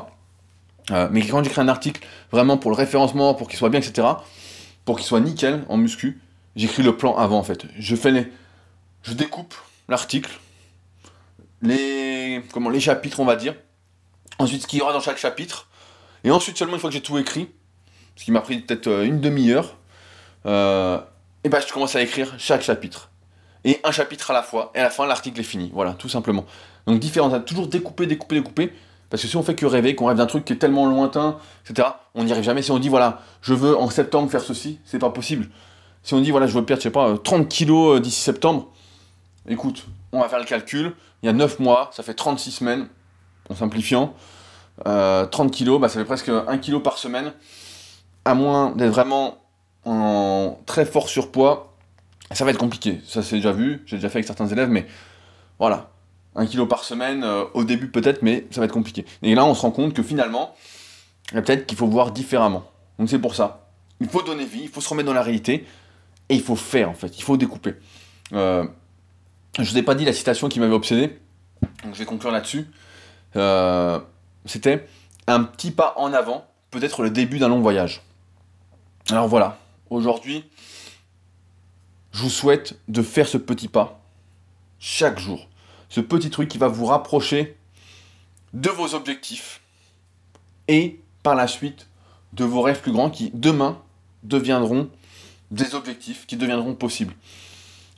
Euh, 0.89 1.07
mais 1.11 1.23
quand 1.23 1.43
j'écris 1.43 1.61
un 1.61 1.67
article, 1.67 2.01
vraiment 2.31 2.57
pour 2.57 2.71
le 2.71 2.77
référencement, 2.77 3.35
pour 3.35 3.47
qu'il 3.47 3.59
soit 3.59 3.69
bien, 3.69 3.79
etc., 3.79 4.07
pour 4.85 4.97
qu'il 4.97 5.05
soit 5.05 5.19
nickel 5.19 5.63
en 5.69 5.77
muscu, 5.77 6.19
j'écris 6.55 6.81
le 6.81 6.97
plan 6.97 7.15
avant 7.15 7.37
en 7.37 7.43
fait. 7.43 7.65
Je 7.77 7.95
fais 7.95 8.09
les, 8.09 8.31
je 9.03 9.13
découpe 9.13 9.53
l'article, 9.87 10.31
les, 11.61 12.43
comment, 12.51 12.69
les 12.69 12.79
chapitres 12.79 13.19
on 13.19 13.25
va 13.25 13.35
dire. 13.35 13.55
Ensuite 14.39 14.63
ce 14.63 14.67
qu'il 14.67 14.79
y 14.79 14.81
aura 14.81 14.93
dans 14.93 14.99
chaque 14.99 15.17
chapitre. 15.17 15.67
Et 16.23 16.31
ensuite 16.31 16.57
seulement 16.57 16.75
une 16.75 16.79
fois 16.79 16.89
que 16.89 16.95
j'ai 16.95 17.01
tout 17.01 17.17
écrit, 17.17 17.49
ce 18.15 18.23
qui 18.23 18.31
m'a 18.31 18.41
pris 18.41 18.59
peut-être 18.59 18.87
euh, 18.87 19.03
une 19.03 19.19
demi-heure, 19.19 19.77
euh, 20.45 20.99
et 21.43 21.49
ben 21.49 21.61
je 21.65 21.71
commence 21.71 21.95
à 21.95 22.01
écrire 22.01 22.33
chaque 22.37 22.61
chapitre. 22.61 23.09
Et 23.65 23.79
un 23.83 23.91
chapitre 23.91 24.31
à 24.31 24.33
la 24.33 24.43
fois, 24.43 24.71
et 24.75 24.79
à 24.79 24.83
la 24.83 24.89
fin 24.89 25.05
l'article 25.05 25.39
est 25.39 25.43
fini. 25.43 25.71
Voilà, 25.73 25.93
tout 25.93 26.09
simplement. 26.09 26.45
Donc 26.87 26.99
différents, 26.99 27.39
toujours 27.41 27.67
découper, 27.67 28.07
découper, 28.07 28.35
découper. 28.35 28.73
Parce 29.09 29.21
que 29.21 29.27
si 29.27 29.37
on 29.37 29.43
fait 29.43 29.53
que 29.53 29.65
rêver, 29.65 29.93
qu'on 29.95 30.07
rêve 30.07 30.17
d'un 30.17 30.25
truc 30.25 30.43
qui 30.43 30.53
est 30.53 30.57
tellement 30.57 30.87
lointain, 30.87 31.37
etc., 31.69 31.87
on 32.15 32.23
n'y 32.23 32.31
arrive 32.31 32.43
jamais. 32.43 32.63
Si 32.63 32.71
on 32.71 32.79
dit, 32.79 32.89
voilà, 32.89 33.21
je 33.41 33.53
veux 33.53 33.77
en 33.77 33.89
septembre 33.89 34.31
faire 34.31 34.41
ceci, 34.41 34.79
c'est 34.85 34.97
pas 34.97 35.11
possible. 35.11 35.49
Si 36.01 36.15
on 36.15 36.19
dit, 36.19 36.31
voilà, 36.31 36.47
je 36.47 36.53
veux 36.53 36.65
perdre, 36.65 36.81
je 36.81 36.87
sais 36.87 36.91
pas, 36.91 37.15
30 37.23 37.47
kilos 37.47 37.97
euh, 37.97 37.99
d'ici 37.99 38.19
septembre, 38.19 38.71
écoute, 39.47 39.85
on 40.11 40.19
va 40.19 40.29
faire 40.29 40.39
le 40.39 40.45
calcul. 40.45 40.93
Il 41.21 41.27
y 41.27 41.29
a 41.29 41.33
9 41.33 41.59
mois, 41.59 41.89
ça 41.93 42.03
fait 42.03 42.13
36 42.13 42.51
semaines, 42.51 42.87
en 43.49 43.55
simplifiant. 43.55 44.13
30 44.83 44.87
euh, 44.87 45.49
kilos, 45.49 45.79
bah, 45.79 45.89
ça 45.89 45.99
fait 45.99 46.05
presque 46.05 46.29
1 46.29 46.57
kilo 46.57 46.79
par 46.79 46.97
semaine. 46.97 47.33
À 48.25 48.33
moins 48.33 48.71
d'être 48.71 48.91
vraiment 48.91 49.37
en 49.85 50.59
très 50.65 50.85
fort 50.85 51.09
surpoids, 51.09 51.73
ça 52.31 52.45
va 52.45 52.51
être 52.51 52.57
compliqué. 52.57 53.01
Ça, 53.05 53.21
c'est 53.21 53.35
déjà 53.35 53.51
vu, 53.51 53.83
j'ai 53.85 53.97
déjà 53.97 54.09
fait 54.09 54.17
avec 54.19 54.27
certains 54.27 54.47
élèves, 54.47 54.69
mais 54.69 54.87
voilà 55.59 55.89
un 56.35 56.45
kilo 56.45 56.65
par 56.65 56.83
semaine, 56.83 57.23
euh, 57.23 57.45
au 57.53 57.63
début 57.63 57.89
peut-être, 57.89 58.21
mais 58.21 58.45
ça 58.51 58.59
va 58.59 58.65
être 58.65 58.73
compliqué. 58.73 59.05
Et 59.21 59.35
là, 59.35 59.45
on 59.45 59.53
se 59.53 59.61
rend 59.61 59.71
compte 59.71 59.93
que 59.93 60.03
finalement, 60.03 60.55
peut-être 61.31 61.65
qu'il 61.65 61.77
faut 61.77 61.87
voir 61.87 62.11
différemment. 62.11 62.65
Donc 62.99 63.09
c'est 63.09 63.19
pour 63.19 63.35
ça. 63.35 63.67
Il 63.99 64.07
faut 64.07 64.21
donner 64.21 64.45
vie, 64.45 64.63
il 64.63 64.69
faut 64.69 64.81
se 64.81 64.89
remettre 64.89 65.07
dans 65.07 65.13
la 65.13 65.21
réalité, 65.21 65.65
et 66.29 66.35
il 66.35 66.41
faut 66.41 66.55
faire 66.55 66.89
en 66.89 66.93
fait, 66.93 67.17
il 67.17 67.23
faut 67.23 67.37
découper. 67.37 67.75
Euh, 68.33 68.65
je 69.59 69.69
vous 69.69 69.77
ai 69.77 69.83
pas 69.83 69.95
dit 69.95 70.05
la 70.05 70.13
citation 70.13 70.49
qui 70.49 70.59
m'avait 70.59 70.73
obsédé, 70.73 71.19
donc 71.83 71.93
je 71.93 71.99
vais 71.99 72.05
conclure 72.05 72.31
là-dessus. 72.31 72.67
Euh, 73.35 73.99
c'était 74.45 74.87
un 75.27 75.43
petit 75.43 75.71
pas 75.71 75.93
en 75.97 76.13
avant, 76.13 76.45
peut-être 76.71 77.03
le 77.03 77.09
début 77.09 77.39
d'un 77.39 77.49
long 77.49 77.61
voyage. 77.61 78.01
Alors 79.09 79.27
voilà, 79.27 79.57
aujourd'hui, 79.89 80.43
je 82.11 82.23
vous 82.23 82.29
souhaite 82.29 82.77
de 82.87 83.01
faire 83.01 83.27
ce 83.27 83.37
petit 83.37 83.67
pas 83.67 83.99
chaque 84.79 85.19
jour 85.19 85.47
ce 85.93 86.01
petit 86.01 86.31
truc 86.31 86.49
qui 86.49 86.57
va 86.57 86.69
vous 86.69 86.87
rapprocher 86.87 87.55
de 88.53 88.69
vos 88.69 88.95
objectifs 88.95 89.61
et 90.67 90.99
par 91.21 91.35
la 91.35 91.45
suite 91.45 91.85
de 92.33 92.43
vos 92.43 92.63
rêves 92.63 92.81
plus 92.81 92.91
grands 92.91 93.11
qui 93.11 93.29
demain 93.35 93.79
deviendront 94.23 94.89
des 95.51 95.75
objectifs 95.75 96.25
qui 96.25 96.35
deviendront 96.35 96.73
possibles. 96.73 97.13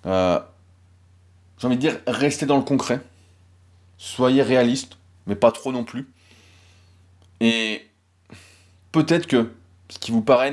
Euh, 0.05 0.41
j'ai 1.57 1.67
envie 1.67 1.77
de 1.77 1.81
dire, 1.81 1.99
restez 2.07 2.45
dans 2.45 2.57
le 2.57 2.63
concret, 2.63 3.01
soyez 3.97 4.41
réaliste, 4.41 4.97
mais 5.27 5.35
pas 5.35 5.51
trop 5.51 5.71
non 5.71 5.83
plus. 5.83 6.07
Et 7.39 7.87
peut-être 8.91 9.27
que 9.27 9.51
ce 9.89 9.99
qui 9.99 10.11
vous 10.11 10.21
paraît 10.21 10.51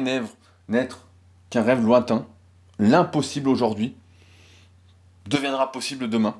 n'être 0.68 1.06
qu'un 1.50 1.62
rêve 1.62 1.84
lointain, 1.84 2.26
l'impossible 2.78 3.48
aujourd'hui, 3.48 3.94
deviendra 5.26 5.70
possible 5.70 6.08
demain 6.08 6.36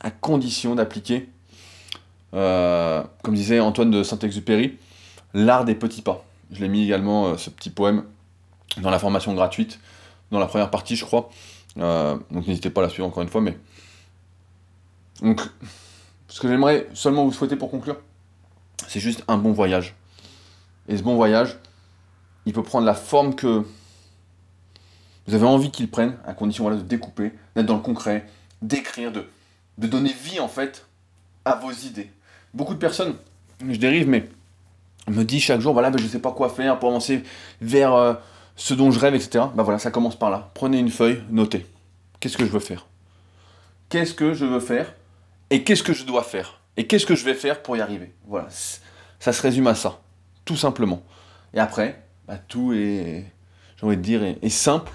à 0.00 0.10
condition 0.10 0.74
d'appliquer, 0.74 1.28
euh, 2.34 3.02
comme 3.22 3.34
disait 3.34 3.60
Antoine 3.60 3.90
de 3.90 4.02
Saint-Exupéry, 4.02 4.78
l'art 5.34 5.64
des 5.64 5.74
petits 5.74 6.02
pas. 6.02 6.24
Je 6.52 6.60
l'ai 6.60 6.68
mis 6.68 6.84
également, 6.84 7.28
euh, 7.28 7.36
ce 7.36 7.50
petit 7.50 7.70
poème, 7.70 8.04
dans 8.78 8.90
la 8.90 8.98
formation 8.98 9.34
gratuite, 9.34 9.78
dans 10.30 10.38
la 10.38 10.46
première 10.46 10.70
partie, 10.70 10.96
je 10.96 11.04
crois. 11.04 11.30
Euh, 11.78 12.16
donc 12.30 12.46
n'hésitez 12.46 12.70
pas 12.70 12.80
à 12.80 12.84
la 12.84 12.90
suivre 12.90 13.06
encore 13.06 13.22
une 13.22 13.28
fois, 13.28 13.40
mais... 13.40 13.56
Donc, 15.22 15.40
ce 16.28 16.40
que 16.40 16.48
j'aimerais 16.48 16.88
seulement 16.94 17.24
vous 17.24 17.32
souhaiter 17.32 17.56
pour 17.56 17.70
conclure, 17.70 17.96
c'est 18.88 19.00
juste 19.00 19.24
un 19.28 19.36
bon 19.36 19.52
voyage. 19.52 19.94
Et 20.88 20.96
ce 20.96 21.02
bon 21.02 21.14
voyage, 21.14 21.58
il 22.46 22.52
peut 22.52 22.62
prendre 22.62 22.86
la 22.86 22.94
forme 22.94 23.34
que 23.34 23.64
vous 25.26 25.34
avez 25.34 25.46
envie 25.46 25.70
qu'il 25.70 25.88
prenne, 25.90 26.16
à 26.26 26.34
condition 26.34 26.64
voilà, 26.64 26.78
de 26.78 26.82
découper, 26.82 27.32
d'être 27.54 27.66
dans 27.66 27.76
le 27.76 27.82
concret, 27.82 28.26
d'écrire, 28.62 29.12
de, 29.12 29.26
de 29.78 29.86
donner 29.86 30.12
vie 30.12 30.40
en 30.40 30.48
fait 30.48 30.86
à 31.44 31.54
vos 31.54 31.70
idées. 31.70 32.10
Beaucoup 32.54 32.74
de 32.74 32.78
personnes, 32.78 33.14
je 33.60 33.76
dérive, 33.76 34.08
mais 34.08 34.28
me 35.08 35.22
dit 35.24 35.40
chaque 35.40 35.60
jour, 35.60 35.72
voilà, 35.72 35.90
ben, 35.90 35.98
je 35.98 36.04
ne 36.04 36.08
sais 36.08 36.18
pas 36.18 36.32
quoi 36.32 36.48
faire 36.48 36.78
pour 36.78 36.88
avancer 36.88 37.22
vers 37.60 37.94
euh, 37.94 38.14
ce 38.56 38.74
dont 38.74 38.90
je 38.90 38.98
rêve, 38.98 39.14
etc. 39.14 39.44
Bah 39.54 39.62
voilà, 39.62 39.78
ça 39.78 39.90
commence 39.90 40.18
par 40.18 40.30
là. 40.30 40.50
Prenez 40.54 40.78
une 40.78 40.90
feuille, 40.90 41.22
notez. 41.30 41.66
Qu'est-ce 42.18 42.36
que 42.36 42.44
je 42.44 42.50
veux 42.50 42.60
faire? 42.60 42.86
Qu'est-ce 43.88 44.14
que 44.14 44.34
je 44.34 44.44
veux 44.44 44.60
faire? 44.60 44.92
Et 45.50 45.64
qu'est-ce 45.64 45.82
que 45.82 45.92
je 45.92 46.04
dois 46.04 46.22
faire? 46.22 46.60
Et 46.76 46.86
qu'est-ce 46.86 47.06
que 47.06 47.14
je 47.14 47.24
vais 47.24 47.34
faire 47.34 47.62
pour 47.62 47.76
y 47.76 47.80
arriver? 47.80 48.14
Voilà, 48.26 48.48
ça 49.18 49.32
se 49.32 49.42
résume 49.42 49.66
à 49.66 49.74
ça, 49.74 50.00
tout 50.44 50.56
simplement. 50.56 51.02
Et 51.52 51.58
après, 51.58 52.02
bah, 52.26 52.38
tout 52.48 52.72
est, 52.72 53.24
j'ai 53.76 53.86
envie 53.86 53.96
de 53.96 54.02
dire, 54.02 54.22
est, 54.22 54.48
simple, 54.48 54.92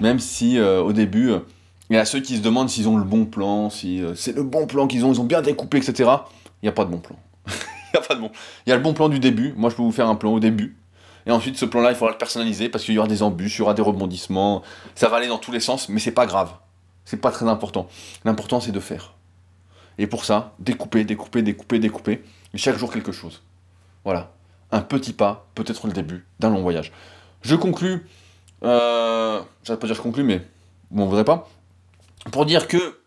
même 0.00 0.18
si 0.18 0.58
euh, 0.58 0.82
au 0.82 0.92
début, 0.92 1.30
euh, 1.30 1.40
il 1.90 1.96
y 1.96 1.98
a 1.98 2.04
ceux 2.04 2.20
qui 2.20 2.36
se 2.36 2.42
demandent 2.42 2.68
s'ils 2.68 2.88
ont 2.88 2.96
le 2.96 3.04
bon 3.04 3.24
plan, 3.24 3.70
si 3.70 4.02
c'est 4.14 4.34
le 4.34 4.42
bon 4.42 4.66
plan 4.66 4.86
qu'ils 4.86 5.04
ont, 5.04 5.12
ils 5.12 5.20
ont 5.20 5.24
bien 5.24 5.42
découpé, 5.42 5.78
etc. 5.78 6.10
Il 6.62 6.66
n'y 6.66 6.68
a 6.68 6.72
pas 6.72 6.84
de 6.84 6.90
bon 6.90 6.98
plan. 6.98 7.16
Il 7.46 7.98
n'y 7.98 8.04
a 8.04 8.06
pas 8.06 8.14
de 8.14 8.20
bon. 8.20 8.30
Il 8.66 8.70
y 8.70 8.72
a 8.72 8.76
le 8.76 8.82
bon 8.82 8.94
plan 8.94 9.10
du 9.10 9.18
début. 9.18 9.52
Moi, 9.56 9.68
je 9.68 9.76
peux 9.76 9.82
vous 9.82 9.92
faire 9.92 10.08
un 10.08 10.14
plan 10.14 10.32
au 10.32 10.40
début. 10.40 10.76
Et 11.26 11.30
ensuite, 11.30 11.58
ce 11.58 11.64
plan-là, 11.66 11.90
il 11.90 11.94
faudra 11.94 12.12
le 12.12 12.18
personnaliser 12.18 12.68
parce 12.68 12.84
qu'il 12.84 12.94
y 12.94 12.98
aura 12.98 13.08
des 13.08 13.22
embûches, 13.22 13.56
il 13.56 13.58
y 13.58 13.62
aura 13.62 13.74
des 13.74 13.82
rebondissements. 13.82 14.62
Ça 14.94 15.08
va 15.08 15.18
aller 15.18 15.28
dans 15.28 15.38
tous 15.38 15.52
les 15.52 15.60
sens, 15.60 15.88
mais 15.88 16.00
c'est 16.00 16.12
pas 16.12 16.26
grave. 16.26 16.52
C'est 17.04 17.20
pas 17.20 17.30
très 17.30 17.46
important. 17.46 17.88
L'important, 18.24 18.60
c'est 18.60 18.72
de 18.72 18.80
faire. 18.80 19.14
Et 20.02 20.08
pour 20.08 20.24
ça, 20.24 20.52
découper, 20.58 21.04
découper, 21.04 21.42
découper, 21.42 21.78
découper. 21.78 22.24
Et 22.52 22.58
chaque 22.58 22.76
jour, 22.76 22.92
quelque 22.92 23.12
chose. 23.12 23.40
Voilà. 24.04 24.32
Un 24.72 24.80
petit 24.80 25.12
pas, 25.12 25.46
peut-être 25.54 25.86
le 25.86 25.92
début 25.92 26.26
d'un 26.40 26.50
long 26.50 26.60
voyage. 26.60 26.90
Je 27.42 27.54
conclus. 27.54 28.04
Euh, 28.64 29.40
J'arrête 29.62 29.80
pas 29.80 29.86
dire 29.86 29.94
je 29.94 30.02
conclus, 30.02 30.24
mais 30.24 30.44
bon, 30.90 31.04
on 31.04 31.06
voudrait 31.06 31.24
pas. 31.24 31.48
Pour 32.32 32.46
dire 32.46 32.66
que 32.66 32.98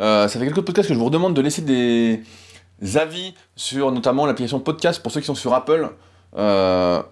euh, 0.00 0.28
ça 0.28 0.38
fait 0.38 0.46
quelques 0.46 0.62
podcasts 0.62 0.88
que 0.88 0.94
je 0.94 0.98
vous 0.98 1.04
redemande 1.04 1.34
de 1.34 1.42
laisser 1.42 1.60
des, 1.60 2.22
avis 2.96 3.34
sur 3.54 3.92
notamment 3.92 4.24
l'application 4.24 4.60
podcast 4.60 5.02
pour 5.02 5.12
ceux 5.12 5.20
qui 5.20 5.26
sont 5.26 5.34
sur 5.34 5.52
Apple, 5.52 5.90
euh, 6.38 7.02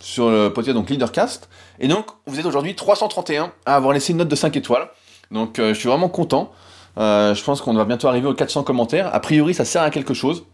sur 0.00 0.28
le 0.28 0.48
podcast 0.48 0.74
donc 0.74 0.90
Leadercast. 0.90 1.48
Et 1.78 1.86
donc, 1.86 2.06
vous 2.26 2.40
êtes 2.40 2.46
aujourd'hui 2.46 2.74
331 2.74 3.52
à 3.64 3.76
avoir 3.76 3.92
laissé 3.92 4.10
une 4.10 4.18
note 4.18 4.28
de 4.28 4.34
5 4.34 4.56
étoiles. 4.56 4.88
Donc, 5.30 5.60
euh, 5.60 5.72
je 5.72 5.78
suis 5.78 5.88
vraiment 5.88 6.08
content. 6.08 6.50
Euh, 6.98 7.34
je 7.34 7.42
pense 7.42 7.60
qu'on 7.60 7.74
va 7.74 7.84
bientôt 7.84 8.08
arriver 8.08 8.28
aux 8.28 8.34
400 8.34 8.62
commentaires. 8.64 9.14
A 9.14 9.20
priori, 9.20 9.54
ça 9.54 9.64
sert 9.64 9.82
à 9.82 9.90
quelque 9.90 10.14
chose. 10.14 10.44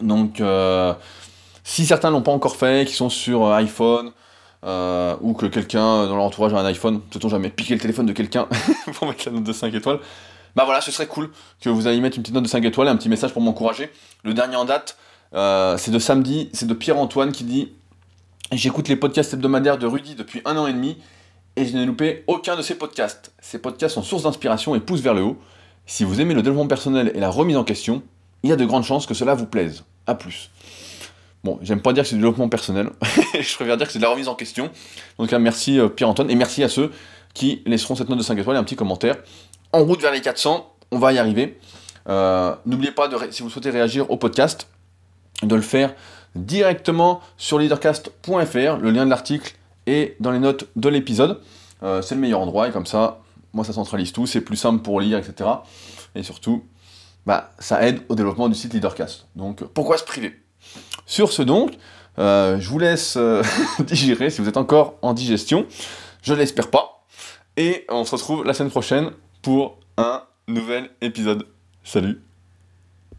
Donc, 0.00 0.42
si 1.64 1.84
certains 1.84 2.10
l'ont 2.10 2.22
pas 2.22 2.32
encore 2.32 2.56
fait, 2.56 2.86
qui 2.86 2.94
sont 2.94 3.10
sur 3.10 3.52
iPhone, 3.52 4.12
ou 4.64 5.34
que 5.34 5.46
quelqu'un 5.46 6.06
dans 6.06 6.16
leur 6.16 6.24
entourage 6.24 6.54
a 6.54 6.58
un 6.58 6.64
iPhone, 6.64 7.00
peut-on 7.00 7.28
jamais 7.28 7.50
piquer 7.50 7.74
le 7.74 7.80
téléphone 7.80 8.06
de 8.06 8.12
quelqu'un 8.12 8.48
pour 8.94 9.08
mettre 9.08 9.24
la 9.26 9.32
note 9.32 9.44
de 9.44 9.52
5 9.52 9.74
étoiles? 9.74 9.98
Bah 10.56 10.64
voilà, 10.64 10.80
ce 10.80 10.90
serait 10.90 11.06
cool 11.06 11.30
que 11.60 11.68
vous 11.68 11.86
alliez 11.86 12.00
mettre 12.00 12.16
une 12.16 12.22
petite 12.22 12.34
note 12.34 12.44
de 12.44 12.48
5 12.48 12.64
étoiles 12.64 12.88
et 12.88 12.90
un 12.90 12.96
petit 12.96 13.08
message 13.08 13.32
pour 13.32 13.42
m'encourager. 13.42 13.90
Le 14.24 14.34
dernier 14.34 14.56
en 14.56 14.64
date, 14.64 14.96
euh, 15.34 15.76
c'est 15.76 15.90
de 15.90 15.98
samedi, 15.98 16.50
c'est 16.52 16.66
de 16.66 16.74
Pierre-Antoine 16.74 17.32
qui 17.32 17.44
dit 17.44 17.72
J'écoute 18.52 18.88
les 18.88 18.96
podcasts 18.96 19.32
hebdomadaires 19.32 19.78
de 19.78 19.86
Rudy 19.86 20.16
depuis 20.16 20.42
un 20.44 20.56
an 20.56 20.66
et 20.66 20.72
demi 20.72 20.98
et 21.60 21.66
je 21.66 21.76
n'ai 21.76 21.84
loupé 21.84 22.24
aucun 22.26 22.56
de 22.56 22.62
ces 22.62 22.74
podcasts. 22.74 23.32
Ces 23.40 23.58
podcasts 23.58 23.94
sont 23.94 24.02
source 24.02 24.22
d'inspiration 24.22 24.74
et 24.74 24.80
poussent 24.80 25.02
vers 25.02 25.14
le 25.14 25.22
haut. 25.22 25.36
Si 25.86 26.04
vous 26.04 26.20
aimez 26.20 26.34
le 26.34 26.42
développement 26.42 26.68
personnel 26.68 27.12
et 27.14 27.20
la 27.20 27.28
remise 27.28 27.56
en 27.56 27.64
question, 27.64 28.02
il 28.42 28.50
y 28.50 28.52
a 28.52 28.56
de 28.56 28.64
grandes 28.64 28.84
chances 28.84 29.06
que 29.06 29.14
cela 29.14 29.34
vous 29.34 29.46
plaise. 29.46 29.84
A 30.06 30.14
plus. 30.14 30.50
Bon, 31.44 31.58
j'aime 31.62 31.80
pas 31.80 31.92
dire 31.92 32.02
que 32.02 32.08
c'est 32.08 32.16
du 32.16 32.20
développement 32.20 32.48
personnel, 32.48 32.90
je 33.40 33.54
préfère 33.54 33.76
dire 33.76 33.86
que 33.86 33.92
c'est 33.92 33.98
de 33.98 34.04
la 34.04 34.10
remise 34.10 34.28
en 34.28 34.34
question. 34.34 34.70
Donc 35.18 35.32
merci 35.32 35.78
euh, 35.78 35.88
Pierre-Antoine 35.88 36.30
et 36.30 36.34
merci 36.34 36.62
à 36.62 36.68
ceux 36.68 36.90
qui 37.32 37.62
laisseront 37.64 37.94
cette 37.94 38.08
note 38.08 38.18
de 38.18 38.22
5 38.22 38.38
étoiles 38.38 38.56
et 38.56 38.58
un 38.58 38.64
petit 38.64 38.76
commentaire 38.76 39.16
en 39.72 39.84
route 39.84 40.00
vers 40.00 40.12
les 40.12 40.20
400, 40.20 40.74
on 40.90 40.98
va 40.98 41.12
y 41.12 41.18
arriver. 41.18 41.58
Euh, 42.08 42.54
n'oubliez 42.66 42.92
pas, 42.92 43.08
de 43.08 43.16
si 43.30 43.42
vous 43.42 43.50
souhaitez 43.50 43.70
réagir 43.70 44.10
au 44.10 44.16
podcast, 44.16 44.68
de 45.42 45.54
le 45.54 45.62
faire 45.62 45.94
directement 46.34 47.20
sur 47.36 47.58
leadercast.fr. 47.58 48.78
Le 48.78 48.90
lien 48.90 49.04
de 49.04 49.10
l'article 49.10 49.54
est 49.86 50.16
dans 50.20 50.30
les 50.30 50.38
notes 50.38 50.68
de 50.76 50.88
l'épisode. 50.88 51.40
Euh, 51.82 52.02
c'est 52.02 52.14
le 52.14 52.20
meilleur 52.20 52.40
endroit 52.40 52.68
et 52.68 52.72
comme 52.72 52.86
ça, 52.86 53.20
moi 53.52 53.64
ça 53.64 53.72
centralise 53.72 54.12
tout, 54.12 54.26
c'est 54.26 54.40
plus 54.40 54.56
simple 54.56 54.82
pour 54.82 55.00
lire, 55.00 55.18
etc. 55.18 55.48
Et 56.14 56.22
surtout, 56.22 56.64
bah, 57.26 57.52
ça 57.58 57.86
aide 57.86 58.00
au 58.08 58.14
développement 58.14 58.48
du 58.48 58.54
site 58.54 58.74
Leadercast. 58.74 59.26
Donc 59.36 59.64
pourquoi 59.64 59.98
se 59.98 60.04
priver? 60.04 60.40
Sur 61.06 61.32
ce 61.32 61.42
donc, 61.42 61.72
euh, 62.18 62.58
je 62.60 62.68
vous 62.68 62.78
laisse 62.78 63.18
digérer 63.80 64.30
si 64.30 64.40
vous 64.40 64.48
êtes 64.48 64.56
encore 64.56 64.94
en 65.02 65.14
digestion. 65.14 65.66
Je 66.22 66.34
l'espère 66.34 66.70
pas. 66.70 67.04
Et 67.56 67.86
on 67.88 68.04
se 68.04 68.14
retrouve 68.14 68.44
la 68.44 68.54
semaine 68.54 68.70
prochaine 68.70 69.10
pour 69.42 69.78
un 69.96 70.22
nouvel 70.48 70.90
épisode. 71.00 71.46
Salut 71.82 72.29